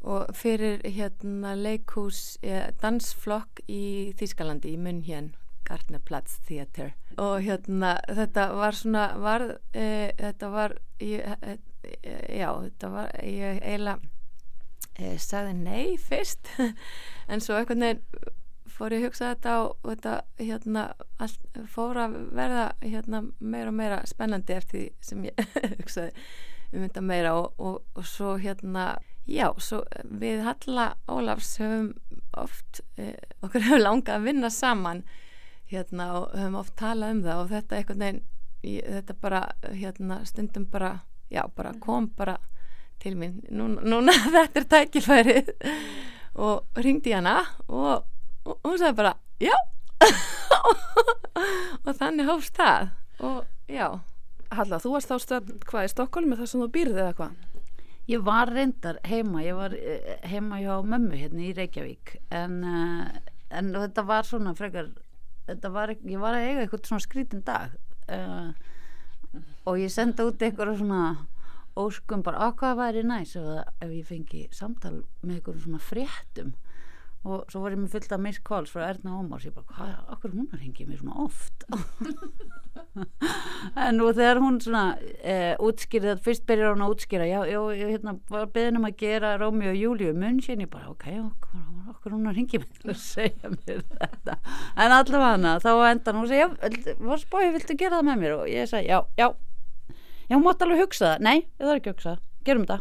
og 0.00 0.30
fyrir 0.36 0.80
hérna 0.88 1.52
leikhús 1.58 2.38
eh, 2.42 2.70
dansflokk 2.80 3.60
í 3.68 4.14
Þýskalandi 4.16 4.72
í 4.72 4.78
München 4.80 5.34
Gartnerplatz 5.68 6.38
Theater. 6.48 6.94
Og 7.20 7.42
hérna 7.44 7.98
þetta 8.08 8.46
var 8.56 8.78
svona 8.78 9.04
var, 9.20 9.44
eh, 9.76 10.08
þetta 10.16 10.48
var 10.54 10.76
ég, 11.04 11.20
já, 12.32 12.48
þetta 12.48 12.92
var 12.94 13.12
ég 13.20 13.60
eiginlega 13.60 14.00
sagði 15.22 15.56
nei 15.58 15.96
fyrst. 16.00 16.52
En 17.30 17.42
svo 17.42 17.54
einhvern 17.54 17.84
veginn 17.84 18.30
fór 18.80 18.94
ég 18.94 19.02
að 19.04 19.10
hugsa 19.10 19.32
þetta 19.34 19.56
og 19.60 19.74
þetta 19.84 20.14
hérna, 20.40 20.84
all, 21.20 21.34
fór 21.68 21.98
að 22.00 22.16
verða 22.34 22.64
hérna, 22.80 23.20
meira 23.38 23.68
og 23.68 23.76
meira 23.76 24.00
spennandi 24.08 24.56
eftir 24.56 24.80
því 24.80 24.86
sem 25.04 25.26
ég 25.28 25.42
hugsaði 25.80 26.24
um 26.70 26.84
þetta 26.86 27.02
meira 27.04 27.34
og, 27.36 27.60
og, 27.60 27.80
og 27.98 28.06
svo 28.08 28.36
hérna 28.40 28.86
já, 29.28 29.50
svo 29.60 29.82
við 30.04 30.44
Halla 30.46 30.94
Ólafs 31.10 31.56
höfum 31.60 31.92
oft 32.38 32.80
eh, 32.96 33.18
okkur 33.44 33.66
hefur 33.66 33.82
langað 33.82 34.16
að 34.16 34.28
vinna 34.30 34.50
saman 34.54 35.04
hérna 35.70 36.10
og 36.18 36.34
höfum 36.34 36.58
oft 36.62 36.76
talað 36.78 37.16
um 37.16 37.24
það 37.26 37.42
og 37.42 37.50
þetta 37.52 37.80
veginn 37.90 38.22
ég, 38.66 38.86
þetta 38.86 39.18
bara 39.20 39.42
hérna 39.74 40.22
stundum 40.28 40.66
bara 40.70 40.92
já, 41.30 41.44
bara 41.56 41.74
kom 41.82 42.10
bara 42.16 42.38
til 43.00 43.16
mín. 43.18 43.40
Núna, 43.50 43.82
núna 43.82 44.14
þetta 44.36 44.60
er 44.60 44.68
tækilfærið 44.74 45.52
og 46.40 46.80
ringdi 46.84 47.14
hana 47.16 47.40
og, 47.68 48.06
og, 48.44 48.54
og 48.54 48.70
hún 48.70 48.78
sagði 48.80 48.96
bara 49.02 49.14
já. 49.42 49.56
Og 51.86 51.96
þannig 51.96 52.28
hófst 52.28 52.56
það. 52.58 52.90
Og 53.24 53.44
já. 53.70 53.86
Halla, 54.50 54.80
þú 54.82 54.96
varst 54.96 55.12
þá 55.12 55.16
stöð 55.22 55.52
hvað 55.68 55.86
í 55.86 55.90
Stokkólmi 55.92 56.38
þar 56.38 56.50
sem 56.50 56.62
þú 56.62 56.68
býrði 56.74 57.02
eða 57.04 57.16
hvað? 57.18 57.36
Ég 58.10 58.24
var 58.26 58.50
reyndar 58.50 58.98
heima, 59.06 59.42
ég 59.44 59.54
var 59.54 59.76
eh, 59.76 60.16
heima 60.26 60.58
hjá 60.58 60.80
mömmu 60.82 61.18
hérna 61.20 61.44
í 61.46 61.52
Reykjavík. 61.54 62.16
En, 62.34 62.56
uh, 62.66 63.36
en 63.54 63.70
þetta 63.76 64.04
var 64.08 64.26
svona 64.26 64.56
frekar, 64.58 64.88
þetta 65.46 65.70
var, 65.70 65.92
ég 65.94 66.22
var 66.22 66.34
að 66.34 66.48
eiga 66.48 66.64
eitthvað 66.64 66.90
svona 66.90 67.04
skrítin 67.04 67.44
dag. 67.46 67.76
Uh, 68.10 68.50
og 69.70 69.78
ég 69.78 69.92
senda 69.94 70.26
út 70.26 70.42
eitthvað 70.42 70.80
svona 70.80 71.04
óskum 71.86 72.24
bara 72.26 72.48
að 72.48 72.56
hvað 72.60 72.80
væri 72.80 73.04
næs 73.06 73.36
ef 73.36 73.86
ég 73.88 74.08
fengi 74.08 74.46
samtal 74.54 75.00
með 75.22 75.38
eitthvað 75.38 75.62
svona 75.64 75.82
fréttum? 75.84 76.52
Og 77.20 77.42
svo 77.52 77.60
var 77.60 77.74
ég 77.74 77.80
með 77.82 77.92
fullt 77.92 78.12
af 78.16 78.20
Miss 78.24 78.40
Calls 78.40 78.70
frá 78.72 78.86
Erna 78.86 79.18
Ómars. 79.18 79.44
Ég 79.44 79.52
bara, 79.52 79.66
hvað, 79.68 79.90
okkur 80.14 80.32
hún 80.32 80.46
har 80.54 80.62
hengið 80.62 80.88
mér 80.88 81.02
svona 81.02 81.26
oft? 81.26 81.66
En 83.84 83.98
nú 83.98 84.06
þegar 84.14 84.40
hún 84.40 84.56
svona 84.62 84.84
e, 85.20 85.34
útskýrði 85.62 86.14
það, 86.14 86.22
fyrst 86.24 86.46
byrjar 86.48 86.72
hún 86.72 86.84
að 86.86 86.94
útskýra 86.94 87.26
já, 87.28 87.38
já, 87.50 87.58
ég 87.76 87.92
hérna, 87.92 88.14
var 88.30 88.48
beðin 88.54 88.80
um 88.80 88.86
að 88.88 88.96
gera 89.02 89.34
Rómi 89.40 89.68
og 89.68 89.76
Júliu 89.76 90.14
munn 90.16 90.40
sín, 90.42 90.62
ég 90.64 90.70
bara, 90.72 90.88
ok 90.94 91.06
okkur, 91.18 91.60
okkur 91.92 92.16
hún 92.16 92.30
har 92.30 92.38
hengið 92.38 92.64
mér 92.64 92.94
að 92.94 93.02
segja 93.02 93.52
mér 93.52 93.84
þetta, 93.90 94.38
en 94.80 94.96
allavega 94.96 95.30
hana 95.34 95.54
þá 95.62 95.70
endan 95.90 96.20
hún 96.22 96.30
segja, 96.30 96.48
já, 96.48 96.96
var 97.04 97.22
spóið 97.22 97.54
viltu 97.58 97.78
gera 97.78 98.00
það 98.00 98.08
með 98.08 98.24
mér? 98.24 98.36
Og 98.38 98.50
ég 98.54 98.72
sagði, 98.72 98.90
já, 98.94 98.98
já 99.20 99.28
já, 100.30 100.36
mátt 100.38 100.62
alveg 100.64 100.84
hugsa 100.84 101.12
það, 101.12 101.24
nei, 101.26 101.36
ég 101.42 101.66
þarf 101.66 101.80
ekki 101.80 101.90
að 101.90 101.96
hugsa 101.96 102.12
það. 102.14 102.26
Gerum 102.46 102.66
þetta. 102.68 102.80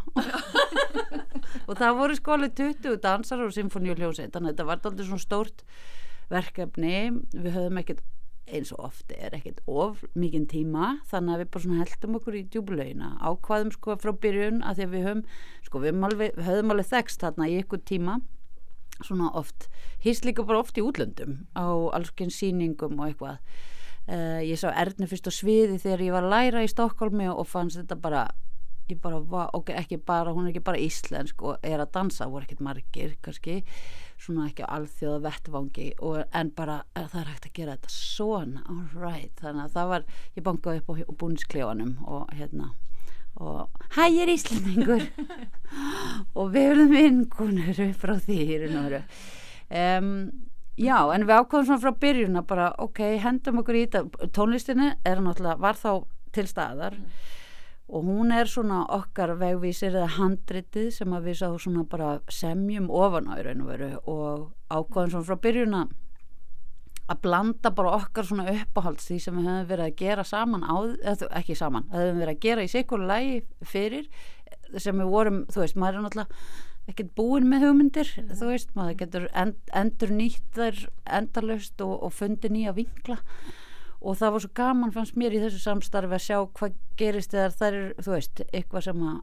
Og 1.69 1.77
það 1.77 1.97
voru 1.99 2.15
skólið 2.17 2.53
20 2.59 3.01
dansar 3.03 3.41
og 3.43 3.51
symfóniuljósi 3.53 4.29
þannig 4.29 4.53
að 4.53 4.53
þetta 4.53 4.67
var 4.69 4.79
alltaf 4.79 5.09
svona 5.09 5.23
stórt 5.23 5.65
verkefni. 6.31 6.95
Við 7.33 7.51
höfum 7.57 7.81
ekkert 7.81 8.05
eins 8.49 8.71
og 8.73 8.87
ofti 8.87 9.17
er 9.21 9.35
ekkert 9.37 9.61
of 9.69 10.01
mikinn 10.17 10.47
tíma 10.49 10.95
þannig 11.09 11.35
að 11.35 11.41
við 11.43 11.49
bara 11.53 11.63
svona 11.65 11.83
heldum 11.83 12.17
okkur 12.17 12.37
í 12.39 12.43
djúbulauina 12.49 13.09
ákvaðum 13.21 13.73
sko 13.75 13.97
frá 14.01 14.11
byrjun 14.23 14.63
að 14.65 14.79
því 14.79 14.85
að 14.87 14.95
við 14.95 15.05
höfum 15.07 15.23
sko 15.67 15.81
við, 15.83 15.99
alveg, 16.07 16.37
við 16.37 16.49
höfum 16.49 16.73
alveg 16.73 16.89
þekst 16.89 17.25
þarna 17.25 17.49
í 17.49 17.57
ykkur 17.61 17.83
tíma. 17.91 18.19
Svona 18.99 19.29
oft 19.37 19.69
hýst 20.03 20.25
líka 20.27 20.43
bara 20.47 20.63
oft 20.63 20.79
í 20.79 20.83
útlöndum 20.83 21.43
á 21.55 21.65
alls 21.95 22.11
síning 22.35 22.75
og 22.83 22.97
eitthvað 23.05 23.37
uh, 24.09 24.41
ég 24.43 24.59
sá 24.59 24.69
Ernu 24.73 25.07
fyrst 25.09 25.29
á 25.29 25.33
sviði 25.33 25.79
þegar 25.81 26.05
ég 26.05 26.15
var 26.15 26.27
að 26.27 26.35
læra 26.35 26.65
í 26.65 26.71
Stokkólmi 26.71 27.29
og 27.31 27.47
fannst 27.47 27.79
þetta 27.79 27.99
bara 28.01 28.27
ég 28.89 28.97
bara 29.01 29.19
var, 29.21 29.49
ok, 29.53 29.69
ekki 29.77 29.99
bara, 30.01 30.33
hún 30.33 30.47
er 30.47 30.53
ekki 30.53 30.65
bara 30.65 30.81
íslensk 30.81 31.43
og 31.45 31.65
er 31.65 31.81
að 31.81 31.91
dansa, 31.93 32.27
voru 32.29 32.47
ekkert 32.47 32.63
margir 32.65 33.15
kannski, 33.25 33.59
svona 34.19 34.47
ekki 34.49 34.65
alþjóða 34.65 35.21
vettvangi 35.27 35.89
og, 36.01 36.23
en 36.33 36.49
bara 36.57 36.81
eh, 36.95 37.05
það 37.05 37.21
er 37.21 37.31
hægt 37.33 37.49
að 37.49 37.55
gera 37.59 37.77
þetta 37.77 37.93
svona 37.93 38.65
all 38.65 38.85
right, 38.97 39.33
þannig 39.41 39.67
að 39.67 39.75
það 39.77 39.91
var, 39.93 40.05
ég 40.35 40.47
bankaði 40.49 40.81
upp 40.81 40.89
á, 40.89 40.93
á 41.05 41.13
búnisklefanum 41.21 41.95
og 42.09 42.33
hérna 42.33 42.71
og 43.39 43.69
hæ, 43.95 44.09
ég 44.09 44.23
er 44.25 44.31
íslendingur. 44.33 45.03
Og 46.39 46.49
við 46.51 46.71
erum 46.73 46.89
vinkunur 46.91 47.77
frá 47.95 48.17
því 48.25 48.39
um, 49.69 50.09
já, 50.79 50.97
en 51.13 51.27
við 51.27 51.41
ákvæðum 51.41 51.67
svona 51.67 51.83
frá 51.83 51.99
byrjun 52.05 52.39
að 52.39 52.47
bara, 52.53 52.69
ok, 52.81 53.01
hendum 53.23 53.61
okkur 53.61 53.77
í 53.77 53.83
þetta. 53.87 54.29
Tónlistinni 54.35 54.93
er 55.07 55.21
náttúrulega, 55.23 55.59
var 55.61 55.79
þá 55.79 55.91
til 56.35 56.45
staðar 56.49 56.97
mm. 56.97 57.07
og 57.89 58.09
hún 58.09 58.33
er 58.35 58.49
svona 58.49 58.83
okkar 58.93 59.35
vegvísir 59.39 59.95
eða 59.95 60.11
handritið 60.19 60.91
sem 60.99 61.15
að 61.15 61.29
við 61.29 61.39
sá 61.41 61.47
svona 61.57 61.85
bara 61.89 62.11
semjum 62.31 62.89
ofan 62.93 63.31
á 63.31 63.33
í 63.39 63.47
raun 63.47 63.65
og 63.65 63.71
veru 63.71 63.89
og 64.03 64.45
ákvæðum 64.69 65.15
svona 65.15 65.29
frá 65.31 65.41
byrjuna 65.47 65.83
að 67.09 67.21
blanda 67.25 67.71
bara 67.73 67.95
okkar 67.97 68.27
svona 68.29 68.51
uppáhalds 68.53 69.07
því 69.09 69.19
sem 69.23 69.37
við 69.39 69.47
höfum 69.49 69.69
verið 69.71 69.87
að 69.87 69.95
gera 70.03 70.25
saman 70.27 70.65
á, 70.65 70.77
eða 71.01 71.29
ekki 71.39 71.57
saman, 71.57 71.87
að 71.89 72.03
höfum 72.05 72.19
verið 72.21 72.35
að 72.35 72.43
gera 72.45 72.65
í 72.65 72.69
sikkur 72.69 73.05
lægi 73.09 73.39
fyrir 73.65 74.09
sem 74.77 74.99
við 75.01 75.09
vorum, 75.09 75.39
þú 75.49 75.63
veist, 75.63 75.79
maður 75.81 75.97
er 75.97 76.05
náttúrulega 76.05 76.67
ekkert 76.89 77.15
búin 77.17 77.47
með 77.49 77.67
hugmyndir, 77.67 78.11
þú 78.33 78.51
veist 78.51 78.75
maður 78.77 78.99
getur 79.03 79.25
end, 79.37 79.57
endur 79.75 80.13
nýtt 80.15 80.57
þær 80.57 80.83
endalust 81.19 81.81
og, 81.85 81.95
og 82.07 82.13
fundi 82.15 82.51
nýja 82.51 82.75
vinkla. 82.77 83.19
Og 83.99 84.15
það 84.15 84.31
var 84.33 84.43
svo 84.43 84.51
gaman 84.55 84.93
fannst 84.95 85.17
mér 85.19 85.35
í 85.35 85.41
þessu 85.43 85.59
samstarfi 85.59 86.15
að 86.15 86.23
sjá 86.23 86.37
hvað 86.55 86.77
gerist 86.99 87.35
þegar 87.35 87.55
það 87.59 87.67
er, 87.69 87.79
þú 87.99 88.13
veist, 88.15 88.43
eitthvað 88.53 88.85
sem 88.87 89.03
að 89.09 89.17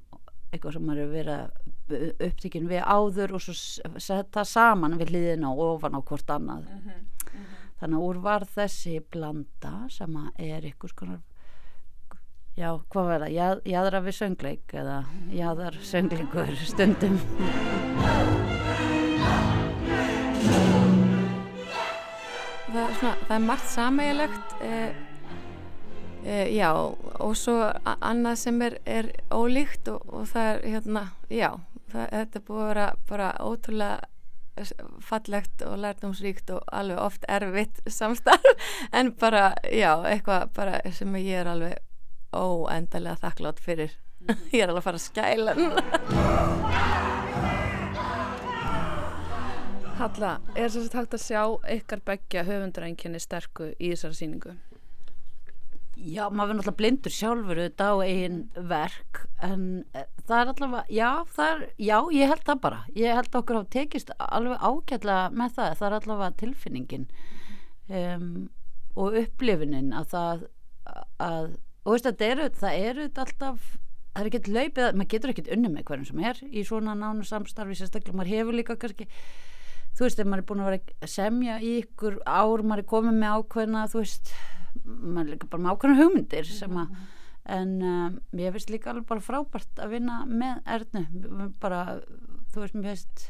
eitthvað 0.52 0.76
sem 0.76 0.90
er 0.92 1.00
verið 1.10 2.20
upptíkin 2.26 2.68
við 2.70 2.82
áður 2.86 3.36
og 3.36 3.42
svo 3.42 3.54
setja 4.02 4.44
saman 4.46 4.96
við 5.00 5.12
hliðina 5.12 5.52
og 5.52 5.62
ofan 5.76 5.96
á 5.98 6.00
hvort 6.00 6.30
annað. 6.30 6.66
Uh 6.66 6.86
-huh, 6.86 6.90
uh 6.90 7.40
-huh. 7.40 7.64
þannig 7.80 7.98
að 7.98 8.06
úr 8.08 8.18
var 8.22 8.44
þessi 8.44 9.00
blanda 9.10 9.74
sem 9.88 10.16
að 10.16 10.28
er 10.38 10.62
ykkur 10.64 10.88
skonar 10.88 11.20
já, 12.56 12.70
hvað 12.92 13.10
verða, 13.10 13.28
Jað, 13.32 13.58
jæðra 13.68 14.00
við 14.06 14.16
söngleik 14.16 14.74
eða 14.80 14.96
jæðar 15.34 15.76
söngleikur 15.84 16.54
stundum? 16.64 17.18
Það 22.72 22.96
svona, 22.98 23.12
það 23.28 23.36
er 23.36 23.44
margt 23.44 23.70
samægilegt 23.72 24.56
eh, 24.64 24.98
eh, 26.24 26.50
já 26.56 26.70
og 26.72 27.36
svo 27.38 27.60
annað 27.84 28.42
sem 28.42 28.60
er, 28.64 28.80
er 28.84 29.12
ólíkt 29.32 29.88
og, 29.92 30.04
og 30.08 30.28
það 30.32 30.50
er 30.50 30.68
hérna, 30.74 31.06
já, 31.32 31.50
það, 31.92 32.10
þetta 32.12 32.44
búið 32.48 32.62
að 32.62 32.68
vera 32.72 32.90
bara 33.08 33.32
ótrúlega 33.44 34.04
fallegt 35.04 35.60
og 35.68 35.76
lærdomsríkt 35.82 36.48
og 36.54 36.62
alveg 36.72 37.00
oft 37.02 37.26
erfitt 37.28 37.82
samstarf 37.92 38.70
en 38.96 39.12
bara, 39.20 39.50
já, 39.68 39.92
eitthvað 40.08 40.48
bara 40.56 40.80
sem 40.96 41.20
ég 41.20 41.42
er 41.42 41.52
alveg 41.52 41.85
óendalega 42.36 43.16
þakklátt 43.24 43.60
fyrir. 43.64 43.92
Ég 44.54 44.60
er 44.62 44.68
alveg 44.68 44.82
að 44.82 44.86
fara 44.88 44.98
að 45.00 45.06
skæla. 45.08 45.52
Halla, 49.96 50.34
er 50.52 50.68
þess 50.68 50.90
að 50.90 50.98
hægt 50.98 51.14
að 51.16 51.22
sjá 51.24 51.42
ykkar 51.72 52.00
begja 52.04 52.42
höfundarenginni 52.44 53.20
sterku 53.22 53.70
í 53.80 53.94
þessari 53.94 54.18
síningu? 54.18 54.52
Já, 55.96 56.26
maður 56.28 56.50
verður 56.50 56.58
náttúrulega 56.58 56.76
blindur 56.76 57.14
sjálfur 57.16 57.60
auðvitað 57.62 57.88
á 57.88 58.04
einn 58.04 58.36
verk 58.68 59.22
en 59.46 59.62
eh, 59.96 60.04
það 60.28 60.42
er 60.42 60.50
allavega, 60.52 60.82
já, 60.92 61.08
það 61.32 61.52
er, 61.54 61.62
já, 61.80 61.96
ég 62.12 62.32
held 62.32 62.44
það 62.50 62.60
bara. 62.66 62.80
Ég 63.00 63.16
held 63.16 63.38
okkur 63.40 63.60
á 63.64 63.72
tekist 63.72 64.12
alveg 64.20 64.60
ágætlega 64.60 65.30
með 65.32 65.54
það, 65.56 65.72
það 65.78 65.88
er 65.88 65.96
allavega 66.00 66.36
tilfinningin 66.42 67.08
um, 67.88 68.28
og 69.00 69.16
upplifunin 69.22 69.88
að 69.96 70.12
það 70.12 70.44
að, 71.30 71.48
og 71.86 71.94
veist 71.94 72.08
það 72.10 72.24
eru 72.26 72.46
það 72.60 72.86
eru 72.90 73.08
alltaf 73.08 73.66
það 74.16 74.22
er 74.22 74.30
ekkert 74.30 74.48
laupið, 74.48 74.86
maður 74.96 75.10
getur 75.12 75.32
ekkert 75.32 75.50
unni 75.54 75.70
með 75.70 75.84
hverjum 75.90 76.06
sem 76.08 76.22
er 76.24 76.38
í 76.48 76.62
svona 76.66 76.94
nánu 76.96 77.26
samstarfi 77.26 77.76
sérstaklega, 77.76 78.16
maður 78.16 78.32
hefur 78.32 78.56
líka 78.56 78.76
kannski 78.80 79.06
þú 79.96 80.06
veist, 80.06 80.20
ef 80.20 80.28
maður 80.28 80.42
er 80.42 80.48
búin 80.48 80.62
að 80.62 80.70
vera 80.70 80.96
að 81.04 81.12
semja 81.12 81.58
í 81.60 81.74
ykkur 81.82 82.16
ár, 82.24 82.64
maður 82.64 82.82
er 82.82 82.88
komið 82.92 83.20
með 83.20 83.36
ákveðna 83.36 83.84
þú 83.92 84.00
veist, 84.02 84.32
maður 84.86 85.22
er 85.22 85.30
líka 85.34 85.50
bara 85.52 85.64
með 85.66 85.76
ákveðna 85.76 86.00
hugmyndir 86.00 86.50
sem 86.50 86.80
að 86.80 86.96
en 87.56 87.76
um, 87.86 88.16
ég 88.40 88.56
finnst 88.56 88.72
líka 88.74 88.90
alveg 88.90 89.06
bara 89.06 89.22
frábært 89.22 89.78
að 89.84 89.92
vinna 89.94 90.22
með 90.26 90.72
erðnu 90.76 91.50
bara, 91.62 92.00
þú 92.50 92.64
veist, 92.64 92.74
mér 92.74 92.96
finnst 92.96 93.28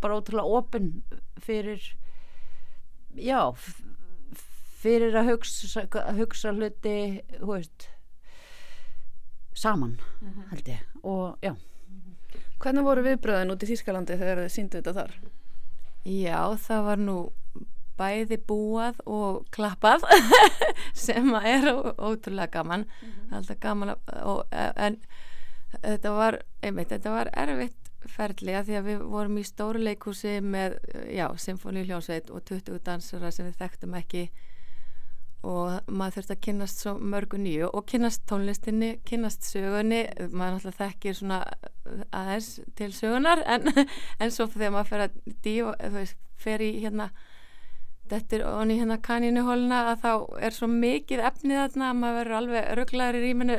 bara 0.00 0.16
ótrúlega 0.20 0.62
opinn 0.62 0.90
fyrir 1.42 1.82
já 3.18 3.42
fyrir 4.78 5.16
að 5.18 5.32
hugsa, 5.34 5.84
að 5.90 6.22
hugsa 6.22 6.54
hluti, 6.54 6.98
þú 7.40 7.52
veist 7.52 7.88
saman, 9.58 9.98
mhm. 10.20 10.30
-huh. 10.30 10.50
held 10.52 10.68
ég 10.68 11.02
og 11.02 11.36
já 11.42 11.54
Hvernig 12.58 12.82
voru 12.82 13.02
viðbröðin 13.06 13.52
út 13.54 13.62
í 13.62 13.66
Þýskalandi 13.68 14.16
þegar 14.18 14.40
þið 14.42 14.48
síndu 14.50 14.80
þetta 14.80 14.92
þar? 14.96 15.12
Já, 16.04 16.56
það 16.58 16.80
var 16.88 16.98
nú 16.98 17.18
bæði 17.98 18.38
búað 18.48 18.98
og 19.06 19.44
klappað 19.54 20.06
sem 21.06 21.34
er 21.38 21.68
ótrúlega 21.98 22.50
gaman 22.50 22.86
mm 22.86 23.08
-hmm. 23.08 23.36
alltaf 23.36 23.60
gaman 23.60 23.94
og, 24.22 24.46
en 24.52 24.98
þetta 25.82 26.10
var, 26.10 26.38
einmitt, 26.62 26.88
þetta 26.88 27.10
var 27.10 27.30
erfitt 27.32 27.90
ferli 28.06 28.54
að 28.54 28.68
því 28.68 28.76
að 28.78 28.86
við 28.88 29.02
vorum 29.12 29.38
í 29.38 29.44
stóru 29.44 29.82
leikúsi 29.82 30.40
með, 30.40 30.78
já, 31.10 31.26
symfóníuljónsveit 31.36 32.30
og 32.30 32.44
20 32.44 32.78
dansara 32.86 33.30
sem 33.30 33.46
við 33.46 33.58
þekktum 33.58 33.94
ekki 33.94 34.30
og 35.46 35.86
maður 35.86 36.18
þurfti 36.18 36.34
að 36.34 36.44
kynast 36.48 36.82
svo 36.82 36.94
mörgu 36.98 37.38
nýju 37.38 37.70
og 37.70 37.86
kynast 37.86 38.24
tónlistinni, 38.26 38.96
kynast 39.06 39.46
sögunni. 39.46 40.02
Maður 40.32 40.56
náttúrulega 40.56 40.78
þekkir 40.80 41.18
svona 41.18 41.40
aðeins 42.10 42.48
til 42.78 42.90
sögunar 42.96 43.44
en, 43.46 43.70
en 44.22 44.34
svo 44.34 44.48
þegar 44.50 44.74
maður 44.74 44.90
fer 44.92 45.04
að 45.06 45.18
díu, 45.46 45.72
veist, 45.94 46.18
fer 46.38 46.64
í 46.64 46.72
hérna 46.82 47.12
þetta 48.08 48.38
er 48.38 48.44
onni 48.48 48.78
hérna 48.78 48.98
kanínuhóluna 49.04 49.80
að 49.92 50.04
þá 50.04 50.12
er 50.48 50.56
svo 50.56 50.68
mikið 50.72 51.24
efnið 51.28 51.62
þarna 51.62 51.88
að 51.88 51.98
maður 52.02 52.18
verður 52.18 52.38
alveg 52.38 52.68
rugglaður 52.78 53.18
í 53.18 53.24
rýminu 53.24 53.58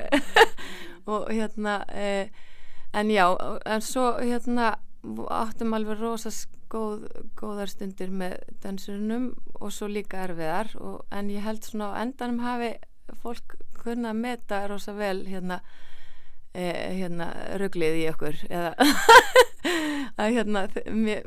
og 1.13 1.27
hérna 1.29 1.75
e, 1.93 2.07
en 2.97 3.11
já, 3.13 3.25
en 3.69 3.85
svo 3.85 4.11
hérna 4.17 4.71
áttum 5.31 5.75
alveg 5.77 6.01
rosast 6.01 6.49
góð, 6.69 7.05
góðar 7.39 7.71
stundir 7.71 8.11
með 8.13 8.39
dansurunum 8.63 9.31
og 9.59 9.73
svo 9.73 9.89
líka 9.91 10.23
erfiðar 10.27 10.71
og, 10.79 11.05
en 11.11 11.29
ég 11.33 11.45
held 11.45 11.63
svona 11.65 11.93
á 11.95 12.01
endanum 12.03 12.41
hafi 12.43 12.73
fólk 13.23 13.57
kunna 13.79 14.13
að 14.13 14.21
meta 14.23 14.63
rosa 14.69 14.93
vel 14.93 15.23
hérna 15.27 15.59
eh, 16.53 16.95
hérna 16.99 17.31
rugglið 17.61 18.01
í 18.01 18.05
okkur 18.11 18.41
eða 18.49 18.73
að 20.19 20.35
hérna 20.37 20.63
mér, 20.95 21.25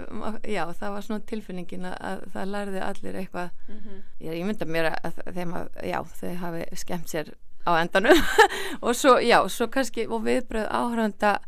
já 0.49 0.65
það 0.73 0.95
var 0.95 1.07
svona 1.07 1.27
tilfinningin 1.29 1.89
að 1.91 2.25
það 2.33 2.53
lærði 2.55 2.83
allir 2.87 3.19
eitthvað 3.21 3.51
mm 3.69 3.79
-hmm. 3.79 4.03
ég, 4.21 4.39
ég 4.39 4.47
mynda 4.47 4.67
mér 4.67 4.93
að 4.93 5.21
þeim 5.35 5.55
að 5.55 5.69
já 5.91 5.99
þau 6.21 6.35
hafi 6.45 6.65
skemmt 6.85 7.09
sér 7.09 7.35
á 7.67 7.71
endanum 7.81 8.19
og 8.85 8.97
svo 8.97 9.19
já 9.21 9.49
svo 9.49 9.69
kannski 9.69 10.07
og 10.07 10.25
viðbröð 10.25 10.69
áhrönda 10.71 11.39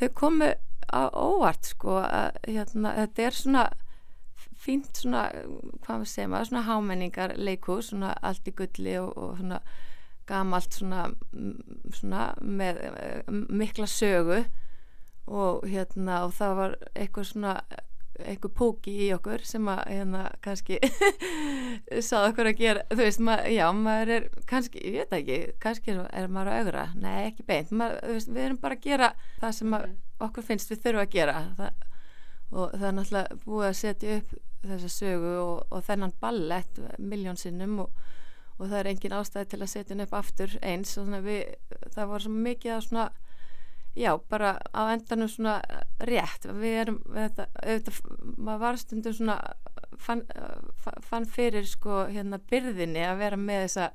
þau 0.00 0.08
komu 0.14 0.52
óvart 0.90 1.64
sko 1.64 2.00
að 2.02 2.36
hérna, 2.48 2.94
þetta 2.94 3.22
er 3.22 3.36
svona 3.36 3.70
fínt 4.60 5.00
svona, 5.00 5.28
hvað 5.84 6.02
við 6.02 6.10
segjum 6.12 6.36
að 6.36 6.48
svona 6.50 6.64
hámenningar 6.68 7.36
leikús, 7.40 7.90
svona 7.90 8.14
allt 8.22 8.48
í 8.50 8.54
gulli 8.56 8.96
og, 9.00 9.12
og 9.16 9.38
svona 9.40 9.60
gamalt 10.30 10.76
svona, 10.76 11.04
svona 11.96 12.30
með 12.40 12.82
mikla 13.48 13.88
sögu. 13.90 14.42
Og 15.30 15.62
hérna 15.70 16.24
og 16.26 16.34
það 16.34 16.56
var 16.58 16.76
eitthvað 16.98 17.28
svona 17.28 17.54
eitthvað 18.26 18.52
póki 18.56 18.94
í 19.06 19.08
okkur 19.14 19.44
sem 19.46 19.68
að 19.70 19.80
hérna 19.88 20.24
kannski 20.44 20.78
sáðu 22.08 22.32
okkur 22.32 22.50
að 22.50 22.58
gera, 22.58 22.82
þú 22.90 22.98
veist, 23.00 23.22
mað, 23.24 23.46
já, 23.54 23.64
maður 23.76 24.12
er 24.16 24.26
kannski, 24.50 24.82
ég 24.84 24.98
veit 24.98 25.14
ekki, 25.20 25.38
kannski 25.62 25.94
er 25.96 26.28
maður 26.32 26.52
að 26.52 26.60
augra, 26.60 26.84
nei 27.00 27.30
ekki 27.30 27.46
beint. 27.48 27.72
Maður, 27.72 28.02
veist, 28.14 28.32
við 28.34 28.46
erum 28.48 28.60
bara 28.60 28.76
að 28.76 28.86
gera 28.90 29.10
það 29.40 29.56
sem 29.60 29.78
að, 29.78 29.88
okkur 30.28 30.48
finnst 30.50 30.72
við 30.72 30.82
þurfum 30.84 31.04
að 31.04 31.16
gera. 31.16 31.38
Það, 31.58 31.88
og 32.50 32.76
það 32.76 32.86
er 32.90 32.96
náttúrulega 32.98 33.40
búið 33.46 33.68
að 33.70 33.76
setja 33.80 34.20
upp 34.20 34.38
þessa 34.64 34.92
sögu 34.92 35.34
og, 35.40 35.56
og 35.72 35.84
þennan 35.86 36.14
ballett 36.20 36.80
miljónsinnum 36.98 37.78
og, 37.86 38.04
og 38.58 38.66
það 38.66 38.78
er 38.82 38.90
engin 38.92 39.16
ástæði 39.16 39.50
til 39.52 39.60
að 39.62 39.72
setja 39.72 39.94
henn 39.94 40.04
upp 40.04 40.14
aftur 40.18 40.56
eins. 40.60 40.96
Og 41.00 41.10
við, 41.24 41.56
það 41.94 42.12
var 42.12 42.24
svo 42.24 42.36
mikið 42.36 42.76
að 42.76 42.86
svona 42.88 43.08
já, 43.96 44.12
bara 44.30 44.54
á 44.72 44.82
endanum 44.92 45.28
svona 45.28 45.60
rétt. 46.06 46.46
Við 46.46 46.78
erum, 46.84 47.00
við 47.10 47.26
þetta, 47.26 47.96
maður 48.36 48.62
var 48.64 48.80
stundum 48.80 49.16
svona 49.16 49.38
fann, 49.98 50.24
fann 51.08 51.26
fyrir 51.28 51.66
sko 51.68 52.04
hérna 52.10 52.40
byrðinni 52.50 53.04
að 53.06 53.20
vera 53.24 53.40
með 53.40 53.66
þessa 53.66 53.90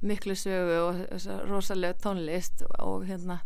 miklu 0.00 0.34
sögu 0.38 0.78
og 0.86 1.00
þessa 1.10 1.40
rosalega 1.48 1.98
tónlist 2.00 2.64
og 2.80 3.04
hérna 3.08 3.42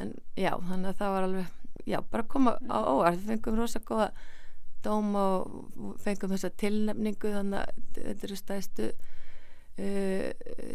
en 0.00 0.14
já, 0.34 0.54
þannig 0.56 0.88
að 0.90 1.00
það 1.00 1.12
var 1.14 1.26
alveg 1.28 1.50
já, 1.86 1.98
bara 2.10 2.26
koma 2.28 2.56
á 2.66 2.78
óvart. 2.82 3.20
Við 3.20 3.34
fengum 3.34 3.60
rosalega 3.60 3.90
góða 3.90 4.08
dóm 4.84 5.16
og 5.18 5.96
fengum 6.04 6.34
þessa 6.34 6.52
tilnefningu 6.60 7.34
þannig 7.34 7.60
að 7.62 7.82
þetta 7.98 8.28
eru 8.28 8.38
stæðstu 8.40 8.88
uh, 8.92 10.30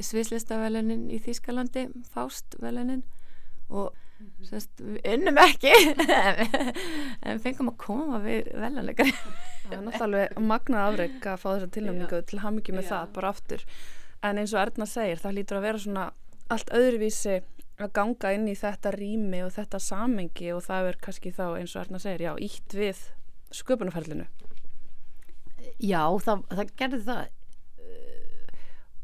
sviðslistavelunin 0.09 1.07
í 1.13 1.21
Þýskalandi 1.23 1.87
Fástvelunin 2.13 3.05
og 3.69 3.93
sérst, 4.43 4.73
við 4.81 5.05
unnum 5.13 5.37
ekki 5.39 5.71
en 7.29 7.39
fengum 7.43 7.71
að 7.71 7.79
koma 7.85 8.19
við 8.23 8.49
velanleikari 8.57 9.13
Það 9.69 9.77
er 9.77 9.85
náttúrulega 9.85 10.41
magnað 10.41 10.87
afreg 10.87 11.27
að 11.29 11.41
fá 11.41 11.47
þessa 11.51 11.69
tilnefningu 11.75 12.19
til 12.25 12.41
hamingi 12.41 12.73
með 12.73 12.87
Já. 12.87 12.89
það 12.89 13.11
bara 13.17 13.31
aftur. 13.35 13.65
En 14.25 14.41
eins 14.41 14.53
og 14.55 14.61
Erna 14.63 14.87
segir 14.89 15.21
það 15.21 15.35
lítur 15.37 15.59
að 15.59 15.65
vera 15.67 15.81
svona 15.83 16.05
allt 16.49 16.73
öðruvísi 16.73 17.35
að 17.79 17.93
ganga 17.95 18.33
inn 18.35 18.47
í 18.49 18.55
þetta 18.57 18.91
rými 18.95 19.43
og 19.45 19.53
þetta 19.55 19.79
samengi 19.83 20.49
og 20.55 20.63
það 20.65 20.89
er 20.89 20.99
kannski 21.05 21.31
þá 21.35 21.45
eins 21.59 21.75
og 21.75 21.83
Erna 21.83 22.01
segir, 22.01 22.25
já, 22.25 22.33
ítt 22.49 22.75
við 22.75 23.03
sköpunarferlinu? 23.55 24.27
Já, 25.79 26.03
það, 26.23 26.43
það 26.51 26.73
gerði 26.81 27.01
það. 27.07 27.21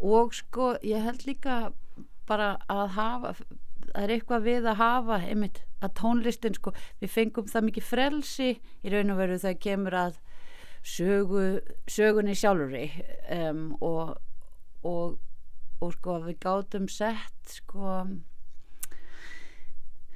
Og 0.05 0.33
sko 0.35 0.73
ég 0.85 1.05
held 1.05 1.23
líka 1.27 1.59
bara 2.27 2.55
að 2.71 2.87
hafa 2.97 3.35
það 3.37 4.01
er 4.03 4.13
eitthvað 4.15 4.47
við 4.49 4.67
að 4.67 4.79
hafa 4.81 5.19
einmitt 5.23 5.61
að 5.85 5.93
tónlistin 5.99 6.57
sko 6.57 6.73
við 6.99 7.11
fengum 7.13 7.47
það 7.47 7.67
mikið 7.69 7.85
frelsi 7.85 8.49
í 8.57 8.91
raun 8.91 9.13
og 9.13 9.19
veru 9.21 9.37
það 9.39 9.59
kemur 9.63 9.97
að 9.99 10.17
sögu, 10.85 11.43
sögunni 11.87 12.35
sjálfuri 12.35 12.89
um, 13.37 13.69
og, 13.85 14.17
og 14.83 15.15
og 15.83 15.93
sko 15.97 16.19
við 16.23 16.39
gátum 16.43 16.87
sett 16.91 17.57
sko 17.57 18.05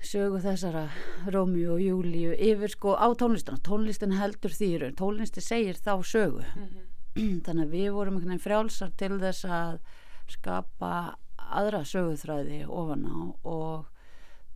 sögu 0.06 0.40
þessara 0.44 0.88
Rómi 1.28 1.66
og 1.68 1.82
Júliu 1.84 2.32
yfir 2.34 2.72
sko 2.72 2.96
á 2.96 3.08
tónlistan 3.20 3.60
tónlistin 3.66 4.16
heldur 4.16 4.54
þýru, 4.56 4.94
tónlistin 4.96 5.44
segir 5.44 5.76
þá 5.76 6.04
sögu. 6.04 6.44
Mm 6.56 6.68
-hmm. 6.68 7.42
þannig 7.46 7.66
að 7.66 7.74
við 7.74 7.92
vorum 7.92 8.16
einhvern 8.16 8.30
veginn 8.30 8.46
frjálsar 8.46 8.92
til 8.98 9.20
þess 9.20 9.46
að 9.46 9.80
skapa 10.28 11.18
aðra 11.38 11.84
söguþræði 11.84 12.66
ofan 12.68 13.06
á 13.06 13.18
og 13.44 13.86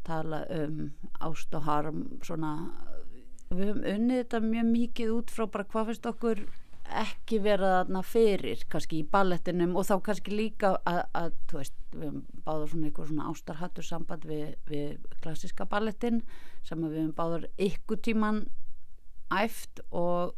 tala 0.03 0.45
um 0.49 0.93
ást 1.19 1.55
og 1.55 1.63
harm 1.63 2.19
svona. 2.21 2.71
Við 3.49 3.67
höfum 3.67 3.83
unnið 3.83 4.17
þetta 4.23 4.39
mjög 4.39 4.65
mikið 4.65 5.09
út 5.11 5.31
frá 5.31 5.45
bara 5.47 5.63
hvað 5.63 5.85
finnst 5.85 6.05
okkur 6.05 6.39
ekki 7.01 7.39
vera 7.43 7.69
þarna 7.79 8.01
fyrir 8.05 8.63
kannski 8.71 9.01
í 9.01 9.07
ballettinum 9.09 9.75
og 9.79 9.87
þá 9.87 9.93
kannski 10.05 10.33
líka 10.35 10.73
að, 10.89 10.99
að 11.17 11.35
þú 11.49 11.59
veist, 11.59 11.77
við 11.93 12.19
báðum 12.45 12.69
svona 12.71 12.89
eitthvað 12.89 13.09
svona 13.11 13.29
ástarhattur 13.31 13.87
samband 13.87 14.27
við, 14.29 14.45
við 14.69 15.17
klassiska 15.23 15.67
ballettin 15.69 16.21
sem 16.67 16.83
við 16.85 17.11
báðum 17.17 17.47
ykkur 17.67 18.01
tíman 18.05 18.43
æft 19.33 19.81
og, 19.89 20.35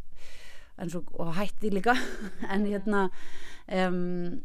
svo, 0.88 1.04
og 1.20 1.34
hætti 1.40 1.74
líka. 1.74 1.98
En 2.54 2.68
hérna 2.70 3.10
um, 3.72 4.42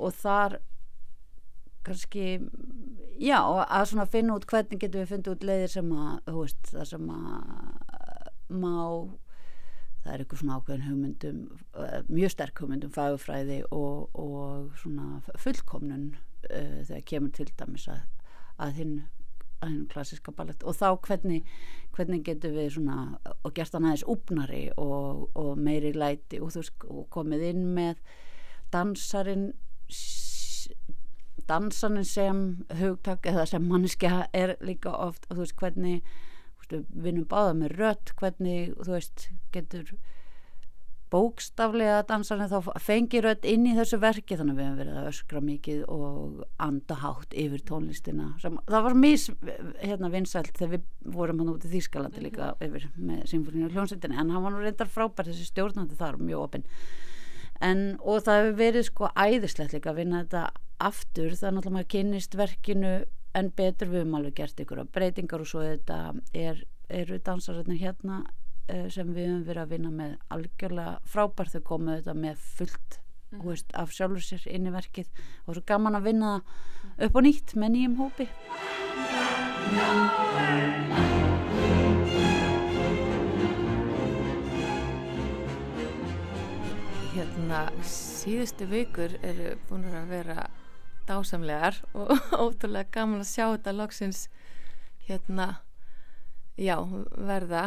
og 0.00 0.14
þar 0.16 0.58
kannski 1.84 2.40
já, 3.20 3.40
að 3.40 3.88
svona 3.92 4.06
finna 4.08 4.36
út 4.36 4.46
hvernig 4.48 4.80
getum 4.80 5.02
við 5.02 5.12
fundið 5.14 5.34
út 5.34 5.48
leiðir 5.48 5.74
sem 5.74 5.90
að, 5.96 6.30
veist, 6.36 6.62
það 6.72 6.86
sem 6.92 7.10
að 7.14 8.30
má 8.60 8.76
það 10.04 10.12
er 10.12 10.22
eitthvað 10.22 10.42
svona 10.42 10.58
ákveðin 10.58 10.86
hugmyndum 10.88 11.40
eh, 11.84 11.96
mjög 12.08 12.34
sterk 12.34 12.62
hugmyndum 12.62 12.92
fagufræði 12.94 13.62
og, 13.70 14.10
og 14.16 14.70
svona 14.80 15.20
fullkomnun 15.38 16.10
uh, 16.50 16.78
þegar 16.88 17.06
kemur 17.12 17.34
til 17.36 17.50
dæmis 17.58 17.88
að, 17.92 18.04
að 18.58 18.78
hinn 18.80 18.94
að 19.60 19.74
hinn 19.74 19.88
klassiska 19.92 20.32
ballett. 20.32 20.64
Og 20.64 20.76
þá 20.76 20.94
hvernig, 21.04 21.42
hvernig 21.96 22.24
getur 22.24 22.54
við 22.54 22.70
svona 22.76 23.18
og 23.42 23.52
gert 23.56 23.74
hann 23.76 23.88
aðeins 23.88 24.06
úpnari 24.08 24.62
og, 24.80 25.26
og 25.36 25.60
meiri 25.60 25.92
læti 25.92 26.40
og 26.40 26.54
veist 26.54 26.86
og 26.88 27.06
komið 27.12 27.46
inn 27.50 27.66
með 27.76 28.00
dansarin 28.72 29.50
dansarin 31.50 32.06
sem 32.06 32.42
hugtak 32.78 33.26
eða 33.26 33.46
sem 33.48 33.64
mannskja 33.66 34.26
er 34.36 34.54
líka 34.62 34.92
oft 34.94 35.26
og 35.28 35.36
þú 35.36 35.44
veist 35.44 35.56
hvernig 35.60 36.02
við 36.72 36.86
vinnum 37.06 37.28
báða 37.30 37.58
með 37.58 37.76
rött 37.80 38.14
hvernig 38.20 38.72
þú 38.78 38.96
veist 38.96 39.28
getur 39.54 39.92
bókstaflega 41.10 42.04
dansarinn 42.06 42.50
þá 42.50 42.70
fengir 42.78 43.24
rött 43.26 43.46
inn 43.48 43.66
í 43.66 43.74
þessu 43.74 43.98
verki? 44.02 44.36
Þannig 44.38 44.54
að 44.54 44.60
við 44.60 44.66
hefum 44.66 44.80
verið 44.80 44.98
að 45.00 45.08
öskra 45.10 45.42
mikið 45.42 45.80
og 45.90 46.44
andahátt 46.62 47.34
yfir 47.34 47.64
tónlistina 47.66 48.28
Sem, 48.42 48.58
það 48.70 48.86
var 48.86 48.96
mis 49.02 49.26
hérna 49.82 50.10
vinsælt 50.12 50.54
þegar 50.58 50.72
við 50.76 51.14
vorum 51.18 51.42
hann 51.42 51.52
út 51.54 51.66
í 51.66 51.72
Þýskalandi 51.74 52.24
líka 52.24 52.52
yfir 52.62 52.86
með 52.96 53.24
symfóníu 53.32 53.66
og 53.66 53.74
hljónsettinni 53.74 54.20
en 54.20 54.30
hann 54.30 54.46
var 54.46 54.54
nú 54.54 54.62
reyndar 54.62 54.90
frábær 54.90 55.30
þessi 55.30 55.50
stjórnandi 55.50 55.98
þar 55.98 56.20
mjög 56.22 56.44
opinn. 56.46 56.66
En 57.60 57.86
og 58.00 58.22
það 58.24 58.40
hefur 58.40 58.58
verið 58.62 58.86
sko 58.86 59.10
æðislegt 59.18 59.74
líka 59.74 59.90
að 59.90 60.02
vinna 60.04 60.22
þetta 60.22 60.46
aftur 60.80 61.34
þannig 61.36 61.66
að 61.66 61.74
maður 61.74 61.90
kynist 61.96 62.38
verkinu 62.38 62.92
en 63.38 63.50
betur 63.56 63.90
við 63.90 64.02
höfum 64.02 64.16
alveg 64.18 64.36
gert 64.40 64.62
ykkur 64.62 64.82
breytingar 64.94 65.44
og 65.44 65.50
svo 65.50 65.62
þetta 65.62 65.98
er, 66.34 66.64
eru 66.88 67.20
dansaröðnir 67.26 67.78
hérna 67.78 68.22
uh, 68.24 68.88
sem 68.90 69.12
við 69.14 69.30
höfum 69.30 69.44
verið 69.46 69.62
að 69.62 69.74
vinna 69.76 69.92
með 69.94 70.16
algjörlega 70.34 70.96
frábært. 71.12 71.54
Þau 71.54 71.68
komuð 71.70 72.00
þetta 72.00 72.16
með 72.18 72.44
fullt 72.58 73.00
mm. 73.30 73.44
veist, 73.46 73.70
af 73.78 73.94
sjálfur 73.94 74.24
sér 74.24 74.46
inn 74.50 74.66
í 74.66 74.74
verkið. 74.74 75.10
Og 75.46 75.56
svo 75.56 75.64
gaman 75.66 75.98
að 75.98 76.10
vinna 76.10 76.36
upp 76.98 77.20
og 77.20 77.26
nýtt 77.26 77.54
með 77.58 77.76
nýjum 77.76 77.98
hópi. 78.02 78.30
Hérna 87.10 87.66
síðustu 87.86 88.66
vikur 88.70 89.14
eru 89.26 89.54
búin 89.68 89.86
að 89.90 90.10
vera 90.10 90.48
dásamlegar 91.10 91.82
og 91.92 92.14
ótrúlega 92.44 92.94
gaman 92.94 93.24
að 93.24 93.32
sjá 93.34 93.44
þetta 93.50 93.76
loksins 93.76 94.24
hérna 95.08 95.52
já, 96.60 96.76
verða 97.16 97.64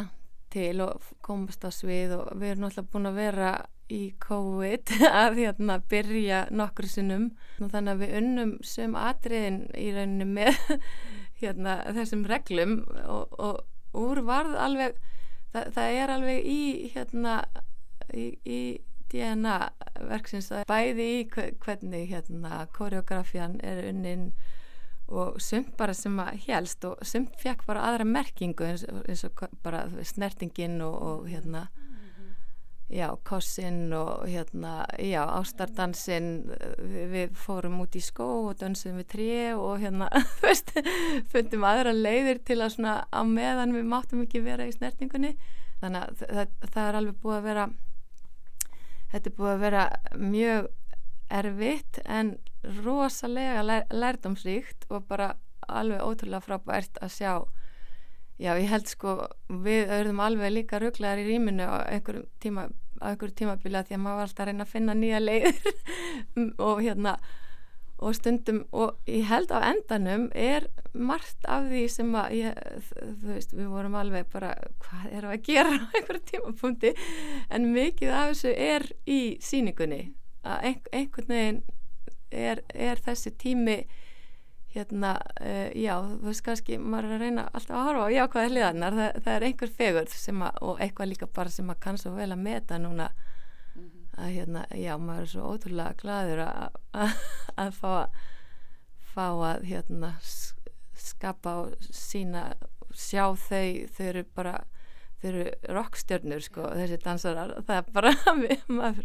til 0.53 0.83
og 0.85 1.01
komast 1.25 1.65
á 1.65 1.71
svið 1.73 2.13
og 2.19 2.27
við 2.37 2.53
erum 2.53 2.67
náttúrulega 2.67 2.91
búin 2.93 3.09
að 3.09 3.19
vera 3.19 3.53
í 3.93 4.01
COVID 4.23 4.93
að 5.23 5.39
hérna 5.41 5.79
byrja 5.91 6.45
nokkur 6.53 6.87
sinnum. 6.89 7.31
Og 7.59 7.71
þannig 7.73 7.93
að 7.93 8.03
við 8.03 8.15
unnum 8.21 8.53
sem 8.65 8.95
atriðin 8.97 9.59
í 9.77 9.89
rauninu 9.95 10.29
með 10.29 10.61
hérna 11.41 11.79
þessum 11.97 12.23
reglum 12.29 12.79
og, 13.03 13.33
og 13.37 13.99
úr 14.03 14.23
varð 14.25 14.57
alveg 14.61 14.97
það, 15.53 15.69
það 15.75 15.99
er 15.99 16.15
alveg 16.15 16.49
í 16.49 16.63
hérna 16.93 17.35
í, 18.13 18.29
í 18.45 18.61
DNA 19.13 19.57
verksins 20.09 20.49
bæði 20.69 21.07
í 21.19 21.21
hvernig 21.29 22.09
hérna 22.09 22.65
koreografían 22.73 23.59
er 23.63 23.83
unnin 23.91 24.31
og 25.13 25.39
sumt 25.43 25.75
bara 25.77 25.93
sem 25.93 26.17
að 26.19 26.39
helst 26.47 26.85
og 26.87 27.01
sumt 27.05 27.35
fekk 27.41 27.65
bara 27.67 27.85
aðra 27.89 28.07
merkingu 28.07 28.65
eins, 28.65 28.85
eins 29.05 29.23
og 29.27 29.45
bara 29.63 29.85
snertingin 30.01 30.81
og, 30.81 30.95
og 30.95 31.27
hérna 31.29 31.67
já, 32.93 33.15
kossin 33.23 33.93
og 33.93 34.27
hérna 34.27 34.85
já, 34.99 35.23
ástardansin 35.25 36.29
við, 36.77 37.05
við 37.13 37.37
fórum 37.37 37.79
út 37.83 37.95
í 37.97 38.01
skó 38.03 38.27
og 38.49 38.59
dansum 38.61 38.99
við 39.01 39.07
tré 39.13 39.37
og 39.57 39.81
hérna 39.81 40.09
veist, 40.43 40.73
fundum 41.33 41.65
aðra 41.67 41.93
leiðir 41.95 42.43
til 42.45 42.61
að 42.61 42.75
svona 42.77 42.97
á 43.09 43.21
meðan 43.25 43.75
við 43.77 43.89
máttum 43.89 44.25
ekki 44.25 44.43
vera 44.45 44.67
í 44.67 44.75
snertingunni. 44.75 45.33
Þannig 45.81 46.05
að 46.05 46.21
það, 46.21 46.53
það 46.69 46.85
er 46.87 46.99
alveg 46.99 47.17
búið 47.23 47.37
að 47.37 47.47
vera 47.49 47.65
þetta 49.13 49.29
er 49.29 49.37
búið 49.37 49.53
að 49.53 49.63
vera 49.63 49.83
mjög 50.17 50.69
erfitt 51.33 51.99
en 52.05 52.35
rosalega 52.83 53.63
lær, 53.65 53.85
lærdomsríkt 53.93 54.87
og 54.89 55.05
bara 55.09 55.33
alveg 55.67 56.01
ótrúlega 56.03 56.43
frábært 56.43 56.99
að 57.01 57.13
sjá. 57.17 57.33
Já 58.41 58.55
ég 58.57 58.69
held 58.71 58.89
sko 58.89 59.13
við 59.47 59.91
auðvum 59.93 60.23
alveg 60.25 60.55
líka 60.57 60.81
rugglegar 60.81 61.21
í 61.21 61.27
rýminu 61.27 61.67
á 61.69 61.85
einhverjum 61.85 62.25
tíma 62.41 62.67
á 63.03 63.11
einhverjum 63.11 63.37
tímabila 63.37 63.83
því 63.85 63.97
að 63.97 64.03
maður 64.03 64.19
var 64.19 64.27
alltaf 64.27 64.43
að 64.43 64.49
reyna 64.49 64.65
að 64.65 64.73
finna 64.73 64.95
nýja 64.97 65.21
leiður 65.21 65.71
og 66.67 66.81
hérna 66.81 67.15
og 67.97 68.15
stundum 68.17 68.63
og 68.71 68.97
ég 69.07 69.27
held 69.29 69.51
á 69.53 69.59
endanum 69.69 70.25
er 70.35 70.67
margt 70.93 71.45
af 71.49 71.69
því 71.69 71.83
sem 71.89 72.09
að 72.17 72.35
ég, 72.39 72.57
þú 72.89 73.29
veist, 73.29 73.53
við 73.55 73.69
vorum 73.71 73.95
alveg 73.97 74.27
bara 74.33 74.53
hvað 74.83 75.05
við 75.11 75.29
að 75.29 75.45
gera 75.47 75.77
á 75.77 75.85
einhverju 75.97 76.23
tímapunkti? 76.31 76.93
En 77.49 77.71
mikið 77.73 78.13
af 78.13 78.33
þessu 78.33 78.53
er 78.53 78.87
í 79.05 79.21
síningunni 79.41 80.03
að 80.43 80.79
einhvern 80.91 81.29
veginn 81.31 81.61
er, 82.33 82.63
er 82.73 83.01
þessi 83.03 83.33
tími 83.39 83.83
hérna, 84.73 85.13
uh, 85.37 85.69
já, 85.77 85.93
þú 86.01 86.29
veist 86.31 86.43
kannski 86.45 86.79
maður 86.81 87.11
er 87.11 87.15
að 87.15 87.25
reyna 87.27 87.43
alltaf 87.53 87.77
að 87.77 87.85
horfa 87.87 88.07
á 88.09 88.15
jákvæða 88.15 88.49
hliðarnar, 88.49 88.95
það, 88.97 89.19
það 89.25 89.35
er 89.35 89.45
einhver 89.47 89.73
fegur 89.77 90.15
sem 90.17 90.41
að, 90.41 90.57
og 90.65 90.81
eitthvað 90.81 91.11
líka 91.11 91.29
bara 91.29 91.53
sem 91.53 91.69
að 91.69 91.81
kann 91.85 91.99
svo 92.01 92.15
vel 92.17 92.31
að 92.33 92.41
meta 92.41 92.79
núna 92.81 93.11
að 94.17 94.35
hérna, 94.37 94.65
já, 94.77 94.93
maður 95.01 95.25
er 95.25 95.31
svo 95.31 95.53
ótrúlega 95.53 95.97
gladur 96.01 96.43
að, 96.45 96.77
að, 96.93 97.17
að 97.63 97.73
fá 97.79 97.89
að 97.93 98.21
fá 99.13 99.25
að 99.29 99.65
hérna 99.69 100.13
skapa 100.97 101.55
og 101.63 101.89
sína 101.93 102.53
sjá 102.93 103.25
þau, 103.37 103.89
þau 103.93 104.05
eru 104.09 104.23
bara 104.35 104.53
þau 105.21 105.27
eru 105.31 105.43
rockstjörnur 105.77 106.45
sko 106.45 106.69
þessi 106.77 106.99
dansarar, 107.03 107.55
það 107.67 107.81
er 107.81 107.91
bara 107.95 108.13
maður 108.79 109.03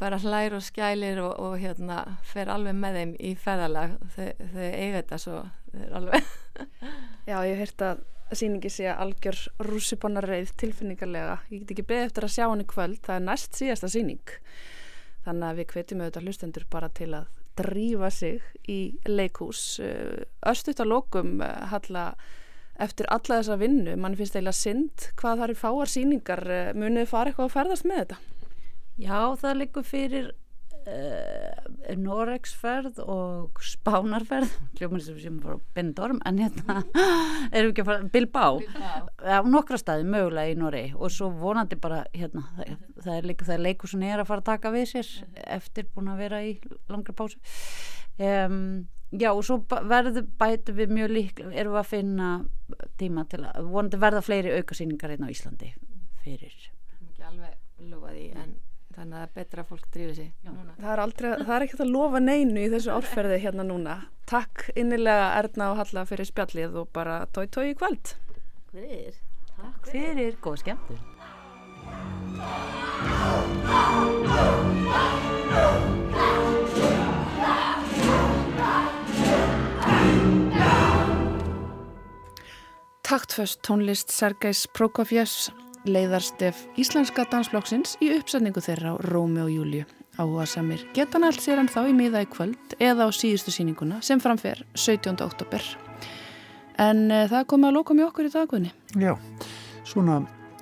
bara 0.00 0.20
hlær 0.22 0.56
og 0.56 0.64
skælir 0.64 1.20
og, 1.20 1.34
og 1.36 1.58
hérna 1.60 1.98
fer 2.24 2.48
alveg 2.52 2.76
með 2.76 2.96
þeim 3.00 3.12
í 3.20 3.34
ferðalag, 3.36 3.98
þau, 4.14 4.28
þau 4.54 4.64
eiga 4.64 4.94
þetta 5.02 5.20
svo, 5.20 5.42
þau 5.72 5.82
er 5.84 5.98
alveg 6.00 6.32
Já, 7.28 7.36
ég 7.46 7.52
hef 7.54 7.60
heyrt 7.64 7.84
að 7.84 8.00
síningi 8.38 8.70
sé 8.72 8.86
algjör 8.92 9.38
rússipannareið 9.66 10.54
tilfinningarlega. 10.60 11.40
Ég 11.50 11.64
get 11.64 11.74
ekki 11.74 11.86
beðið 11.88 12.08
eftir 12.10 12.26
að 12.26 12.34
sjá 12.36 12.44
hann 12.46 12.64
í 12.64 12.68
kvöld, 12.70 13.00
það 13.06 13.16
er 13.16 13.26
næst 13.26 13.58
síðasta 13.58 13.90
síning. 13.90 14.34
Þannig 15.26 15.48
að 15.48 15.60
við 15.60 15.70
hvetjum 15.74 16.02
auðvitað 16.04 16.26
hlustendur 16.28 16.66
bara 16.72 16.90
til 16.96 17.10
að 17.18 17.30
drífa 17.60 18.10
sig 18.14 18.42
í 18.70 18.80
leikús. 19.08 19.64
Östut 20.46 20.80
að 20.80 20.92
lókum 20.92 21.40
eh, 21.44 21.66
halla 21.72 22.12
eftir 22.80 23.08
alla 23.12 23.40
þessa 23.40 23.58
vinnu, 23.60 23.96
mann 24.00 24.16
finnst 24.16 24.36
eiginlega 24.36 24.56
synd 24.56 25.08
hvað 25.20 25.40
það 25.40 25.46
eru 25.46 25.58
fáar 25.60 25.90
síningar, 25.92 26.44
eh, 26.48 26.70
munið 26.76 27.10
fara 27.10 27.32
eitthvað 27.32 27.50
að 27.50 27.56
ferðast 27.56 27.88
með 27.88 28.02
þetta? 28.04 28.20
Já, 29.00 29.20
það 29.40 29.58
likur 29.60 29.86
fyrir 29.86 30.30
uh, 30.86 31.96
Noregsferð 32.00 33.00
og 33.04 33.60
Spánarferð 33.64 34.52
hljómar 34.78 35.02
sem 35.04 35.18
sem 35.22 35.40
var 35.44 35.58
Benidorm 35.76 36.20
en 36.28 36.40
hérna 36.42 36.80
erum 37.54 37.70
við 37.70 37.72
ekki 37.72 37.84
að 37.84 37.90
fara 37.90 38.12
Bilbao, 38.14 38.60
á 39.20 39.40
nokkra 39.46 39.80
staði 39.80 40.06
mögulega 40.10 40.54
í 40.54 40.60
Noregi 40.60 40.94
og 40.96 41.12
svo 41.14 41.32
vonandi 41.40 41.78
bara 41.80 42.04
hérna, 42.14 42.46
það, 42.56 42.78
það 43.04 43.16
er 43.16 43.28
líka 43.32 43.50
það 43.50 43.66
leikur 43.66 43.92
sem 43.94 44.06
er 44.08 44.22
að 44.22 44.30
fara 44.30 44.44
að 44.44 44.52
taka 44.52 44.74
við 44.76 44.88
sér 44.94 45.12
eftir 45.58 45.90
búin 45.94 46.12
að 46.12 46.24
vera 46.26 46.40
í 46.46 46.56
langra 46.90 47.16
pásu. 47.16 47.40
Um, 48.20 48.88
Já 49.10 49.32
og 49.34 49.42
svo 49.42 49.56
verður 49.66 50.22
bætu 50.38 50.72
við 50.78 50.92
mjög 50.94 51.08
líklega, 51.10 51.54
erum 51.58 51.74
við 51.74 51.80
að 51.80 51.88
finna 51.90 52.28
tíma 53.00 53.24
til 53.26 53.40
að 53.42 53.66
vonandi 53.72 53.98
verða 53.98 54.22
fleiri 54.22 54.52
aukasýningar 54.60 55.10
einn 55.10 55.24
hérna 55.24 55.30
á 55.30 55.34
Íslandi 55.34 55.70
fyrir. 56.22 56.54
Ekki 57.08 57.24
alveg 57.26 57.88
lofaði 57.90 58.28
en 58.38 58.52
þannig 59.00 59.16
að 59.16 59.20
það 59.20 59.26
er 59.26 59.34
betra 59.38 59.62
að 59.62 59.70
fólk 59.70 59.86
drýfi 59.94 60.14
sig 60.18 60.30
núna. 60.44 60.74
Það 60.76 60.92
er, 60.92 61.02
aldrei, 61.04 61.28
það 61.40 61.54
er 61.56 61.64
ekkert 61.66 61.84
að 61.84 61.92
lofa 61.94 62.20
neinu 62.24 62.60
í 62.60 62.70
þessu 62.74 62.92
árferði 62.94 63.38
hérna 63.44 63.64
núna. 63.66 63.96
Takk 64.30 64.66
innilega 64.78 65.30
Erna 65.40 65.70
og 65.72 65.80
Halla 65.80 66.04
fyrir 66.08 66.28
spjallið 66.28 66.76
og 66.82 66.90
bara 66.96 67.22
tói 67.32 67.46
tói 67.48 67.70
í 67.70 67.78
kvöld. 67.80 68.12
Fyrir, 68.74 69.16
takk 69.56 69.88
fyrir, 69.94 70.36
góð 70.44 70.60
skemmtur. 70.64 71.00
Taktföst 83.10 83.58
tónlist 83.66 84.12
Sergejs 84.14 84.68
Prokofjevs 84.70 85.48
leiðarstef 85.88 86.64
Íslenska 86.80 87.24
dansflokksins 87.30 87.96
í 88.04 88.10
uppsetningu 88.16 88.62
þeirra 88.64 88.94
á 88.94 89.02
Rómi 89.06 89.42
og 89.44 89.52
Júliu. 89.52 89.84
Áhuga 90.20 90.46
samir 90.48 90.82
geta 90.96 91.16
hann 91.16 91.28
allt 91.28 91.40
sér 91.40 91.62
en 91.62 91.70
þá 91.70 91.84
í 91.88 91.94
miða 91.96 92.24
í 92.24 92.28
kvöld 92.28 92.74
eða 92.82 93.06
á 93.06 93.08
síðustu 93.14 93.54
síninguna 93.54 94.00
sem 94.04 94.20
framfer 94.20 94.64
17. 94.74 95.16
oktober. 95.24 95.64
En 96.80 97.06
e, 97.08 97.22
það 97.30 97.46
komið 97.52 97.70
að 97.70 97.78
lóka 97.78 97.96
mjög 97.96 98.10
okkur 98.12 98.28
í 98.28 98.34
daggunni. 98.34 98.74
Já, 99.00 99.14
svona 99.84 100.20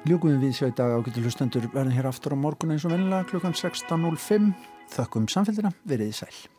ljúkuðum 0.09 0.45
við 0.45 0.55
sjá 0.59 0.69
í 0.69 0.77
dag 0.79 0.95
ágættu 0.99 1.25
hlustendur 1.25 1.67
verðin 1.73 1.97
hér 1.97 2.11
aftur 2.11 2.37
á 2.37 2.39
morgun 2.39 2.77
eins 2.77 2.87
og 2.87 2.95
vennilega 2.95 3.27
klukkan 3.31 3.57
16.05. 3.57 4.53
Þakkum 4.95 5.27
samfélgina, 5.33 5.75
veriði 5.89 6.23
sæl. 6.23 6.58